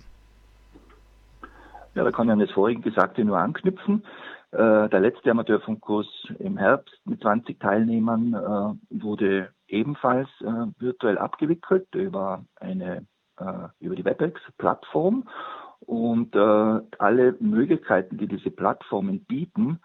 Ja, 1.96 2.04
da 2.04 2.12
kann 2.12 2.28
ich 2.28 2.34
an 2.34 2.40
das 2.40 2.52
vorhin 2.52 2.84
Gesagte 2.84 3.26
nur 3.26 3.40
anknüpfen. 3.40 4.04
Äh, 4.52 4.88
der 4.88 5.00
letzte 5.00 5.32
Amateurfunkkurs 5.32 6.06
im 6.38 6.58
Herbst 6.58 6.94
mit 7.06 7.22
20 7.22 7.60
Teilnehmern 7.60 8.34
äh, 8.34 9.02
wurde 9.04 9.50
ebenfalls 9.72 10.30
äh, 10.42 10.68
virtuell 10.78 11.18
abgewickelt 11.18 11.88
über 11.96 12.46
eine 12.60 13.06
über 13.80 13.96
die 13.96 14.06
WebEx-Plattform 14.06 15.28
und 15.80 16.36
alle 16.36 17.36
Möglichkeiten, 17.40 18.20
die 18.20 18.28
diese 18.28 18.52
Plattformen 18.52 19.26
bieten, 19.26 19.80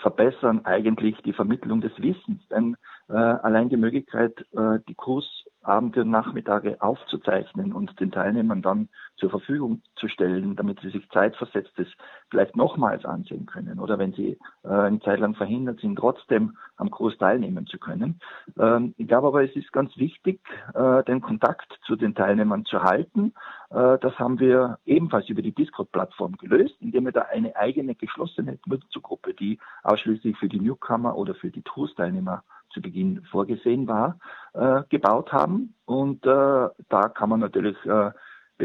verbessern 0.00 0.64
eigentlich 0.64 1.16
die 1.22 1.32
Vermittlung 1.32 1.80
des 1.80 1.92
Wissens. 1.98 2.46
Denn 2.48 2.76
äh, 3.08 3.14
allein 3.14 3.68
die 3.68 3.76
Möglichkeit, 3.76 4.38
äh, 4.52 4.78
die 4.88 4.94
Kursabende 4.94 5.50
und 5.62 5.96
Nachmittage 5.96 6.80
aufzuzeichnen 6.80 7.72
und 7.72 7.98
den 8.00 8.10
Teilnehmern 8.10 8.62
dann 8.62 8.88
zur 9.16 9.30
Verfügung 9.30 9.82
zu 9.96 10.08
stellen, 10.08 10.56
damit 10.56 10.80
sie 10.80 10.88
sich 10.88 11.08
zeitversetztes 11.10 11.86
vielleicht 12.30 12.56
nochmals 12.56 13.04
ansehen 13.04 13.44
können 13.46 13.78
oder 13.78 13.98
wenn 13.98 14.12
sie 14.12 14.38
äh, 14.64 14.68
eine 14.68 15.00
Zeit 15.00 15.20
lang 15.20 15.34
verhindert 15.34 15.80
sind, 15.80 15.96
trotzdem 15.96 16.56
am 16.76 16.90
Kurs 16.90 17.16
teilnehmen 17.18 17.66
zu 17.66 17.78
können. 17.78 18.20
Ähm, 18.58 18.94
ich 18.96 19.06
glaube 19.06 19.28
aber, 19.28 19.44
es 19.44 19.54
ist 19.54 19.72
ganz 19.72 19.94
wichtig, 19.96 20.40
äh, 20.74 21.04
den 21.04 21.20
Kontakt 21.20 21.78
zu 21.84 21.96
den 21.96 22.14
Teilnehmern 22.14 22.64
zu 22.64 22.82
halten. 22.82 23.34
Äh, 23.68 23.98
das 23.98 24.18
haben 24.18 24.40
wir 24.40 24.78
ebenfalls 24.86 25.28
über 25.28 25.42
die 25.42 25.54
Discord-Plattform 25.54 26.36
gelöst, 26.38 26.76
indem 26.80 27.04
wir 27.04 27.12
da 27.12 27.22
eine 27.22 27.54
eigene 27.56 27.94
geschlossene 27.94 28.58
Nutzergruppe, 28.66 29.34
die 29.34 29.58
ausschließlich 29.82 30.38
für 30.38 30.48
die 30.48 30.60
Newcomer 30.60 31.16
oder 31.16 31.34
für 31.34 31.50
die 31.50 31.62
TOUS-Teilnehmer 31.62 32.42
zu 32.72 32.80
Beginn 32.80 33.22
vorgesehen 33.30 33.86
war, 33.88 34.18
äh, 34.54 34.82
gebaut 34.88 35.32
haben. 35.32 35.74
Und 35.84 36.24
äh, 36.26 36.68
da 36.88 37.08
kann 37.08 37.28
man 37.28 37.40
natürlich 37.40 37.76
äh, 37.84 38.10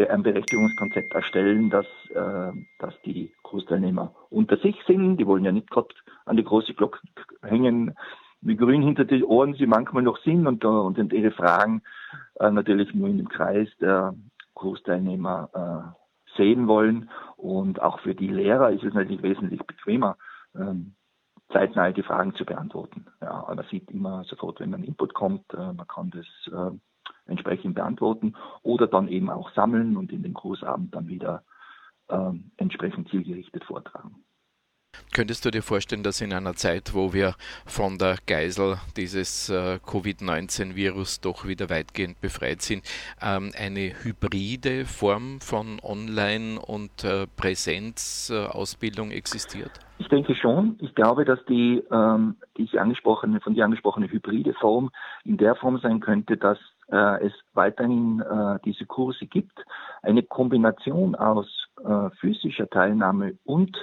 ein 0.03 0.23
Berechtigungskonzept 0.23 1.13
erstellen, 1.13 1.69
dass, 1.69 1.85
äh, 2.13 2.51
dass 2.79 2.93
die 3.05 3.31
Kursteilnehmer 3.43 4.13
unter 4.29 4.57
sich 4.57 4.75
sind. 4.85 5.17
Die 5.17 5.27
wollen 5.27 5.45
ja 5.45 5.51
nicht 5.51 5.69
gerade 5.69 5.89
an 6.25 6.37
die 6.37 6.43
große 6.43 6.73
Glocke 6.73 6.99
hängen, 7.41 7.95
wie 8.41 8.55
grün 8.55 8.81
hinter 8.81 9.05
die 9.05 9.23
Ohren 9.23 9.53
sie 9.55 9.65
manchmal 9.65 10.03
noch 10.03 10.17
sind 10.19 10.45
und, 10.45 10.63
und 10.65 11.13
ihre 11.13 11.31
Fragen 11.31 11.81
äh, 12.39 12.51
natürlich 12.51 12.93
nur 12.93 13.07
in 13.07 13.17
dem 13.17 13.29
Kreis 13.29 13.69
der 13.79 14.13
Kursteilnehmer 14.53 15.49
äh, 15.53 16.37
sehen 16.37 16.67
wollen. 16.67 17.09
Und 17.37 17.81
auch 17.81 17.99
für 17.99 18.15
die 18.15 18.27
Lehrer 18.27 18.71
ist 18.71 18.83
es 18.83 18.93
natürlich 18.93 19.23
wesentlich 19.23 19.61
bequemer, 19.63 20.17
ähm, 20.55 20.95
zeitnah 21.51 21.91
die 21.91 22.03
Fragen 22.03 22.35
zu 22.35 22.45
beantworten. 22.45 23.05
Ja, 23.21 23.45
man 23.47 23.65
sieht 23.69 23.89
immer 23.91 24.23
sofort, 24.25 24.59
wenn 24.59 24.73
ein 24.73 24.83
Input 24.83 25.13
kommt, 25.13 25.53
äh, 25.53 25.73
man 25.73 25.87
kann 25.87 26.11
das 26.11 26.25
äh, 26.51 26.77
entsprechend 27.27 27.75
beantworten 27.75 28.35
oder 28.63 28.87
dann 28.87 29.07
eben 29.07 29.29
auch 29.29 29.51
sammeln 29.53 29.97
und 29.97 30.11
in 30.11 30.23
den 30.23 30.33
Kursabend 30.33 30.93
dann 30.93 31.07
wieder 31.07 31.43
äh, 32.07 32.31
entsprechend 32.57 33.09
zielgerichtet 33.09 33.63
vortragen. 33.63 34.24
Könntest 35.13 35.45
du 35.45 35.51
dir 35.51 35.61
vorstellen, 35.61 36.03
dass 36.03 36.21
in 36.21 36.33
einer 36.33 36.55
Zeit, 36.55 36.93
wo 36.93 37.13
wir 37.13 37.35
von 37.65 37.97
der 37.97 38.17
Geisel 38.25 38.77
dieses 38.97 39.49
äh, 39.49 39.79
Covid-19-Virus 39.85 41.21
doch 41.21 41.45
wieder 41.47 41.69
weitgehend 41.69 42.19
befreit 42.21 42.61
sind, 42.61 42.83
ähm, 43.21 43.51
eine 43.57 43.93
hybride 44.03 44.85
Form 44.85 45.39
von 45.41 45.79
Online- 45.81 46.59
und 46.59 47.03
äh, 47.03 47.27
Präsenzausbildung 47.37 49.11
existiert? 49.11 49.71
Ich 49.97 50.09
denke 50.09 50.35
schon. 50.35 50.77
Ich 50.81 50.93
glaube, 50.93 51.23
dass 51.23 51.39
die, 51.45 51.81
ähm, 51.91 52.35
die 52.57 52.67
angesprochene, 52.77 53.39
von 53.39 53.53
dir 53.53 53.63
angesprochene 53.63 54.11
hybride 54.11 54.53
Form 54.53 54.91
in 55.23 55.37
der 55.37 55.55
Form 55.55 55.79
sein 55.79 56.01
könnte, 56.01 56.35
dass 56.35 56.57
äh, 56.91 57.25
es 57.25 57.33
weiterhin 57.53 58.19
äh, 58.19 58.59
diese 58.65 58.85
Kurse 58.85 59.25
gibt. 59.25 59.57
Eine 60.01 60.23
Kombination 60.23 61.15
aus 61.15 61.47
äh, 61.83 62.09
physischer 62.19 62.69
Teilnahme 62.69 63.37
und 63.45 63.75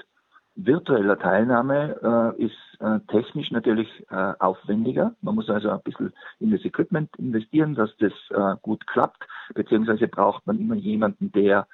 virtueller 0.55 1.19
Teilnahme 1.19 2.35
äh, 2.39 2.45
ist 2.45 2.81
äh, 2.81 3.01
technisch 3.09 3.51
natürlich 3.51 3.89
äh, 4.11 4.33
aufwendiger. 4.39 5.15
Man 5.23 5.35
muss 5.35 5.49
also 5.49 5.71
ein 5.71 5.81
bisschen 5.83 6.13
in 6.41 6.51
das 6.51 6.65
Equipment 6.65 7.11
investieren, 7.19 7.75
dass 7.75 7.91
das 7.99 8.13
äh, 8.31 8.57
gut 8.63 8.87
klappt, 8.87 9.25
beziehungsweise 9.55 10.09
braucht 10.09 10.47
man 10.47 10.59
immer 10.59 10.75
jemanden, 10.75 11.33
der 11.33 11.67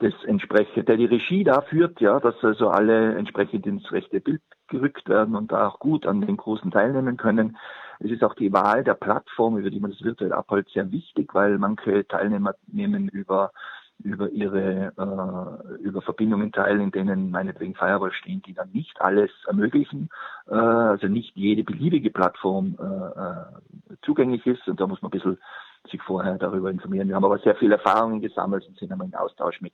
das 0.00 0.14
entsprechend, 0.24 0.88
der 0.88 0.96
die 0.96 1.06
Regie 1.06 1.44
da 1.44 1.60
führt, 1.60 2.00
ja, 2.00 2.18
dass 2.20 2.34
also 2.42 2.70
alle 2.70 3.16
entsprechend 3.16 3.66
ins 3.66 3.90
rechte 3.92 4.20
Bild 4.20 4.40
gerückt 4.68 5.08
werden 5.08 5.36
und 5.36 5.52
da 5.52 5.68
auch 5.68 5.78
gut 5.78 6.06
an 6.06 6.22
den 6.22 6.36
Großen 6.38 6.70
teilnehmen 6.70 7.16
können. 7.16 7.56
Es 7.98 8.10
ist 8.10 8.24
auch 8.24 8.34
die 8.34 8.52
Wahl 8.52 8.82
der 8.82 8.94
Plattform, 8.94 9.58
über 9.58 9.68
die 9.68 9.78
man 9.78 9.90
das 9.90 10.02
virtuell 10.02 10.32
abholt, 10.32 10.68
sehr 10.70 10.90
wichtig, 10.90 11.34
weil 11.34 11.58
manche 11.58 12.06
Teilnehmer 12.08 12.54
nehmen 12.66 13.08
über 13.08 13.52
über 14.02 14.30
ihre 14.30 14.92
äh, 14.96 15.82
über 15.82 16.02
Verbindungen 16.02 16.52
teil, 16.52 16.80
in 16.80 16.90
denen 16.90 17.30
meinetwegen 17.30 17.74
Firewall 17.74 18.12
stehen, 18.12 18.42
die 18.42 18.54
dann 18.54 18.70
nicht 18.72 19.00
alles 19.00 19.30
ermöglichen, 19.46 20.08
äh, 20.48 20.54
also 20.54 21.06
nicht 21.06 21.36
jede 21.36 21.64
beliebige 21.64 22.10
Plattform 22.10 22.76
äh, 22.80 23.92
äh, 23.92 23.96
zugänglich 24.02 24.46
ist 24.46 24.66
und 24.68 24.80
da 24.80 24.86
muss 24.86 25.02
man 25.02 25.10
ein 25.10 25.18
bisschen 25.18 25.38
sich 25.90 26.02
vorher 26.02 26.36
darüber 26.38 26.70
informieren. 26.70 27.08
Wir 27.08 27.16
haben 27.16 27.24
aber 27.24 27.38
sehr 27.38 27.56
viele 27.56 27.76
Erfahrungen 27.76 28.20
gesammelt 28.20 28.66
und 28.68 28.78
sind 28.78 28.92
einmal 28.92 29.06
in 29.06 29.14
Austausch 29.14 29.60
mit 29.60 29.72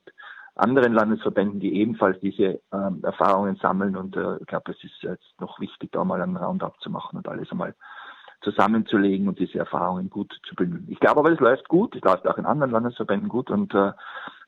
anderen 0.55 0.93
Landesverbänden, 0.93 1.59
die 1.59 1.75
ebenfalls 1.75 2.19
diese 2.19 2.59
ähm, 2.73 3.01
Erfahrungen 3.03 3.57
sammeln 3.57 3.95
und 3.95 4.15
äh, 4.15 4.37
ich 4.37 4.47
glaube, 4.47 4.71
es 4.71 4.83
ist 4.83 5.01
jetzt 5.01 5.39
noch 5.39 5.59
wichtig, 5.59 5.91
da 5.91 6.03
mal 6.03 6.21
einen 6.21 6.37
Roundup 6.37 6.79
zu 6.81 6.89
machen 6.89 7.17
und 7.17 7.27
alles 7.27 7.51
einmal 7.51 7.75
zusammenzulegen 8.41 9.27
und 9.27 9.39
diese 9.39 9.59
Erfahrungen 9.59 10.09
gut 10.09 10.37
zu 10.47 10.55
bündeln. 10.55 10.85
Ich 10.89 10.99
glaube 10.99 11.19
aber, 11.19 11.31
es 11.31 11.39
läuft 11.39 11.67
gut, 11.67 11.95
es 11.95 12.03
läuft 12.03 12.27
auch 12.27 12.37
in 12.37 12.45
anderen 12.45 12.71
Landesverbänden 12.71 13.29
gut 13.29 13.49
und 13.49 13.73
äh, 13.73 13.91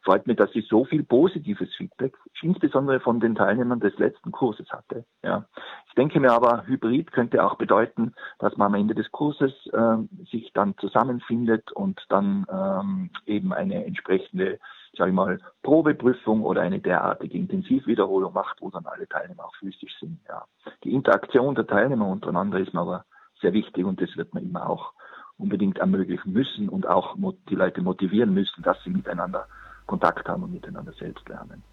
freut 0.03 0.27
mich, 0.27 0.37
dass 0.37 0.49
ich 0.53 0.67
so 0.67 0.85
viel 0.85 1.03
positives 1.03 1.73
Feedback, 1.75 2.15
insbesondere 2.41 2.99
von 2.99 3.19
den 3.19 3.35
Teilnehmern 3.35 3.79
des 3.79 3.97
letzten 3.97 4.31
Kurses 4.31 4.69
hatte. 4.71 5.05
Ja. 5.23 5.45
Ich 5.87 5.95
denke 5.95 6.19
mir 6.19 6.31
aber, 6.31 6.65
Hybrid 6.67 7.11
könnte 7.11 7.43
auch 7.43 7.55
bedeuten, 7.55 8.13
dass 8.39 8.55
man 8.57 8.67
am 8.67 8.79
Ende 8.79 8.95
des 8.95 9.11
Kurses 9.11 9.51
äh, 9.73 9.97
sich 10.31 10.51
dann 10.53 10.77
zusammenfindet 10.77 11.71
und 11.73 12.01
dann 12.09 12.45
ähm, 12.51 13.09
eben 13.25 13.53
eine 13.53 13.85
entsprechende, 13.85 14.59
sage 14.97 15.09
ich 15.09 15.15
mal, 15.15 15.39
Probeprüfung 15.63 16.43
oder 16.43 16.61
eine 16.61 16.79
derartige 16.79 17.37
Intensivwiederholung 17.37 18.33
macht, 18.33 18.61
wo 18.61 18.69
dann 18.69 18.85
alle 18.85 19.07
Teilnehmer 19.07 19.45
auch 19.45 19.55
physisch 19.55 19.97
sind. 19.99 20.19
Ja. 20.27 20.45
Die 20.83 20.93
Interaktion 20.93 21.55
der 21.55 21.67
Teilnehmer 21.67 22.07
untereinander 22.07 22.59
ist 22.59 22.73
mir 22.73 22.81
aber 22.81 23.05
sehr 23.41 23.53
wichtig 23.53 23.85
und 23.85 24.01
das 24.01 24.15
wird 24.15 24.33
man 24.33 24.43
immer 24.43 24.69
auch 24.69 24.93
unbedingt 25.37 25.77
ermöglichen 25.77 26.33
müssen 26.33 26.69
und 26.69 26.87
auch 26.87 27.15
die 27.49 27.55
Leute 27.55 27.81
motivieren 27.81 28.33
müssen, 28.33 28.61
dass 28.63 28.77
sie 28.83 28.89
miteinander 28.89 29.47
Kontakt 29.85 30.27
haben 30.27 30.43
und 30.43 30.51
miteinander 30.51 30.91
selbst 30.93 31.27
lernen. 31.29 31.63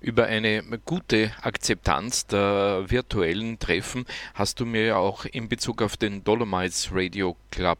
Über 0.00 0.24
eine 0.24 0.62
gute 0.86 1.30
Akzeptanz 1.42 2.26
der 2.26 2.90
virtuellen 2.90 3.58
Treffen 3.58 4.06
hast 4.34 4.58
du 4.58 4.64
mir 4.64 4.86
ja 4.86 4.96
auch 4.96 5.26
in 5.26 5.48
Bezug 5.48 5.82
auf 5.82 5.98
den 5.98 6.24
Dolomites 6.24 6.90
Radio 6.92 7.36
Club 7.50 7.78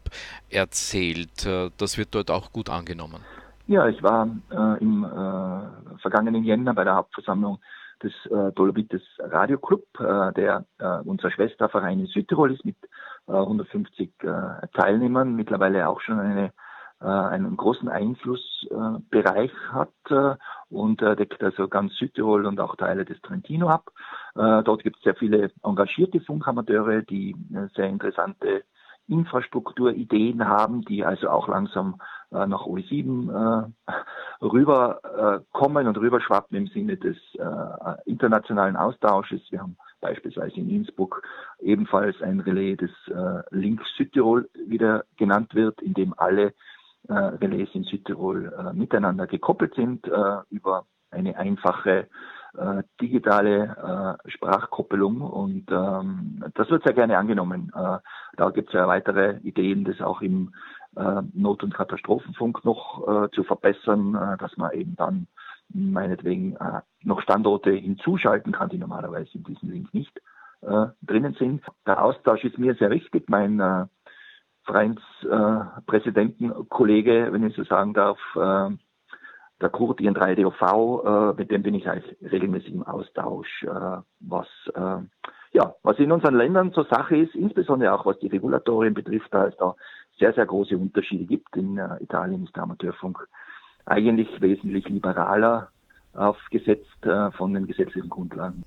erzählt. 0.49 1.47
Das 1.77 1.97
wird 1.97 2.13
dort 2.13 2.29
auch 2.29 2.51
gut 2.51 2.69
angenommen. 2.69 3.21
Ja, 3.67 3.87
ich 3.87 4.03
war 4.03 4.27
äh, 4.51 4.81
im 4.81 5.03
äh, 5.03 5.99
vergangenen 6.01 6.43
Jänner 6.43 6.73
bei 6.73 6.83
der 6.83 6.95
Hauptversammlung 6.95 7.59
des 8.03 8.13
äh, 8.25 8.51
Dolomites 8.53 9.01
Radio 9.19 9.57
Club, 9.57 9.83
äh, 9.99 10.33
der 10.33 10.65
äh, 10.79 10.99
unser 11.03 11.31
Schwesterverein 11.31 11.99
in 11.99 12.07
Südtirol 12.07 12.53
ist 12.53 12.65
mit 12.65 12.77
150 13.27 14.11
äh, 14.23 14.27
äh, 14.27 14.67
Teilnehmern, 14.73 15.35
mittlerweile 15.35 15.87
auch 15.87 16.01
schon 16.01 16.19
eine 16.19 16.51
äh, 17.01 17.05
einen 17.05 17.57
großen 17.57 17.89
Einflussbereich 17.89 19.51
hat 19.71 19.89
und 20.69 21.01
deckt 21.01 21.43
also 21.43 21.67
ganz 21.67 21.95
Südtirol 21.95 22.45
und 22.45 22.59
auch 22.59 22.75
Teile 22.75 23.05
des 23.05 23.19
Trentino 23.21 23.69
ab. 23.69 23.89
Dort 24.35 24.83
gibt 24.83 24.97
es 24.97 25.03
sehr 25.03 25.15
viele 25.15 25.51
engagierte 25.63 26.21
Funkamateure, 26.21 27.01
die 27.01 27.35
sehr 27.75 27.87
interessante 27.87 28.63
Infrastrukturideen 29.07 30.47
haben, 30.47 30.81
die 30.83 31.03
also 31.03 31.29
auch 31.29 31.47
langsam 31.47 31.99
äh, 32.31 32.47
nach 32.47 32.65
OE7 32.65 33.67
äh, 33.67 33.93
rüberkommen 34.41 35.85
äh, 35.85 35.89
und 35.89 35.97
rüberschwappen 35.97 36.57
im 36.57 36.67
Sinne 36.67 36.97
des 36.97 37.17
äh, 37.35 38.09
internationalen 38.09 38.75
Austausches. 38.75 39.41
Wir 39.49 39.61
haben 39.61 39.77
beispielsweise 39.99 40.55
in 40.55 40.69
Innsbruck 40.69 41.23
ebenfalls 41.59 42.21
ein 42.21 42.39
Relais, 42.39 42.77
das 42.77 42.89
äh, 43.15 43.43
Link 43.51 43.81
Südtirol 43.97 44.49
wieder 44.67 45.03
genannt 45.17 45.53
wird, 45.55 45.81
in 45.81 45.93
dem 45.93 46.13
alle 46.17 46.53
äh, 47.07 47.13
Relais 47.13 47.69
in 47.73 47.83
Südtirol 47.83 48.53
äh, 48.53 48.73
miteinander 48.73 49.27
gekoppelt 49.27 49.75
sind 49.75 50.07
äh, 50.07 50.37
über 50.49 50.85
eine 51.11 51.37
einfache 51.37 52.07
äh, 52.57 52.83
digitale 52.99 54.17
äh, 54.25 54.29
Sprachkoppelung 54.29 55.21
und 55.21 55.71
ähm, 55.71 56.43
das 56.53 56.69
wird 56.69 56.83
sehr 56.83 56.93
gerne 56.93 57.17
angenommen. 57.17 57.71
Äh, 57.75 57.99
da 58.37 58.49
gibt 58.49 58.69
es 58.69 58.73
ja 58.73 58.87
weitere 58.87 59.37
Ideen, 59.43 59.85
das 59.85 60.01
auch 60.01 60.21
im 60.21 60.53
Not- 60.93 61.63
und 61.63 61.73
Katastrophenfunk 61.73 62.65
noch 62.65 63.07
äh, 63.07 63.29
zu 63.31 63.43
verbessern, 63.43 64.15
äh, 64.15 64.37
dass 64.37 64.55
man 64.57 64.73
eben 64.73 64.95
dann 64.95 65.27
meinetwegen 65.69 66.55
äh, 66.57 66.81
noch 67.03 67.21
Standorte 67.21 67.71
hinzuschalten 67.71 68.51
kann, 68.51 68.69
die 68.69 68.77
normalerweise 68.77 69.29
in 69.33 69.43
diesem 69.43 69.69
Link 69.69 69.93
nicht 69.93 70.21
äh, 70.61 70.87
drinnen 71.01 71.35
sind. 71.39 71.63
Der 71.85 72.03
Austausch 72.03 72.43
ist 72.43 72.57
mir 72.57 72.75
sehr 72.75 72.89
wichtig. 72.89 73.29
Mein 73.29 73.59
äh, 73.59 73.85
Vereinspräsidentenkollege, 74.65 77.29
wenn 77.31 77.47
ich 77.47 77.55
so 77.55 77.63
sagen 77.63 77.93
darf, 77.93 78.19
äh, 78.35 78.71
der 79.61 79.69
Kurt 79.69 80.01
IN3DOV, 80.01 81.31
äh, 81.31 81.35
mit 81.37 81.51
dem 81.51 81.63
bin 81.63 81.75
ich 81.75 81.89
eigentlich 81.89 82.17
regelmäßig 82.31 82.73
im 82.73 82.83
Austausch, 82.83 83.63
äh, 83.63 84.01
was 84.19 84.47
äh, 84.75 84.97
ja, 85.53 85.75
was 85.83 85.99
in 85.99 86.11
unseren 86.11 86.35
Ländern 86.35 86.73
zur 86.73 86.85
Sache 86.85 87.17
ist, 87.17 87.35
insbesondere 87.35 87.93
auch 87.93 88.05
was 88.05 88.19
die 88.19 88.27
Regulatorien 88.27 88.93
betrifft, 88.93 89.33
da 89.33 89.47
es 89.47 89.55
da 89.57 89.75
sehr, 90.21 90.33
sehr 90.33 90.45
große 90.45 90.77
Unterschiede 90.77 91.25
gibt. 91.25 91.57
In 91.57 91.77
äh, 91.77 91.97
Italien 91.99 92.45
ist 92.45 92.55
der 92.55 92.63
Amateurfunk 92.63 93.27
eigentlich 93.85 94.29
wesentlich 94.39 94.87
liberaler 94.87 95.69
aufgesetzt 96.13 97.03
äh, 97.03 97.31
von 97.31 97.53
den 97.53 97.67
gesetzlichen 97.67 98.09
Grundlagen. 98.09 98.63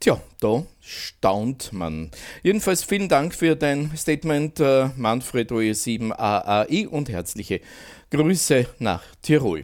Tja, 0.00 0.16
da 0.40 0.62
staunt 0.80 1.72
man. 1.72 2.10
Jedenfalls 2.42 2.84
vielen 2.84 3.08
Dank 3.08 3.34
für 3.34 3.56
dein 3.56 3.90
Statement, 3.96 4.60
äh, 4.60 4.88
Manfred 4.96 5.50
OE7 5.50 6.12
AAI 6.12 6.88
und 6.88 7.08
herzliche 7.08 7.60
Grüße 8.10 8.66
nach 8.78 9.02
Tirol. 9.22 9.62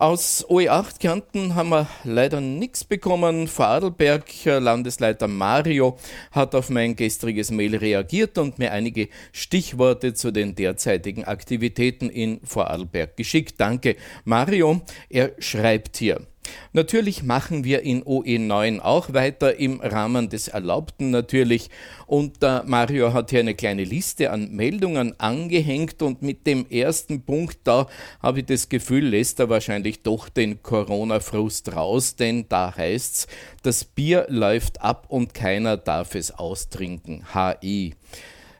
Aus 0.00 0.46
OE8 0.48 0.98
Kärnten 0.98 1.54
haben 1.56 1.68
wir 1.68 1.86
leider 2.04 2.40
nichts 2.40 2.84
bekommen. 2.84 3.46
Vorarlberg, 3.46 4.46
äh, 4.46 4.58
Landesleiter 4.58 5.28
Mario, 5.28 5.98
hat 6.32 6.54
auf 6.54 6.70
mein 6.70 6.96
gestriges 6.96 7.50
Mail 7.50 7.76
reagiert 7.76 8.38
und 8.38 8.58
mir 8.58 8.72
einige 8.72 9.10
Stichworte 9.30 10.14
zu 10.14 10.30
den 10.30 10.54
derzeitigen 10.54 11.24
Aktivitäten 11.24 12.08
in 12.08 12.40
Vorarlberg 12.44 13.14
geschickt. 13.14 13.56
Danke, 13.58 13.96
Mario. 14.24 14.80
Er 15.10 15.32
schreibt 15.38 15.98
hier. 15.98 16.26
Natürlich 16.72 17.22
machen 17.22 17.64
wir 17.64 17.82
in 17.82 18.04
OE9 18.04 18.80
auch 18.80 19.12
weiter 19.12 19.56
im 19.56 19.80
Rahmen 19.80 20.28
des 20.28 20.48
Erlaubten 20.48 21.10
natürlich. 21.10 21.70
Und 22.06 22.42
äh, 22.42 22.62
Mario 22.64 23.12
hat 23.12 23.30
hier 23.30 23.40
eine 23.40 23.54
kleine 23.54 23.84
Liste 23.84 24.30
an 24.30 24.50
Meldungen 24.52 25.18
angehängt 25.18 26.02
und 26.02 26.22
mit 26.22 26.46
dem 26.46 26.66
ersten 26.68 27.22
Punkt 27.22 27.58
da 27.64 27.86
habe 28.22 28.40
ich 28.40 28.46
das 28.46 28.68
Gefühl, 28.68 29.06
lässt 29.06 29.40
er 29.40 29.48
wahrscheinlich 29.48 30.02
doch 30.02 30.28
den 30.28 30.62
Corona-Frust 30.62 31.74
raus, 31.74 32.16
denn 32.16 32.46
da 32.48 32.74
heißt's, 32.76 33.26
das 33.62 33.84
Bier 33.84 34.26
läuft 34.28 34.80
ab 34.80 35.06
und 35.08 35.34
keiner 35.34 35.76
darf 35.76 36.14
es 36.14 36.30
austrinken. 36.30 37.26
HI 37.32 37.94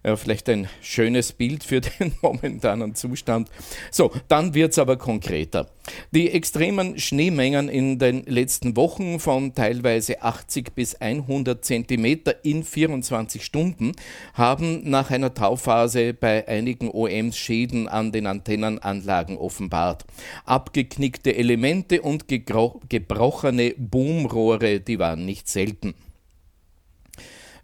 vielleicht 0.03 0.49
ein 0.49 0.69
schönes 0.81 1.33
Bild 1.33 1.63
für 1.63 1.81
den 2.01 2.13
momentanen 2.23 2.95
Zustand. 2.95 3.51
So, 3.91 4.11
dann 4.29 4.55
wird's 4.55 4.79
aber 4.79 4.97
konkreter. 4.97 5.69
Die 6.11 6.31
extremen 6.31 6.99
Schneemengen 6.99 7.69
in 7.69 7.99
den 7.99 8.25
letzten 8.25 8.77
Wochen 8.77 9.21
von 9.21 9.55
teilweise 9.55 10.23
80 10.23 10.75
bis 10.75 10.95
100 10.95 11.65
Zentimeter 11.65 12.45
in 12.45 12.65
24 12.65 13.45
Stunden 13.45 13.93
haben 14.35 14.89
nach 14.89 15.11
einer 15.11 15.35
Tauphase 15.35 16.15
bei 16.15 16.47
einigen 16.49 16.91
OMs 16.91 17.37
Schäden 17.37 17.89
an 17.89 18.13
den 18.13 18.27
Antennenanlagen 18.27 19.37
offenbart. 19.37 20.05
Abgeknickte 20.45 21.35
Elemente 21.35 22.03
und 22.03 22.27
gebrochene 22.29 23.75
Boomrohre, 23.77 24.81
die 24.81 24.99
waren 24.99 25.27
nicht 25.27 25.49
selten. 25.49 25.95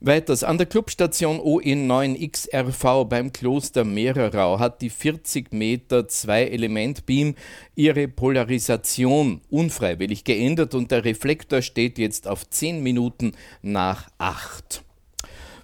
Weiters, 0.07 0.44
an 0.44 0.57
der 0.57 0.68
Clubstation 0.68 1.40
OE9XRV 1.40 3.07
beim 3.07 3.32
Kloster 3.32 3.82
Mehrerau 3.82 4.61
hat 4.61 4.80
die 4.80 4.88
40 4.88 5.52
Meter 5.52 6.02
2-Element-Beam 6.02 7.34
ihre 7.74 8.07
Polarisation 8.07 9.40
unfreiwillig 9.50 10.22
geändert 10.22 10.76
und 10.76 10.92
der 10.92 11.04
Reflektor 11.04 11.61
steht 11.61 11.98
jetzt 11.98 12.28
auf 12.28 12.48
10 12.48 12.84
Minuten 12.84 13.32
nach 13.62 14.09
8. 14.18 14.84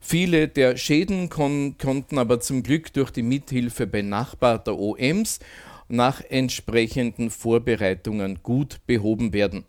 Viele 0.00 0.48
der 0.48 0.76
Schäden 0.76 1.28
kon 1.28 1.76
konnten 1.78 2.18
aber 2.18 2.40
zum 2.40 2.64
Glück 2.64 2.92
durch 2.94 3.12
die 3.12 3.22
Mithilfe 3.22 3.86
benachbarter 3.86 4.76
OMs 4.76 5.38
nach 5.86 6.20
entsprechenden 6.20 7.30
Vorbereitungen 7.30 8.40
gut 8.42 8.80
behoben 8.88 9.32
werden. 9.32 9.64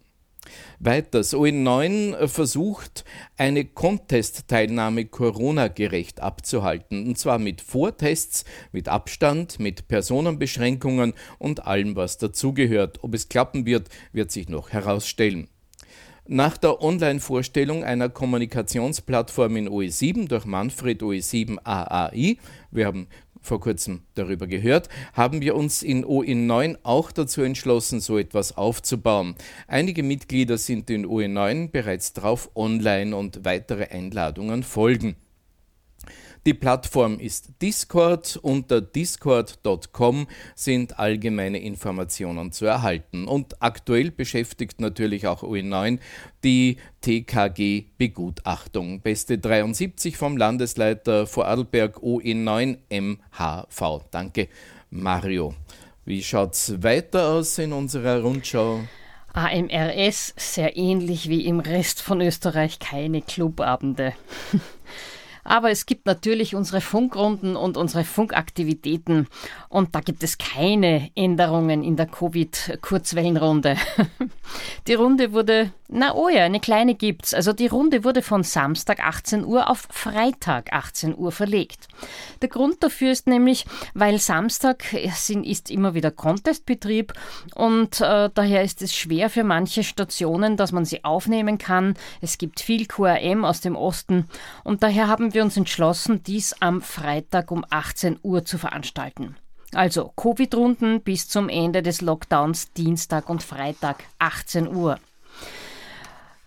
Weiters, 0.79 1.33
OE9 1.33 2.27
versucht, 2.27 3.05
eine 3.37 3.65
Contest-Teilnahme 3.65 5.05
Corona-gerecht 5.05 6.19
abzuhalten, 6.21 7.07
und 7.07 7.17
zwar 7.17 7.39
mit 7.39 7.61
Vortests, 7.61 8.45
mit 8.71 8.87
Abstand, 8.87 9.59
mit 9.59 9.87
Personenbeschränkungen 9.87 11.13
und 11.39 11.65
allem, 11.65 11.95
was 11.95 12.17
dazugehört. 12.17 12.99
Ob 13.03 13.13
es 13.13 13.29
klappen 13.29 13.65
wird, 13.65 13.89
wird 14.11 14.31
sich 14.31 14.49
noch 14.49 14.71
herausstellen. 14.71 15.47
Nach 16.25 16.55
der 16.55 16.81
Online-Vorstellung 16.81 17.83
einer 17.83 18.07
Kommunikationsplattform 18.07 19.57
in 19.57 19.69
OE7 19.69 20.29
durch 20.29 20.45
Manfred 20.45 21.01
OE7 21.01 21.57
AAI, 21.65 22.37
wir 22.71 22.85
haben 22.85 23.07
vor 23.43 23.59
kurzem 23.59 24.01
darüber 24.15 24.47
gehört, 24.47 24.89
haben 25.13 25.41
wir 25.41 25.55
uns 25.55 25.83
in 25.83 26.03
OE9 26.03 26.77
auch 26.81 27.11
dazu 27.11 27.43
entschlossen, 27.43 27.99
so 27.99 28.17
etwas 28.17 28.57
aufzubauen. 28.57 29.35
Einige 29.67 30.01
Mitglieder 30.01 30.57
sind 30.57 30.89
in 30.89 31.05
OE9 31.05 31.69
bereits 31.69 32.13
drauf 32.13 32.49
online 32.55 33.15
und 33.15 33.45
weitere 33.45 33.85
Einladungen 33.91 34.63
folgen. 34.63 35.15
Die 36.45 36.53
Plattform 36.53 37.19
ist 37.19 37.53
Discord. 37.61 38.37
Unter 38.41 38.81
discord.com 38.81 40.27
sind 40.55 40.99
allgemeine 40.99 41.59
Informationen 41.59 42.51
zu 42.51 42.65
erhalten. 42.65 43.29
Und 43.29 43.61
aktuell 43.61 44.11
beschäftigt 44.11 44.81
natürlich 44.81 45.25
auch 45.25 45.43
OE9 45.43 45.99
die 46.43 46.75
TKG-Begutachtung. 46.99 48.99
Beste 48.99 49.37
73 49.37 50.17
vom 50.17 50.35
Landesleiter 50.35 51.27
Vorarlberg 51.27 51.99
OE9 51.99 52.77
MHV. 52.89 54.01
Danke, 54.11 54.49
Mario. 54.89 55.53
Wie 56.03 56.21
schaut's 56.21 56.83
weiter 56.83 57.29
aus 57.29 57.57
in 57.57 57.71
unserer 57.71 58.21
Rundschau? 58.21 58.81
AMRS 59.31 60.33
sehr 60.35 60.75
ähnlich 60.75 61.29
wie 61.29 61.45
im 61.45 61.61
Rest 61.61 62.01
von 62.01 62.19
Österreich 62.19 62.79
keine 62.79 63.21
Clubabende. 63.21 64.11
Aber 65.43 65.71
es 65.71 65.85
gibt 65.85 66.05
natürlich 66.05 66.55
unsere 66.55 66.81
Funkrunden 66.81 67.55
und 67.55 67.77
unsere 67.77 68.03
Funkaktivitäten. 68.03 69.27
Und 69.69 69.95
da 69.95 69.99
gibt 69.99 70.23
es 70.23 70.37
keine 70.37 71.11
Änderungen 71.15 71.83
in 71.83 71.95
der 71.95 72.07
Covid-Kurzwellenrunde. 72.07 73.77
Die 74.87 74.93
Runde 74.93 75.33
wurde, 75.33 75.71
na 75.87 76.13
oh 76.13 76.27
ja, 76.27 76.43
eine 76.43 76.59
kleine 76.59 76.95
gibt's. 76.95 77.33
Also 77.33 77.53
die 77.53 77.67
Runde 77.67 78.03
wurde 78.03 78.21
von 78.21 78.43
Samstag 78.43 78.99
18 78.99 79.45
Uhr 79.45 79.69
auf 79.69 79.87
Freitag 79.89 80.73
18 80.73 81.15
Uhr 81.17 81.31
verlegt. 81.31 81.87
Der 82.41 82.49
Grund 82.49 82.83
dafür 82.83 83.11
ist 83.11 83.27
nämlich, 83.27 83.65
weil 83.93 84.19
Samstag 84.19 84.93
ist 84.93 85.71
immer 85.71 85.93
wieder 85.93 86.11
Contestbetrieb 86.11 87.13
und 87.55 88.01
äh, 88.01 88.29
daher 88.33 88.63
ist 88.63 88.81
es 88.81 88.93
schwer 88.93 89.29
für 89.29 89.43
manche 89.43 89.83
Stationen, 89.83 90.57
dass 90.57 90.71
man 90.71 90.85
sie 90.85 91.03
aufnehmen 91.03 91.57
kann. 91.57 91.95
Es 92.21 92.37
gibt 92.37 92.59
viel 92.59 92.85
QRM 92.85 93.45
aus 93.45 93.61
dem 93.61 93.75
Osten 93.75 94.25
und 94.63 94.83
daher 94.83 95.07
haben 95.07 95.32
wir 95.33 95.43
uns 95.43 95.57
entschlossen, 95.57 96.23
dies 96.23 96.55
am 96.59 96.81
Freitag 96.81 97.51
um 97.51 97.65
18 97.69 98.19
Uhr 98.23 98.45
zu 98.45 98.57
veranstalten. 98.57 99.35
Also 99.73 100.13
Covid-Runden 100.15 101.01
bis 101.01 101.27
zum 101.27 101.49
Ende 101.49 101.81
des 101.81 102.01
Lockdowns 102.01 102.71
Dienstag 102.73 103.27
und 103.29 103.41
Freitag 103.41 104.03
18 104.19 104.73
Uhr. 104.73 104.99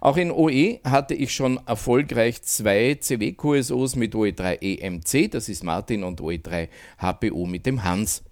Auch 0.00 0.16
in 0.16 0.30
OE 0.30 0.80
hatte 0.84 1.14
ich 1.14 1.32
schon 1.32 1.60
erfolgreich 1.66 2.42
zwei 2.42 2.96
CW-QSOs 2.98 3.96
mit 3.96 4.14
OE3 4.14 4.62
EMC, 4.62 5.30
das 5.30 5.48
ist 5.48 5.64
Martin, 5.64 6.04
und 6.04 6.20
OE3 6.20 6.68
HPO 6.98 7.46
mit 7.46 7.66
dem 7.66 7.84
Hans. 7.84 8.22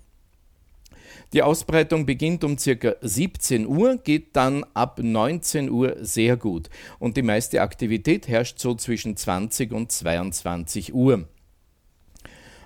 Die 1.35 1.43
Ausbreitung 1.43 2.07
beginnt 2.07 2.45
um 2.45 2.57
ca. 2.57 2.95
17 3.01 3.67
Uhr, 3.67 3.97
geht 3.97 4.37
dann 4.37 4.65
ab 4.73 5.01
19 5.03 5.69
Uhr 5.69 5.97
sehr 6.01 6.37
gut 6.37 6.71
und 7.01 7.17
die 7.17 7.23
meiste 7.23 7.61
Aktivität 7.61 8.29
herrscht 8.29 8.61
so 8.61 8.75
zwischen 8.75 9.17
20 9.17 9.73
und 9.73 9.91
22 9.91 10.95
Uhr. 10.95 11.27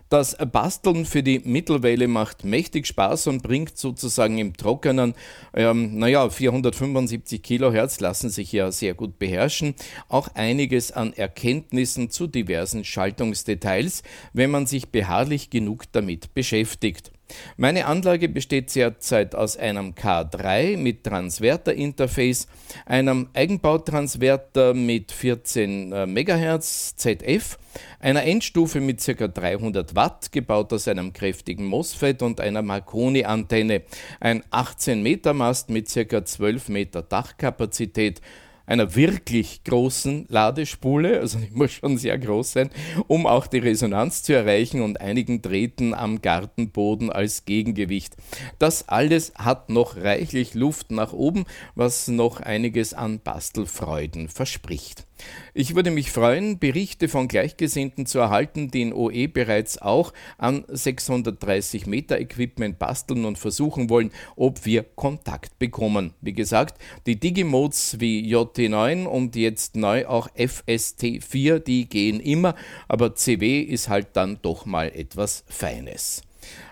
Das 0.09 0.37
Basteln 0.53 1.05
für 1.05 1.23
die 1.23 1.41
Mittelwelle 1.41 2.09
macht 2.09 2.43
mächtig 2.43 2.87
Spaß 2.87 3.27
und 3.27 3.43
bringt 3.43 3.77
sozusagen 3.77 4.39
im 4.39 4.57
Trockenen, 4.57 5.15
ähm, 5.53 5.99
naja, 5.99 6.31
475 6.31 7.43
Kilohertz 7.43 8.01
lassen 8.01 8.31
sich 8.31 8.51
ja 8.53 8.73
sehr 8.73 8.95
gut 8.95 9.19
beherrschen, 9.19 9.75
auch 10.09 10.29
einiges 10.35 10.93
an 10.93 11.13
Erkenntnissen 11.13 12.09
zu 12.09 12.27
diversen 12.27 12.85
Schaltungsdetails, 12.85 14.03
wenn 14.33 14.51
man 14.51 14.67
sich 14.67 14.89
beharrlich 14.89 15.51
genug 15.51 15.85
damit 15.93 16.33
beschäftigt. 16.33 17.13
Meine 17.57 17.87
Anlage 17.87 18.29
besteht 18.29 18.75
derzeit 18.75 19.35
aus 19.35 19.57
einem 19.57 19.93
K3 19.95 20.77
mit 20.77 21.05
Transverter-Interface, 21.05 22.47
einem 22.87 23.29
Eigenbautransverter 23.35 24.75
mit 24.75 25.13
14 25.13 25.93
äh, 25.93 26.07
MHz 26.07 26.97
ZF, 26.97 27.59
einer 28.01 28.25
Endstufe 28.25 28.81
mit 28.81 29.05
ca. 29.05 29.29
300 29.29 29.95
Watt, 29.95 30.33
gebaut 30.33 30.73
aus 30.73 30.89
einem 30.89 31.13
kräftigen 31.13 31.67
MOSFET 31.67 32.23
und 32.23 32.41
einer 32.41 32.63
Marconi-Antenne, 32.63 33.83
ein 34.21 34.43
18 34.51 35.03
Meter 35.03 35.35
Mast 35.35 35.69
mit 35.69 35.93
ca. 35.93 36.25
12 36.25 36.69
Meter 36.69 37.03
Dachkapazität 37.03 38.23
einer 38.69 38.95
wirklich 38.95 39.65
großen 39.65 40.27
Ladespule, 40.29 41.21
also 41.21 41.39
die 41.51 41.51
muss 41.51 41.73
schon 41.73 41.97
sehr 41.99 42.19
groß 42.19 42.53
sein, 42.53 42.71
um 43.07 43.27
auch 43.27 43.47
die 43.47 43.59
Resonanz 43.59 44.23
zu 44.23 44.35
erreichen 44.35 44.83
und 44.83 45.01
einigen 45.01 45.43
Drähten 45.43 45.95
am 45.95 46.21
Gartenboden 46.23 47.11
als 47.11 47.47
Gegengewicht. 47.47 48.17
Das 48.59 48.89
alles 48.89 49.33
hat 49.35 49.71
noch 49.71 49.97
reichlich 49.97 50.55
Luft 50.55 50.91
nach 50.91 51.13
oben, 51.13 51.47
was 51.75 52.09
noch 52.09 52.41
einiges 52.41 52.93
an 52.95 53.21
Bastelfreuden 53.21 54.29
verspricht. 54.29 55.08
Ich 55.55 55.75
würde 55.75 55.91
mich 55.91 56.11
freuen, 56.11 56.59
Berichte 56.59 57.09
von 57.09 57.29
Gleichgesinnten 57.29 58.07
zu 58.07 58.19
erhalten, 58.19 58.71
die 58.71 58.83
in 58.83 58.93
OE 58.93 59.29
bereits 59.29 59.81
auch 59.81 60.13
an 60.37 60.65
630 60.69 61.87
Meter 61.87 62.21
Equipment 62.21 62.79
basteln 62.79 63.25
und 63.25 63.39
versuchen 63.39 63.89
wollen, 63.89 64.11
ob 64.37 64.67
wir 64.67 64.83
Kontakt 64.83 65.59
bekommen. 65.59 66.15
Wie 66.21 66.33
gesagt, 66.35 66.81
die 67.07 67.19
Digimodes 67.19 67.97
wie 68.01 68.21
JT 68.29 68.59
VT9 68.59 69.07
und 69.07 69.37
jetzt 69.37 69.77
neu 69.77 70.07
auch 70.07 70.29
FST4, 70.31 71.61
die 71.61 71.89
gehen 71.89 72.21
immer, 72.21 72.55
aber 72.89 73.15
CW 73.15 73.61
ist 73.61 73.89
halt 73.89 74.09
dann 74.15 74.39
doch 74.43 74.67
mal 74.67 74.89
etwas 74.95 75.45
Feines. 75.49 76.23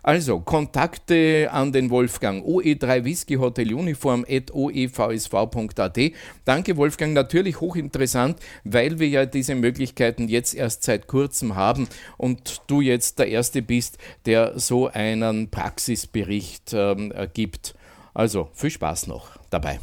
Also 0.03 0.41
Kontakte 0.41 1.49
an 1.51 1.73
den 1.73 1.91
Wolfgang 1.91 2.45
OE3 2.45 3.05
Whisky 3.05 3.35
Hotel 3.35 3.75
Uniform 3.75 4.25
at 4.29 4.53
oevsv.at. 4.53 5.99
Danke 6.45 6.77
Wolfgang, 6.77 7.13
natürlich 7.13 7.61
hochinteressant, 7.61 8.39
weil 8.65 8.99
wir 8.99 9.09
ja 9.09 9.27
diese 9.27 9.55
Möglichkeiten 9.55 10.29
jetzt 10.29 10.55
erst 10.55 10.85
seit 10.85 11.07
kurzem 11.07 11.57
haben 11.57 11.89
und 12.17 12.63
du 12.67 12.81
jetzt 12.81 13.19
der 13.19 13.29
Erste 13.29 13.63
bist, 13.63 13.99
der 14.27 14.59
so 14.59 14.89
einen 14.89 15.51
Praxisbericht 15.51 16.73
ähm, 16.73 17.13
gibt. 17.35 17.75
Also 18.15 18.49
viel 18.55 18.71
Spaß 18.71 19.09
noch 19.09 19.37
dabei. 19.51 19.81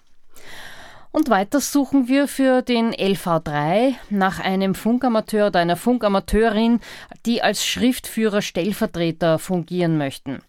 Und 1.16 1.30
weiter 1.30 1.62
suchen 1.62 2.08
wir 2.08 2.28
für 2.28 2.64
den 2.64 2.92
LV3 2.92 3.94
nach 4.10 4.40
einem 4.40 4.74
Funkamateur 4.74 5.46
oder 5.48 5.60
einer 5.60 5.76
Funkamateurin, 5.76 6.80
die 7.28 7.44
als 7.44 7.64
Schriftführer 7.64 8.42
Stellvertreter 8.42 9.38
fungieren 9.38 10.00
möchten. 10.00 10.42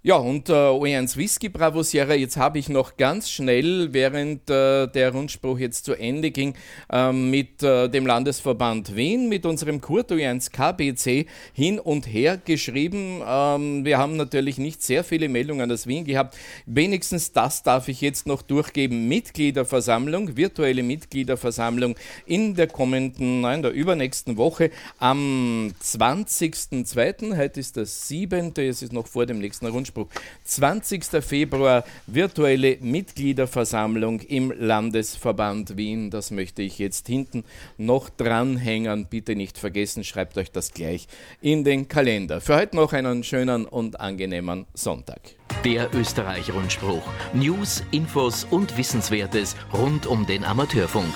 ja, 0.02 0.14
und 0.14 0.48
äh, 0.48 0.52
O1 0.52 1.18
Whisky 1.18 1.50
Bravo 1.50 1.82
Sierra, 1.82 2.14
jetzt 2.14 2.38
habe 2.38 2.58
ich 2.58 2.70
noch 2.70 2.96
ganz 2.96 3.30
schnell, 3.30 3.92
während 3.92 4.48
äh, 4.48 4.86
der 4.86 5.12
Rundspruch 5.12 5.58
jetzt 5.58 5.84
zu 5.84 5.92
Ende 5.92 6.30
ging, 6.30 6.54
äh, 6.90 7.12
mit 7.12 7.62
äh, 7.62 7.86
dem 7.90 8.06
Landesverband 8.06 8.96
Wien, 8.96 9.28
mit 9.28 9.44
unserem 9.44 9.82
Kurt 9.82 10.10
O1 10.10 10.52
KBC 10.52 11.26
hin 11.52 11.78
und 11.78 12.06
her 12.06 12.40
geschrieben. 12.42 13.20
Ähm, 13.28 13.84
wir 13.84 13.98
haben 13.98 14.16
natürlich 14.16 14.56
nicht 14.56 14.82
sehr 14.82 15.04
viele 15.04 15.28
Meldungen 15.28 15.70
aus 15.70 15.86
Wien 15.86 16.06
gehabt. 16.06 16.34
Wenigstens 16.64 17.32
das 17.32 17.62
darf 17.62 17.88
ich 17.88 18.00
jetzt 18.00 18.26
noch 18.26 18.40
durchgeben. 18.40 19.06
Mitgliederversammlung, 19.06 20.34
virtuelle 20.34 20.82
Mitgliederversammlung 20.82 21.94
in 22.24 22.54
der 22.54 22.68
kommenden, 22.68 23.42
nein, 23.42 23.60
der 23.60 23.72
übernächsten 23.72 24.38
Woche 24.38 24.70
am 24.96 25.74
20.02. 25.84 27.36
Heute 27.36 27.60
ist 27.60 27.76
das 27.76 28.08
7. 28.08 28.54
Es 28.56 28.80
ist 28.80 28.94
noch 28.94 29.06
vor 29.06 29.26
dem 29.26 29.40
nächsten 29.40 29.66
Rundspruch. 29.66 29.89
Anspruch. 29.90 30.08
20. 30.44 31.04
Februar 31.22 31.84
virtuelle 32.06 32.78
Mitgliederversammlung 32.80 34.20
im 34.20 34.52
Landesverband 34.56 35.76
Wien. 35.76 36.10
Das 36.10 36.30
möchte 36.30 36.62
ich 36.62 36.78
jetzt 36.78 37.08
hinten 37.08 37.44
noch 37.76 38.08
dranhängen. 38.08 39.06
Bitte 39.06 39.34
nicht 39.34 39.58
vergessen, 39.58 40.04
schreibt 40.04 40.38
euch 40.38 40.52
das 40.52 40.72
gleich 40.72 41.08
in 41.40 41.64
den 41.64 41.88
Kalender. 41.88 42.40
Für 42.40 42.56
heute 42.56 42.76
noch 42.76 42.92
einen 42.92 43.24
schönen 43.24 43.66
und 43.66 44.00
angenehmen 44.00 44.66
Sonntag. 44.74 45.20
Der 45.64 45.92
Österreich-Rundspruch. 45.92 47.02
News, 47.34 47.82
Infos 47.90 48.44
und 48.44 48.76
Wissenswertes 48.76 49.56
rund 49.72 50.06
um 50.06 50.26
den 50.26 50.44
Amateurfunk. 50.44 51.12